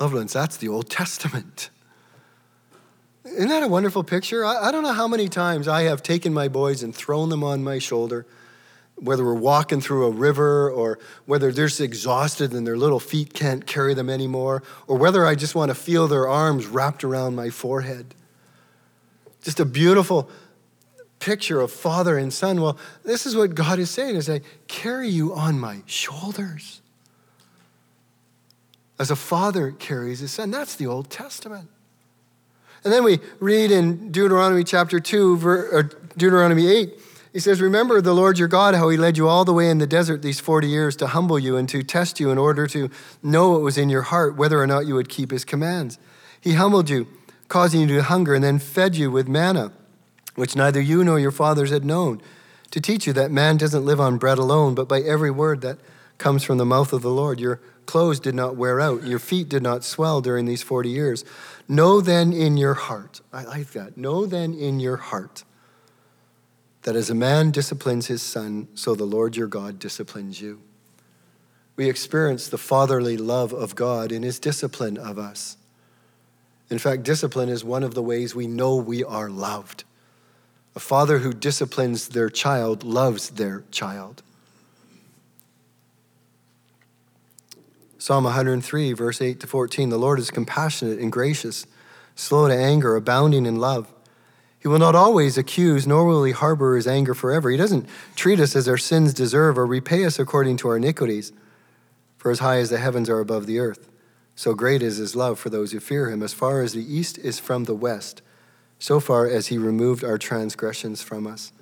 Loved 0.00 0.14
ones, 0.14 0.32
that's 0.32 0.56
the 0.56 0.68
Old 0.68 0.90
Testament. 0.90 1.70
Isn't 3.24 3.48
that 3.48 3.62
a 3.62 3.68
wonderful 3.68 4.02
picture? 4.02 4.44
I, 4.44 4.68
I 4.68 4.72
don't 4.72 4.82
know 4.82 4.92
how 4.92 5.06
many 5.06 5.28
times 5.28 5.68
I 5.68 5.82
have 5.82 6.02
taken 6.02 6.34
my 6.34 6.48
boys 6.48 6.82
and 6.82 6.94
thrown 6.94 7.28
them 7.28 7.44
on 7.44 7.62
my 7.62 7.78
shoulder 7.78 8.26
whether 9.00 9.24
we're 9.24 9.34
walking 9.34 9.80
through 9.80 10.06
a 10.06 10.10
river 10.10 10.70
or 10.70 10.98
whether 11.24 11.50
they're 11.50 11.66
just 11.66 11.80
exhausted 11.80 12.52
and 12.52 12.66
their 12.66 12.76
little 12.76 13.00
feet 13.00 13.32
can't 13.32 13.66
carry 13.66 13.94
them 13.94 14.10
anymore, 14.10 14.62
or 14.86 14.96
whether 14.96 15.26
I 15.26 15.34
just 15.34 15.54
want 15.54 15.70
to 15.70 15.74
feel 15.74 16.06
their 16.06 16.28
arms 16.28 16.66
wrapped 16.66 17.02
around 17.02 17.34
my 17.34 17.50
forehead. 17.50 18.14
Just 19.42 19.58
a 19.58 19.64
beautiful 19.64 20.28
picture 21.18 21.60
of 21.60 21.72
father 21.72 22.18
and 22.18 22.32
son. 22.32 22.60
Well, 22.60 22.78
this 23.04 23.26
is 23.26 23.34
what 23.34 23.54
God 23.54 23.78
is 23.78 23.90
saying 23.90 24.16
is 24.16 24.28
I 24.28 24.42
carry 24.68 25.08
you 25.08 25.34
on 25.34 25.58
my 25.58 25.82
shoulders. 25.86 26.82
As 28.98 29.10
a 29.10 29.16
father 29.16 29.70
carries 29.72 30.20
his 30.20 30.30
son. 30.30 30.50
That's 30.50 30.76
the 30.76 30.86
Old 30.86 31.08
Testament. 31.08 31.68
And 32.84 32.92
then 32.92 33.04
we 33.04 33.20
read 33.38 33.70
in 33.70 34.10
Deuteronomy 34.10 34.64
chapter 34.64 35.00
2, 35.00 35.46
or 35.46 35.82
Deuteronomy 36.16 36.66
8, 36.66 36.98
he 37.32 37.38
says, 37.38 37.60
Remember 37.60 38.00
the 38.00 38.14
Lord 38.14 38.38
your 38.38 38.48
God, 38.48 38.74
how 38.74 38.88
he 38.88 38.96
led 38.96 39.16
you 39.16 39.28
all 39.28 39.44
the 39.44 39.52
way 39.52 39.70
in 39.70 39.78
the 39.78 39.86
desert 39.86 40.22
these 40.22 40.40
40 40.40 40.66
years 40.66 40.96
to 40.96 41.08
humble 41.08 41.38
you 41.38 41.56
and 41.56 41.68
to 41.68 41.82
test 41.82 42.18
you 42.18 42.30
in 42.30 42.38
order 42.38 42.66
to 42.68 42.90
know 43.22 43.50
what 43.50 43.62
was 43.62 43.78
in 43.78 43.88
your 43.88 44.02
heart, 44.02 44.36
whether 44.36 44.60
or 44.60 44.66
not 44.66 44.86
you 44.86 44.94
would 44.94 45.08
keep 45.08 45.30
his 45.30 45.44
commands. 45.44 45.98
He 46.40 46.54
humbled 46.54 46.90
you, 46.90 47.06
causing 47.48 47.82
you 47.82 47.86
to 47.88 48.02
hunger, 48.02 48.34
and 48.34 48.42
then 48.42 48.58
fed 48.58 48.96
you 48.96 49.10
with 49.10 49.28
manna, 49.28 49.72
which 50.34 50.56
neither 50.56 50.80
you 50.80 51.04
nor 51.04 51.20
your 51.20 51.30
fathers 51.30 51.70
had 51.70 51.84
known, 51.84 52.20
to 52.72 52.80
teach 52.80 53.06
you 53.06 53.12
that 53.12 53.30
man 53.30 53.56
doesn't 53.56 53.84
live 53.84 54.00
on 54.00 54.18
bread 54.18 54.38
alone, 54.38 54.74
but 54.74 54.88
by 54.88 55.00
every 55.00 55.30
word 55.30 55.60
that 55.60 55.78
comes 56.18 56.42
from 56.42 56.58
the 56.58 56.66
mouth 56.66 56.92
of 56.92 57.02
the 57.02 57.10
Lord. 57.10 57.38
Your 57.38 57.60
clothes 57.86 58.20
did 58.20 58.34
not 58.34 58.56
wear 58.56 58.80
out, 58.80 59.04
your 59.04 59.18
feet 59.18 59.48
did 59.48 59.62
not 59.62 59.84
swell 59.84 60.20
during 60.20 60.46
these 60.46 60.62
40 60.62 60.88
years. 60.88 61.24
Know 61.68 62.00
then 62.00 62.32
in 62.32 62.56
your 62.56 62.74
heart, 62.74 63.20
I 63.32 63.44
like 63.44 63.70
that, 63.72 63.96
know 63.96 64.26
then 64.26 64.52
in 64.52 64.80
your 64.80 64.96
heart 64.96 65.44
that 66.82 66.96
as 66.96 67.10
a 67.10 67.14
man 67.14 67.50
disciplines 67.50 68.06
his 68.06 68.22
son, 68.22 68.68
so 68.74 68.94
the 68.94 69.04
Lord 69.04 69.36
your 69.36 69.46
God 69.46 69.78
disciplines 69.78 70.40
you. 70.40 70.60
We 71.76 71.88
experience 71.88 72.48
the 72.48 72.58
fatherly 72.58 73.16
love 73.16 73.52
of 73.52 73.74
God 73.74 74.12
in 74.12 74.22
his 74.22 74.38
discipline 74.38 74.96
of 74.96 75.18
us. 75.18 75.56
In 76.68 76.78
fact, 76.78 77.02
discipline 77.02 77.48
is 77.48 77.64
one 77.64 77.82
of 77.82 77.94
the 77.94 78.02
ways 78.02 78.34
we 78.34 78.46
know 78.46 78.76
we 78.76 79.02
are 79.02 79.28
loved. 79.28 79.84
A 80.76 80.80
father 80.80 81.18
who 81.18 81.32
disciplines 81.32 82.08
their 82.08 82.30
child 82.30 82.84
loves 82.84 83.30
their 83.30 83.64
child. 83.70 84.22
Psalm 87.98 88.24
103, 88.24 88.92
verse 88.92 89.20
8 89.20 89.40
to 89.40 89.46
14 89.46 89.90
The 89.90 89.98
Lord 89.98 90.18
is 90.18 90.30
compassionate 90.30 90.98
and 91.00 91.12
gracious, 91.12 91.66
slow 92.14 92.48
to 92.48 92.54
anger, 92.54 92.96
abounding 92.96 93.46
in 93.46 93.56
love. 93.56 93.92
He 94.60 94.68
will 94.68 94.78
not 94.78 94.94
always 94.94 95.38
accuse, 95.38 95.86
nor 95.86 96.04
will 96.04 96.22
he 96.22 96.32
harbor 96.32 96.76
his 96.76 96.86
anger 96.86 97.14
forever. 97.14 97.50
He 97.50 97.56
doesn't 97.56 97.88
treat 98.14 98.38
us 98.38 98.54
as 98.54 98.68
our 98.68 98.76
sins 98.76 99.14
deserve 99.14 99.58
or 99.58 99.66
repay 99.66 100.04
us 100.04 100.18
according 100.18 100.58
to 100.58 100.68
our 100.68 100.76
iniquities. 100.76 101.32
For 102.18 102.30
as 102.30 102.40
high 102.40 102.58
as 102.58 102.68
the 102.68 102.76
heavens 102.76 103.08
are 103.08 103.20
above 103.20 103.46
the 103.46 103.58
earth, 103.58 103.88
so 104.36 104.52
great 104.52 104.82
is 104.82 104.98
his 104.98 105.16
love 105.16 105.38
for 105.38 105.48
those 105.48 105.72
who 105.72 105.80
fear 105.80 106.10
him. 106.10 106.22
As 106.22 106.34
far 106.34 106.60
as 106.60 106.74
the 106.74 106.94
east 106.94 107.16
is 107.16 107.38
from 107.38 107.64
the 107.64 107.74
west, 107.74 108.20
so 108.78 109.00
far 109.00 109.26
as 109.26 109.46
he 109.46 109.56
removed 109.56 110.04
our 110.04 110.18
transgressions 110.18 111.00
from 111.00 111.26
us. 111.26 111.52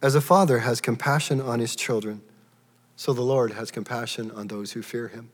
As 0.00 0.14
a 0.14 0.20
father 0.20 0.60
has 0.60 0.80
compassion 0.80 1.40
on 1.40 1.58
his 1.58 1.74
children, 1.74 2.20
so 2.94 3.12
the 3.12 3.22
Lord 3.22 3.54
has 3.54 3.72
compassion 3.72 4.30
on 4.30 4.46
those 4.46 4.72
who 4.72 4.82
fear 4.82 5.08
him. 5.08 5.30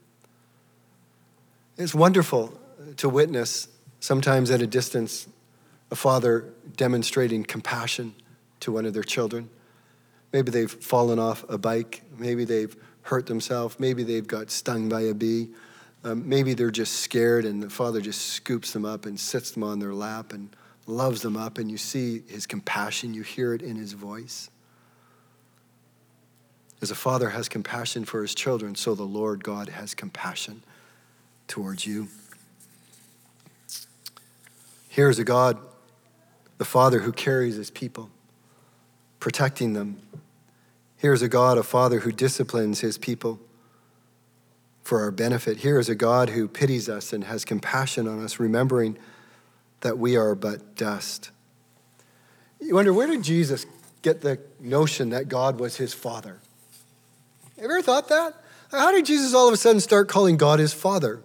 It's 1.77 1.93
wonderful 1.93 2.59
to 2.97 3.09
witness, 3.09 3.67
sometimes 3.99 4.49
at 4.49 4.61
a 4.61 4.67
distance, 4.67 5.27
a 5.91 5.95
father 5.95 6.53
demonstrating 6.77 7.43
compassion 7.43 8.15
to 8.61 8.71
one 8.71 8.85
of 8.85 8.93
their 8.93 9.03
children. 9.03 9.49
Maybe 10.31 10.49
they've 10.49 10.71
fallen 10.71 11.19
off 11.19 11.43
a 11.49 11.57
bike. 11.57 12.01
Maybe 12.17 12.45
they've 12.45 12.75
hurt 13.03 13.25
themselves. 13.25 13.79
Maybe 13.79 14.03
they've 14.03 14.25
got 14.25 14.49
stung 14.49 14.87
by 14.87 15.01
a 15.01 15.13
bee. 15.13 15.49
Um, 16.03 16.27
maybe 16.27 16.53
they're 16.53 16.71
just 16.71 16.99
scared, 16.99 17.45
and 17.45 17.61
the 17.61 17.69
father 17.69 18.01
just 18.01 18.27
scoops 18.27 18.71
them 18.71 18.85
up 18.85 19.05
and 19.05 19.19
sits 19.19 19.51
them 19.51 19.63
on 19.63 19.79
their 19.79 19.93
lap 19.93 20.33
and 20.33 20.55
loves 20.87 21.21
them 21.21 21.37
up, 21.37 21.57
and 21.57 21.69
you 21.69 21.77
see 21.77 22.23
his 22.27 22.47
compassion. 22.47 23.13
You 23.13 23.21
hear 23.21 23.53
it 23.53 23.61
in 23.61 23.75
his 23.75 23.93
voice. 23.93 24.49
As 26.81 26.89
a 26.89 26.95
father 26.95 27.29
has 27.29 27.47
compassion 27.47 28.05
for 28.05 28.23
his 28.23 28.33
children, 28.33 28.73
so 28.73 28.95
the 28.95 29.03
Lord 29.03 29.43
God 29.43 29.69
has 29.69 29.93
compassion 29.93 30.63
towards 31.47 31.85
you. 31.85 32.07
Here 34.89 35.09
is 35.09 35.19
a 35.19 35.23
God 35.23 35.59
the 36.61 36.65
Father 36.65 36.99
who 36.99 37.11
carries 37.11 37.55
his 37.55 37.71
people, 37.71 38.11
protecting 39.19 39.73
them. 39.73 39.99
Here 40.95 41.11
is 41.11 41.23
a 41.23 41.27
God, 41.27 41.57
a 41.57 41.63
Father 41.63 42.01
who 42.01 42.11
disciplines 42.11 42.81
his 42.81 42.99
people 42.99 43.39
for 44.83 45.01
our 45.01 45.09
benefit. 45.09 45.57
Here 45.57 45.79
is 45.79 45.89
a 45.89 45.95
God 45.95 46.29
who 46.29 46.47
pities 46.47 46.87
us 46.87 47.13
and 47.13 47.23
has 47.23 47.45
compassion 47.45 48.07
on 48.07 48.23
us, 48.23 48.39
remembering 48.39 48.95
that 49.79 49.97
we 49.97 50.15
are 50.15 50.35
but 50.35 50.75
dust. 50.75 51.31
You 52.59 52.75
wonder, 52.75 52.93
where 52.93 53.07
did 53.07 53.23
Jesus 53.23 53.65
get 54.03 54.21
the 54.21 54.37
notion 54.59 55.09
that 55.09 55.29
God 55.29 55.59
was 55.59 55.77
his 55.77 55.95
Father? 55.95 56.37
Have 57.55 57.57
you 57.57 57.71
ever 57.71 57.81
thought 57.81 58.07
that? 58.09 58.35
How 58.69 58.91
did 58.91 59.07
Jesus 59.07 59.33
all 59.33 59.47
of 59.47 59.53
a 59.55 59.57
sudden 59.57 59.81
start 59.81 60.07
calling 60.07 60.37
God 60.37 60.59
his 60.59 60.73
Father? 60.73 61.23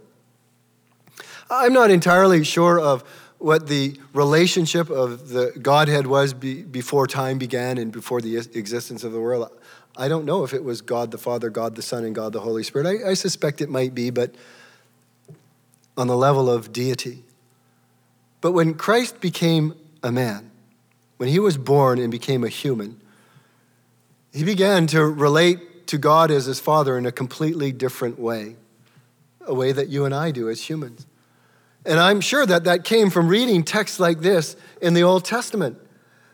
I'm 1.51 1.75
not 1.75 1.91
entirely 1.91 2.43
sure 2.43 2.81
of 2.81 3.05
what 3.39 3.67
the 3.67 4.01
relationship 4.13 4.91
of 4.91 5.29
the 5.29 5.53
Godhead 5.61 6.07
was 6.07 6.33
be, 6.33 6.63
before 6.63 7.07
time 7.07 7.39
began 7.39 7.79
and 7.79 7.93
before 7.93 8.21
the 8.21 8.37
existence 8.37 9.05
of 9.05 9.13
the 9.13 9.21
world. 9.21 9.51
I 9.97 10.09
don't 10.09 10.25
know 10.25 10.45
if 10.45 10.53
it 10.53 10.65
was 10.65 10.83
God 10.83 11.11
the 11.11 11.19
Father, 11.19 11.51
God 11.51 11.75
the 11.75 11.83
Son, 11.83 12.05
and 12.05 12.15
God 12.15 12.33
the 12.33 12.41
Holy 12.41 12.63
Spirit. 12.63 12.87
I, 12.87 13.11
I 13.11 13.15
suspect 13.15 13.61
it 13.61 13.69
might 13.69 13.95
be, 13.95 14.11
but 14.11 14.35
on 15.97 16.07
the 16.07 16.17
level 16.17 16.51
of 16.51 16.73
deity. 16.73 17.25
But 18.41 18.53
when 18.53 18.75
Christ 18.75 19.21
became 19.21 19.75
a 20.03 20.13
man, 20.13 20.51
when 21.17 21.29
he 21.29 21.39
was 21.39 21.57
born 21.57 21.99
and 21.99 22.11
became 22.11 22.45
a 22.45 22.49
human, 22.49 23.01
he 24.33 24.45
began 24.45 24.87
to 24.89 25.05
relate 25.05 25.87
to 25.89 25.99
God 25.99 26.31
as 26.31 26.45
his 26.45 26.61
Father 26.61 26.99
in 26.99 27.07
a 27.07 27.13
completely 27.13 27.73
different 27.73 28.19
way, 28.19 28.57
a 29.47 29.55
way 29.55 29.73
that 29.73 29.89
you 29.89 30.05
and 30.05 30.15
I 30.15 30.31
do 30.31 30.51
as 30.51 30.69
humans. 30.69 31.07
And 31.87 32.01
I'm 32.01 32.21
sure 32.21 32.45
that 32.45 32.65
that 32.65 32.85
came 32.85 33.11
from 33.11 33.29
reading 33.29 33.63
texts 33.63 34.01
like 34.01 34.21
this 34.21 34.57
in 34.83 34.95
the 34.95 35.03
Old 35.03 35.25
Testament. 35.25 35.79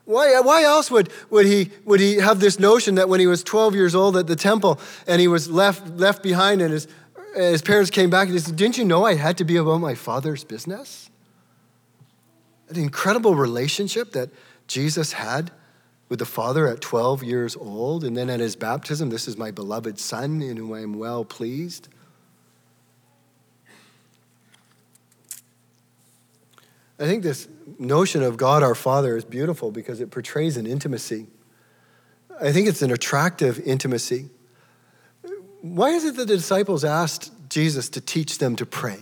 Why, 0.05 0.41
why 0.41 0.65
else 0.65 0.91
would, 0.91 1.11
would, 1.31 1.47
he, 1.47 1.71
would 1.85 2.01
he 2.01 2.17
have 2.17 2.41
this 2.41 2.59
notion 2.59 2.97
that 2.97 3.09
when 3.09 3.21
he 3.21 3.27
was 3.27 3.45
12 3.45 3.75
years 3.75 3.95
old 3.95 4.17
at 4.17 4.27
the 4.27 4.35
temple 4.35 4.81
and 5.07 5.21
he 5.21 5.29
was 5.29 5.49
left, 5.49 5.97
left 5.97 6.23
behind 6.23 6.61
and 6.61 6.73
his, 6.73 6.89
his 7.37 7.63
parents 7.63 7.91
came 7.91 8.11
back 8.11 8.27
and 8.27 8.35
he 8.35 8.41
said, 8.41 8.57
Didn't 8.57 8.79
you 8.79 8.85
know 8.85 9.05
I 9.05 9.15
had 9.15 9.39
to 9.39 9.45
be 9.45 9.57
about 9.57 9.79
my 9.79 9.95
father's 9.95 10.43
business? 10.43 11.11
An 12.69 12.79
incredible 12.79 13.37
relationship 13.37 14.13
that 14.13 14.31
Jesus 14.67 15.13
had 15.13 15.53
with 16.09 16.19
the 16.19 16.27
Father 16.27 16.67
at 16.67 16.81
12 16.81 17.23
years 17.23 17.57
old. 17.57 18.05
And 18.05 18.17
then 18.17 18.29
at 18.29 18.41
his 18.41 18.57
baptism, 18.57 19.11
this 19.11 19.29
is 19.29 19.37
my 19.37 19.51
beloved 19.51 19.99
Son 19.99 20.43
in 20.43 20.57
whom 20.57 20.73
I 20.73 20.81
am 20.81 20.95
well 20.95 21.25
pleased. 21.25 21.89
I 27.03 27.07
think 27.07 27.25
this 27.25 27.49
notion 27.81 28.23
of 28.23 28.37
God 28.37 28.63
our 28.63 28.77
Father 28.77 29.17
is 29.17 29.25
beautiful 29.25 29.73
because 29.73 30.01
it 30.01 30.13
portrays 30.13 30.57
an 30.57 30.69
intimacy. 30.69 31.27
I 32.41 32.53
think 32.53 32.69
it's 32.69 32.81
an 32.81 32.93
attractive 32.93 33.59
intimacy. 33.59 34.31
Why 35.63 35.91
is 35.91 36.05
it 36.05 36.15
that 36.15 36.29
the 36.29 36.37
disciples 36.37 36.85
asked 36.85 37.33
Jesus 37.49 37.89
to 37.91 38.01
teach 38.01 38.39
them 38.39 38.55
to 38.55 38.65
pray? 38.65 39.01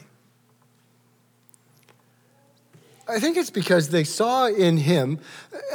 I 3.06 3.20
think 3.20 3.36
it's 3.36 3.50
because 3.50 3.90
they 3.90 4.04
saw 4.04 4.46
in 4.46 4.78
him, 4.78 5.18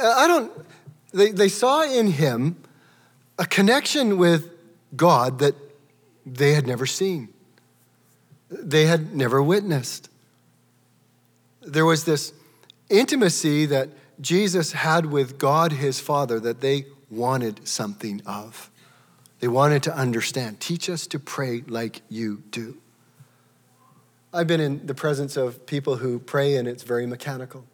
I 0.02 0.26
don't, 0.26 0.50
they, 1.12 1.30
they 1.30 1.48
saw 1.48 1.84
in 1.84 2.08
him 2.08 2.56
a 3.38 3.46
connection 3.46 4.18
with 4.18 4.50
God 4.96 5.38
that 5.38 5.54
they 6.24 6.54
had 6.54 6.66
never 6.66 6.86
seen, 6.86 7.28
they 8.50 8.86
had 8.86 9.14
never 9.14 9.40
witnessed 9.40 10.08
there 11.66 11.84
was 11.84 12.04
this 12.04 12.32
intimacy 12.88 13.66
that 13.66 13.90
Jesus 14.20 14.72
had 14.72 15.06
with 15.06 15.38
God 15.38 15.72
his 15.72 16.00
Father 16.00 16.40
that 16.40 16.60
they 16.60 16.86
wanted 17.10 17.66
something 17.66 18.22
of. 18.24 18.70
They 19.40 19.48
wanted 19.48 19.82
to 19.84 19.94
understand. 19.94 20.60
Teach 20.60 20.88
us 20.88 21.06
to 21.08 21.18
pray 21.18 21.62
like 21.66 22.00
you 22.08 22.42
do. 22.50 22.78
I've 24.32 24.46
been 24.46 24.60
in 24.60 24.86
the 24.86 24.94
presence 24.94 25.36
of 25.36 25.66
people 25.66 25.96
who 25.96 26.18
pray 26.18 26.56
and 26.56 26.66
it's 26.66 26.82
very 26.82 27.06
mechanical. 27.06 27.64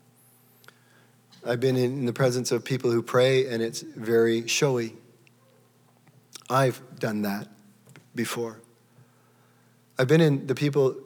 I've 1.46 1.60
been 1.60 1.76
in 1.76 2.06
the 2.06 2.12
presence 2.12 2.52
of 2.52 2.64
people 2.64 2.90
who 2.90 3.02
pray 3.02 3.46
and 3.46 3.62
it's 3.62 3.80
very 3.80 4.46
showy. 4.46 4.94
I've 6.48 6.80
done 6.98 7.22
that 7.22 7.48
before. 8.14 8.60
I've 9.98 10.08
been 10.08 10.20
in 10.20 10.46
the 10.46 10.54
people 10.54 10.96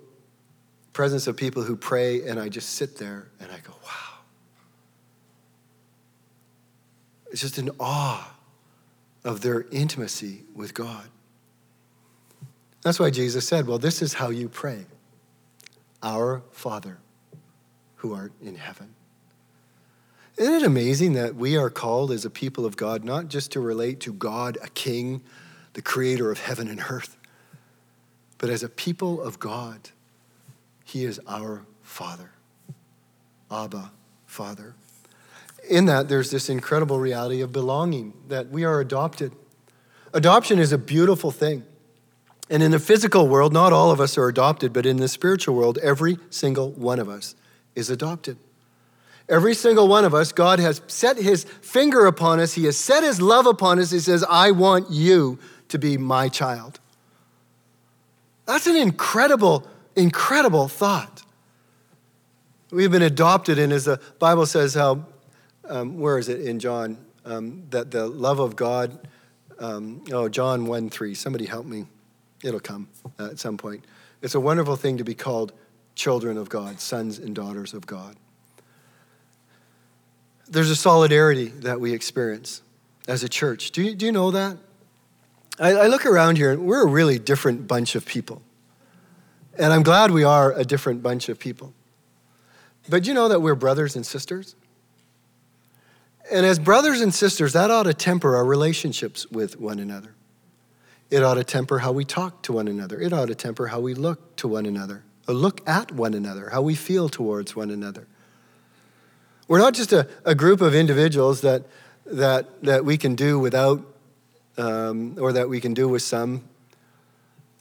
presence 0.97 1.27
of 1.27 1.37
people 1.37 1.63
who 1.63 1.77
pray, 1.77 2.27
and 2.27 2.41
I 2.41 2.49
just 2.49 2.71
sit 2.71 2.97
there 2.97 3.29
and 3.39 3.53
I 3.53 3.59
go, 3.59 3.75
wow. 3.85 4.21
It's 7.31 7.43
just 7.43 7.59
an 7.59 7.69
awe 7.79 8.35
of 9.23 9.43
their 9.43 9.67
intimacy 9.71 10.45
with 10.55 10.73
God. 10.73 11.07
That's 12.81 12.99
why 12.99 13.11
Jesus 13.11 13.47
said, 13.47 13.67
Well, 13.67 13.77
this 13.79 14.01
is 14.01 14.15
how 14.15 14.31
you 14.31 14.49
pray 14.49 14.87
Our 16.03 16.43
Father 16.51 16.97
who 17.97 18.15
art 18.15 18.33
in 18.41 18.55
heaven. 18.55 18.95
Isn't 20.39 20.55
it 20.55 20.63
amazing 20.63 21.13
that 21.13 21.35
we 21.35 21.59
are 21.59 21.69
called 21.69 22.11
as 22.11 22.25
a 22.25 22.31
people 22.31 22.65
of 22.65 22.79
God 22.79 23.05
not 23.05 23.29
just 23.29 23.53
to 23.53 23.61
relate 23.61 24.01
to 24.01 24.15
God, 24.15 24.57
a 24.63 24.69
king, 24.69 25.23
the 25.75 25.83
creator 25.83 26.31
of 26.31 26.41
heaven 26.41 26.69
and 26.69 26.81
earth, 26.89 27.19
but 28.39 28.49
as 28.49 28.63
a 28.63 28.69
people 28.71 29.21
of 29.21 29.39
God 29.39 29.91
he 30.87 31.05
is 31.05 31.21
our 31.27 31.67
Father. 31.83 32.31
Abba, 33.51 33.91
Father. 34.25 34.75
In 35.69 35.87
that, 35.87 36.09
there's 36.09 36.31
this 36.31 36.49
incredible 36.49 37.01
reality 37.01 37.41
of 37.41 37.53
belonging, 37.53 38.15
that 38.29 38.51
we 38.51 38.65
are 38.65 38.81
adopted. 38.81 39.33
Adoption 40.15 40.61
is 40.61 40.73
a 40.73 40.79
beautiful 40.79 41.33
thing. 41.33 41.65
And 42.49 42.63
in 42.63 42.71
the 42.71 42.79
physical 42.79 43.27
world, 43.27 43.53
not 43.53 43.73
all 43.73 43.91
of 43.91 44.01
us 44.01 44.17
are 44.17 44.29
adopted, 44.29 44.73
but 44.73 44.87
in 44.87 44.99
the 44.99 45.09
spiritual 45.09 45.57
world, 45.57 45.77
every 45.79 46.19
single 46.31 46.71
one 46.71 47.01
of 47.01 47.09
us 47.09 47.35
is 47.75 47.91
adopted. 47.91 48.39
Every 49.29 49.55
single 49.55 49.89
one 49.89 50.05
of 50.05 50.15
us, 50.15 50.31
God 50.31 50.61
has 50.61 50.81
set 50.87 51.17
his 51.17 51.43
finger 51.43 52.07
upon 52.07 52.39
us. 52.39 52.53
He 52.53 52.67
has 52.67 52.77
set 52.77 53.03
his 53.03 53.21
love 53.21 53.47
upon 53.47 53.81
us. 53.81 53.91
He 53.91 53.99
says, 53.99 54.25
I 54.31 54.53
want 54.53 54.89
you 54.89 55.41
to 55.69 55.81
be 55.81 55.99
my 55.99 56.29
child. 56.29 56.79
That's 58.47 58.69
an 58.69 58.77
incredible 58.77 59.67
incredible 59.97 60.69
thought. 60.69 61.23
We've 62.71 62.91
been 62.91 63.03
adopted, 63.03 63.59
and 63.59 63.73
as 63.73 63.87
the 63.87 64.01
Bible 64.19 64.47
says, 64.47 64.75
how, 64.75 65.07
um, 65.69 65.99
where 65.99 66.19
is 66.19 66.29
it 66.29 66.41
in 66.41 66.59
John? 66.59 66.99
Um, 67.25 67.65
that 67.71 67.91
the 67.91 68.07
love 68.07 68.39
of 68.39 68.55
God, 68.55 69.09
um, 69.59 70.05
oh, 70.13 70.29
John 70.29 70.67
1 70.67 70.91
3. 70.91 71.15
Somebody 71.15 71.47
help 71.47 71.67
me. 71.67 71.87
It'll 72.45 72.61
come 72.61 72.89
uh, 73.19 73.27
at 73.27 73.39
some 73.39 73.57
point. 73.57 73.85
It's 74.23 74.35
a 74.35 74.41
wonderful 74.41 74.77
thing 74.77 74.99
to 74.99 75.05
be 75.05 75.15
called 75.15 75.53
children 75.95 76.37
of 76.37 76.49
God, 76.49 76.79
sons 76.81 77.19
and 77.19 77.35
daughters 77.35 77.75
of 77.75 77.87
God. 77.87 78.17
There's 80.49 80.71
a 80.71 80.77
solidarity 80.77 81.47
that 81.49 81.81
we 81.81 81.93
experience 81.93 82.63
as 83.09 83.25
a 83.25 83.29
church. 83.29 83.73
Do 83.73 83.83
you, 83.83 83.95
do 83.95 84.07
you 84.07 84.13
know 84.13 84.31
that? 84.31 84.57
I, 85.59 85.73
I 85.73 85.87
look 85.87 86.07
around 86.07 86.37
here, 86.37 86.53
and 86.53 86.67
we're 86.67 86.83
a 86.83 86.89
really 86.89 87.19
different 87.19 87.67
bunch 87.67 87.95
of 87.95 88.05
people. 88.05 88.43
And 89.59 89.73
I'm 89.73 89.83
glad 89.83 90.11
we 90.11 90.25
are 90.25 90.53
a 90.53 90.65
different 90.65 91.03
bunch 91.03 91.29
of 91.29 91.39
people. 91.39 91.73
But 92.89 93.07
you 93.07 93.15
know 93.15 93.29
that 93.29 93.41
we're 93.41 93.55
brothers 93.55 93.97
and 93.97 94.05
sisters? 94.05 94.55
And 96.31 96.45
as 96.45 96.59
brothers 96.59 97.01
and 97.01 97.15
sisters, 97.15 97.53
that 97.55 97.71
ought 97.71 97.85
to 97.85 97.95
temper 97.95 98.37
our 98.37 98.45
relationships 98.45 99.31
with 99.31 99.59
one 99.59 99.79
another. 99.79 100.15
It 101.11 101.23
ought 101.23 101.35
to 101.35 101.45
temper 101.45 101.79
how 101.79 101.93
we 101.93 102.05
talk 102.05 102.43
to 102.43 102.53
one 102.53 102.69
another. 102.69 103.01
It 103.01 103.13
ought 103.13 103.27
to 103.27 103.35
temper 103.35 103.69
how 103.69 103.81
we 103.81 103.95
look 103.95 104.37
to 104.37 104.49
one 104.49 104.67
another, 104.67 105.05
look 105.29 105.67
at 105.69 105.93
one 105.93 106.15
another, 106.15 106.51
how 106.51 106.63
we 106.63 106.75
feel 106.75 107.09
towards 107.09 107.55
one 107.55 107.71
another. 107.71 108.07
We're 109.47 109.61
not 109.61 109.75
just 109.75 109.93
a, 109.93 110.09
a 110.25 110.35
group 110.35 110.61
of 110.61 110.75
individuals 110.75 111.43
that, 111.43 111.63
that, 112.07 112.63
that 112.65 112.85
we 112.85 112.99
can 112.99 113.15
do 113.15 113.39
without, 113.39 113.87
um, 114.59 115.17
or 115.21 115.33
that 115.33 115.49
we 115.49 115.61
can 115.61 115.75
do 115.75 115.89
with 115.89 116.03
some. 116.03 116.43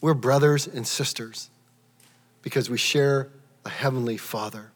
We're 0.02 0.16
brothers 0.16 0.66
and 0.66 0.88
sisters 0.88 1.52
because 2.46 2.70
we 2.70 2.78
share 2.78 3.30
a 3.66 3.70
heavenly 3.70 4.18
Father. 4.18 4.72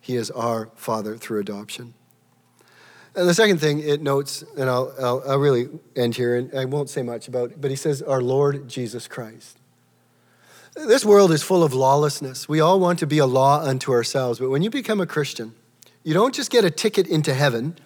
He 0.00 0.16
is 0.16 0.32
our 0.32 0.68
Father 0.74 1.16
through 1.16 1.38
adoption. 1.38 1.94
And 3.14 3.28
the 3.28 3.34
second 3.34 3.58
thing 3.58 3.78
it 3.78 4.02
notes, 4.02 4.42
and 4.58 4.68
I'll, 4.68 4.92
I'll, 5.00 5.22
I'll, 5.24 5.38
really 5.38 5.68
end 5.94 6.16
here, 6.16 6.34
and 6.34 6.52
I 6.58 6.64
won't 6.64 6.90
say 6.90 7.02
much 7.02 7.28
about 7.28 7.52
it, 7.52 7.60
but 7.60 7.70
he 7.70 7.76
says, 7.76 8.02
Our 8.02 8.20
Lord 8.20 8.68
Jesus 8.68 9.06
Christ. 9.06 9.58
This 10.74 11.04
world 11.04 11.30
is 11.30 11.40
full 11.40 11.62
of 11.62 11.72
lawlessness. 11.72 12.48
We 12.48 12.58
all 12.58 12.80
want 12.80 12.98
to 12.98 13.06
be 13.06 13.18
a 13.18 13.26
law 13.26 13.60
unto 13.60 13.92
ourselves, 13.92 14.40
but 14.40 14.50
when 14.50 14.62
you 14.62 14.70
become 14.70 15.00
a 15.00 15.06
Christian, 15.06 15.54
you 16.02 16.14
don't 16.14 16.34
just 16.34 16.50
get 16.50 16.64
a 16.64 16.70
ticket 16.70 17.06
into 17.06 17.32
heaven. 17.32 17.76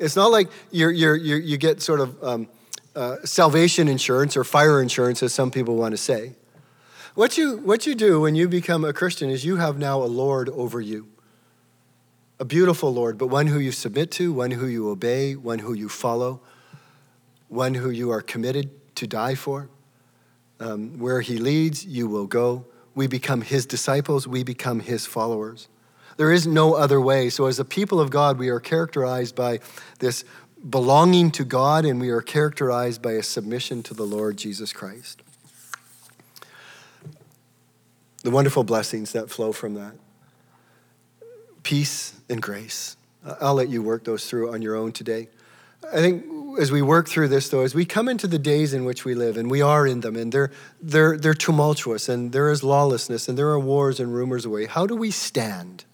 It's 0.00 0.16
not 0.16 0.32
like 0.32 0.50
you're, 0.72 0.90
you're, 0.90 1.14
you're 1.14 1.38
you 1.38 1.56
get 1.56 1.80
sort 1.80 2.00
of 2.00 2.24
um, 2.24 2.48
uh, 2.96 3.18
salvation 3.22 3.86
insurance 3.86 4.36
or 4.36 4.42
fire 4.42 4.82
insurance, 4.82 5.22
as 5.22 5.32
some 5.32 5.52
people 5.52 5.76
want 5.76 5.92
to 5.92 5.98
say. 5.98 6.32
What 7.14 7.36
you, 7.36 7.58
what 7.58 7.86
you 7.86 7.94
do 7.94 8.20
when 8.20 8.34
you 8.34 8.48
become 8.48 8.84
a 8.84 8.92
Christian 8.92 9.28
is 9.28 9.44
you 9.44 9.56
have 9.56 9.78
now 9.78 10.02
a 10.02 10.04
Lord 10.04 10.48
over 10.48 10.80
you 10.80 11.08
a 12.42 12.44
beautiful 12.44 12.92
Lord, 12.92 13.18
but 13.18 13.28
one 13.28 13.46
who 13.46 13.60
you 13.60 13.70
submit 13.70 14.10
to, 14.12 14.32
one 14.32 14.50
who 14.50 14.66
you 14.66 14.88
obey, 14.88 15.36
one 15.36 15.60
who 15.60 15.74
you 15.74 15.88
follow, 15.88 16.40
one 17.46 17.74
who 17.74 17.88
you 17.88 18.10
are 18.10 18.20
committed 18.20 18.68
to 18.96 19.06
die 19.06 19.36
for. 19.36 19.68
Um, 20.58 20.98
where 20.98 21.20
he 21.20 21.38
leads, 21.38 21.86
you 21.86 22.08
will 22.08 22.26
go. 22.26 22.66
We 22.96 23.06
become 23.06 23.42
his 23.42 23.64
disciples, 23.64 24.26
we 24.26 24.42
become 24.42 24.80
his 24.80 25.06
followers. 25.06 25.68
There 26.16 26.32
is 26.32 26.44
no 26.44 26.74
other 26.74 27.00
way. 27.00 27.30
So, 27.30 27.46
as 27.46 27.60
a 27.60 27.64
people 27.64 28.00
of 28.00 28.10
God, 28.10 28.38
we 28.38 28.48
are 28.48 28.60
characterized 28.60 29.36
by 29.36 29.60
this 30.00 30.24
belonging 30.68 31.30
to 31.32 31.44
God, 31.44 31.84
and 31.84 32.00
we 32.00 32.10
are 32.10 32.20
characterized 32.20 33.02
by 33.02 33.12
a 33.12 33.22
submission 33.22 33.84
to 33.84 33.94
the 33.94 34.04
Lord 34.04 34.36
Jesus 34.36 34.72
Christ. 34.72 35.21
The 38.22 38.30
wonderful 38.30 38.64
blessings 38.64 39.12
that 39.12 39.30
flow 39.30 39.52
from 39.52 39.74
that 39.74 39.94
peace 41.62 42.14
and 42.28 42.42
grace. 42.42 42.96
I'll 43.40 43.54
let 43.54 43.68
you 43.68 43.82
work 43.82 44.04
those 44.04 44.28
through 44.28 44.52
on 44.52 44.62
your 44.62 44.74
own 44.74 44.92
today. 44.92 45.28
I 45.92 45.96
think 45.96 46.24
as 46.60 46.70
we 46.70 46.82
work 46.82 47.08
through 47.08 47.28
this, 47.28 47.48
though, 47.48 47.62
as 47.62 47.74
we 47.74 47.84
come 47.84 48.08
into 48.08 48.26
the 48.26 48.38
days 48.38 48.74
in 48.74 48.84
which 48.84 49.04
we 49.04 49.14
live, 49.14 49.36
and 49.36 49.50
we 49.50 49.62
are 49.62 49.86
in 49.86 50.00
them, 50.00 50.16
and 50.16 50.32
they're, 50.32 50.50
they're, 50.80 51.16
they're 51.16 51.34
tumultuous, 51.34 52.08
and 52.08 52.32
there 52.32 52.50
is 52.50 52.62
lawlessness, 52.62 53.28
and 53.28 53.38
there 53.38 53.48
are 53.48 53.58
wars 53.58 54.00
and 54.00 54.12
rumors 54.12 54.44
away, 54.44 54.66
how 54.66 54.86
do 54.86 54.94
we 54.94 55.10
stand? 55.10 55.84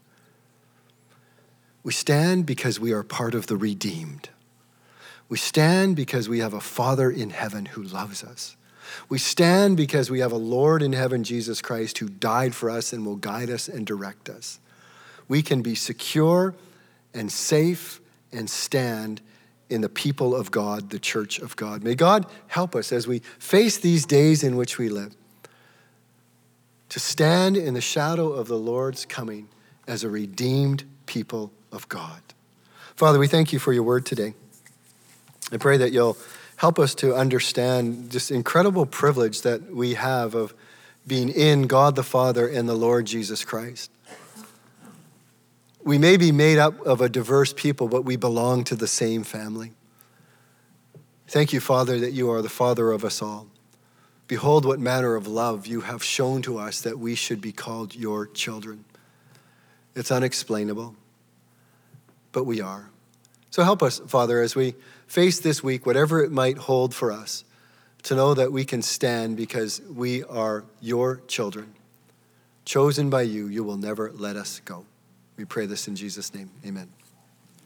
We 1.82 1.92
stand 1.92 2.44
because 2.44 2.80
we 2.80 2.92
are 2.92 3.02
part 3.02 3.34
of 3.34 3.46
the 3.46 3.56
redeemed. 3.56 4.30
We 5.28 5.38
stand 5.38 5.96
because 5.96 6.28
we 6.28 6.40
have 6.40 6.54
a 6.54 6.60
Father 6.60 7.10
in 7.10 7.30
heaven 7.30 7.66
who 7.66 7.82
loves 7.82 8.24
us. 8.24 8.56
We 9.08 9.18
stand 9.18 9.76
because 9.76 10.10
we 10.10 10.20
have 10.20 10.32
a 10.32 10.36
Lord 10.36 10.82
in 10.82 10.92
heaven, 10.92 11.24
Jesus 11.24 11.60
Christ, 11.60 11.98
who 11.98 12.08
died 12.08 12.54
for 12.54 12.70
us 12.70 12.92
and 12.92 13.04
will 13.04 13.16
guide 13.16 13.50
us 13.50 13.68
and 13.68 13.86
direct 13.86 14.28
us 14.28 14.60
we 15.28 15.42
can 15.42 15.62
be 15.62 15.74
secure 15.74 16.54
and 17.14 17.30
safe 17.30 18.00
and 18.32 18.48
stand 18.48 19.20
in 19.70 19.82
the 19.82 19.88
people 19.88 20.34
of 20.34 20.50
God, 20.50 20.90
the 20.90 20.98
church 20.98 21.38
of 21.38 21.54
God. 21.54 21.84
May 21.84 21.94
God 21.94 22.26
help 22.48 22.74
us 22.74 22.90
as 22.90 23.06
we 23.06 23.20
face 23.38 23.76
these 23.76 24.06
days 24.06 24.42
in 24.42 24.56
which 24.56 24.78
we 24.78 24.88
live 24.88 25.14
to 26.88 26.98
stand 26.98 27.54
in 27.54 27.74
the 27.74 27.82
shadow 27.82 28.32
of 28.32 28.48
the 28.48 28.56
Lord's 28.56 29.04
coming 29.04 29.48
as 29.86 30.04
a 30.04 30.08
redeemed 30.08 30.84
people 31.04 31.52
of 31.70 31.86
God. 31.90 32.22
Father, 32.96 33.18
we 33.18 33.28
thank 33.28 33.52
you 33.52 33.58
for 33.58 33.74
your 33.74 33.82
word 33.82 34.06
today. 34.06 34.32
I 35.52 35.58
pray 35.58 35.76
that 35.76 35.92
you'll 35.92 36.16
help 36.58 36.76
us 36.78 36.92
to 36.96 37.14
understand 37.14 38.10
this 38.10 38.32
incredible 38.32 38.84
privilege 38.84 39.42
that 39.42 39.72
we 39.72 39.94
have 39.94 40.34
of 40.34 40.52
being 41.06 41.28
in 41.28 41.68
God 41.68 41.94
the 41.94 42.02
Father 42.02 42.48
and 42.48 42.68
the 42.68 42.74
Lord 42.74 43.06
Jesus 43.06 43.44
Christ. 43.44 43.92
We 45.84 45.98
may 45.98 46.16
be 46.16 46.32
made 46.32 46.58
up 46.58 46.80
of 46.84 47.00
a 47.00 47.08
diverse 47.08 47.52
people, 47.52 47.86
but 47.86 48.04
we 48.04 48.16
belong 48.16 48.64
to 48.64 48.74
the 48.74 48.88
same 48.88 49.22
family. 49.22 49.72
Thank 51.28 51.52
you, 51.52 51.60
Father, 51.60 52.00
that 52.00 52.12
you 52.12 52.28
are 52.28 52.42
the 52.42 52.48
Father 52.48 52.90
of 52.90 53.04
us 53.04 53.22
all. 53.22 53.46
Behold, 54.26 54.64
what 54.64 54.80
manner 54.80 55.14
of 55.14 55.28
love 55.28 55.64
you 55.64 55.82
have 55.82 56.02
shown 56.02 56.42
to 56.42 56.58
us 56.58 56.80
that 56.80 56.98
we 56.98 57.14
should 57.14 57.40
be 57.40 57.52
called 57.52 57.94
your 57.94 58.26
children. 58.26 58.84
It's 59.94 60.10
unexplainable, 60.10 60.96
but 62.32 62.44
we 62.44 62.60
are. 62.60 62.90
So 63.50 63.62
help 63.62 63.80
us, 63.80 64.00
Father, 64.00 64.42
as 64.42 64.56
we 64.56 64.74
face 65.08 65.40
this 65.40 65.62
week, 65.62 65.86
whatever 65.86 66.22
it 66.22 66.30
might 66.30 66.58
hold 66.58 66.94
for 66.94 67.10
us, 67.10 67.44
to 68.04 68.14
know 68.14 68.34
that 68.34 68.52
we 68.52 68.64
can 68.64 68.82
stand 68.82 69.36
because 69.36 69.80
we 69.92 70.22
are 70.24 70.64
your 70.80 71.22
children. 71.26 71.74
Chosen 72.64 73.10
by 73.10 73.22
you, 73.22 73.48
you 73.48 73.64
will 73.64 73.78
never 73.78 74.12
let 74.12 74.36
us 74.36 74.60
go. 74.64 74.84
We 75.36 75.44
pray 75.44 75.66
this 75.66 75.88
in 75.88 75.96
Jesus' 75.96 76.32
name. 76.34 76.50
Amen. 76.64 76.97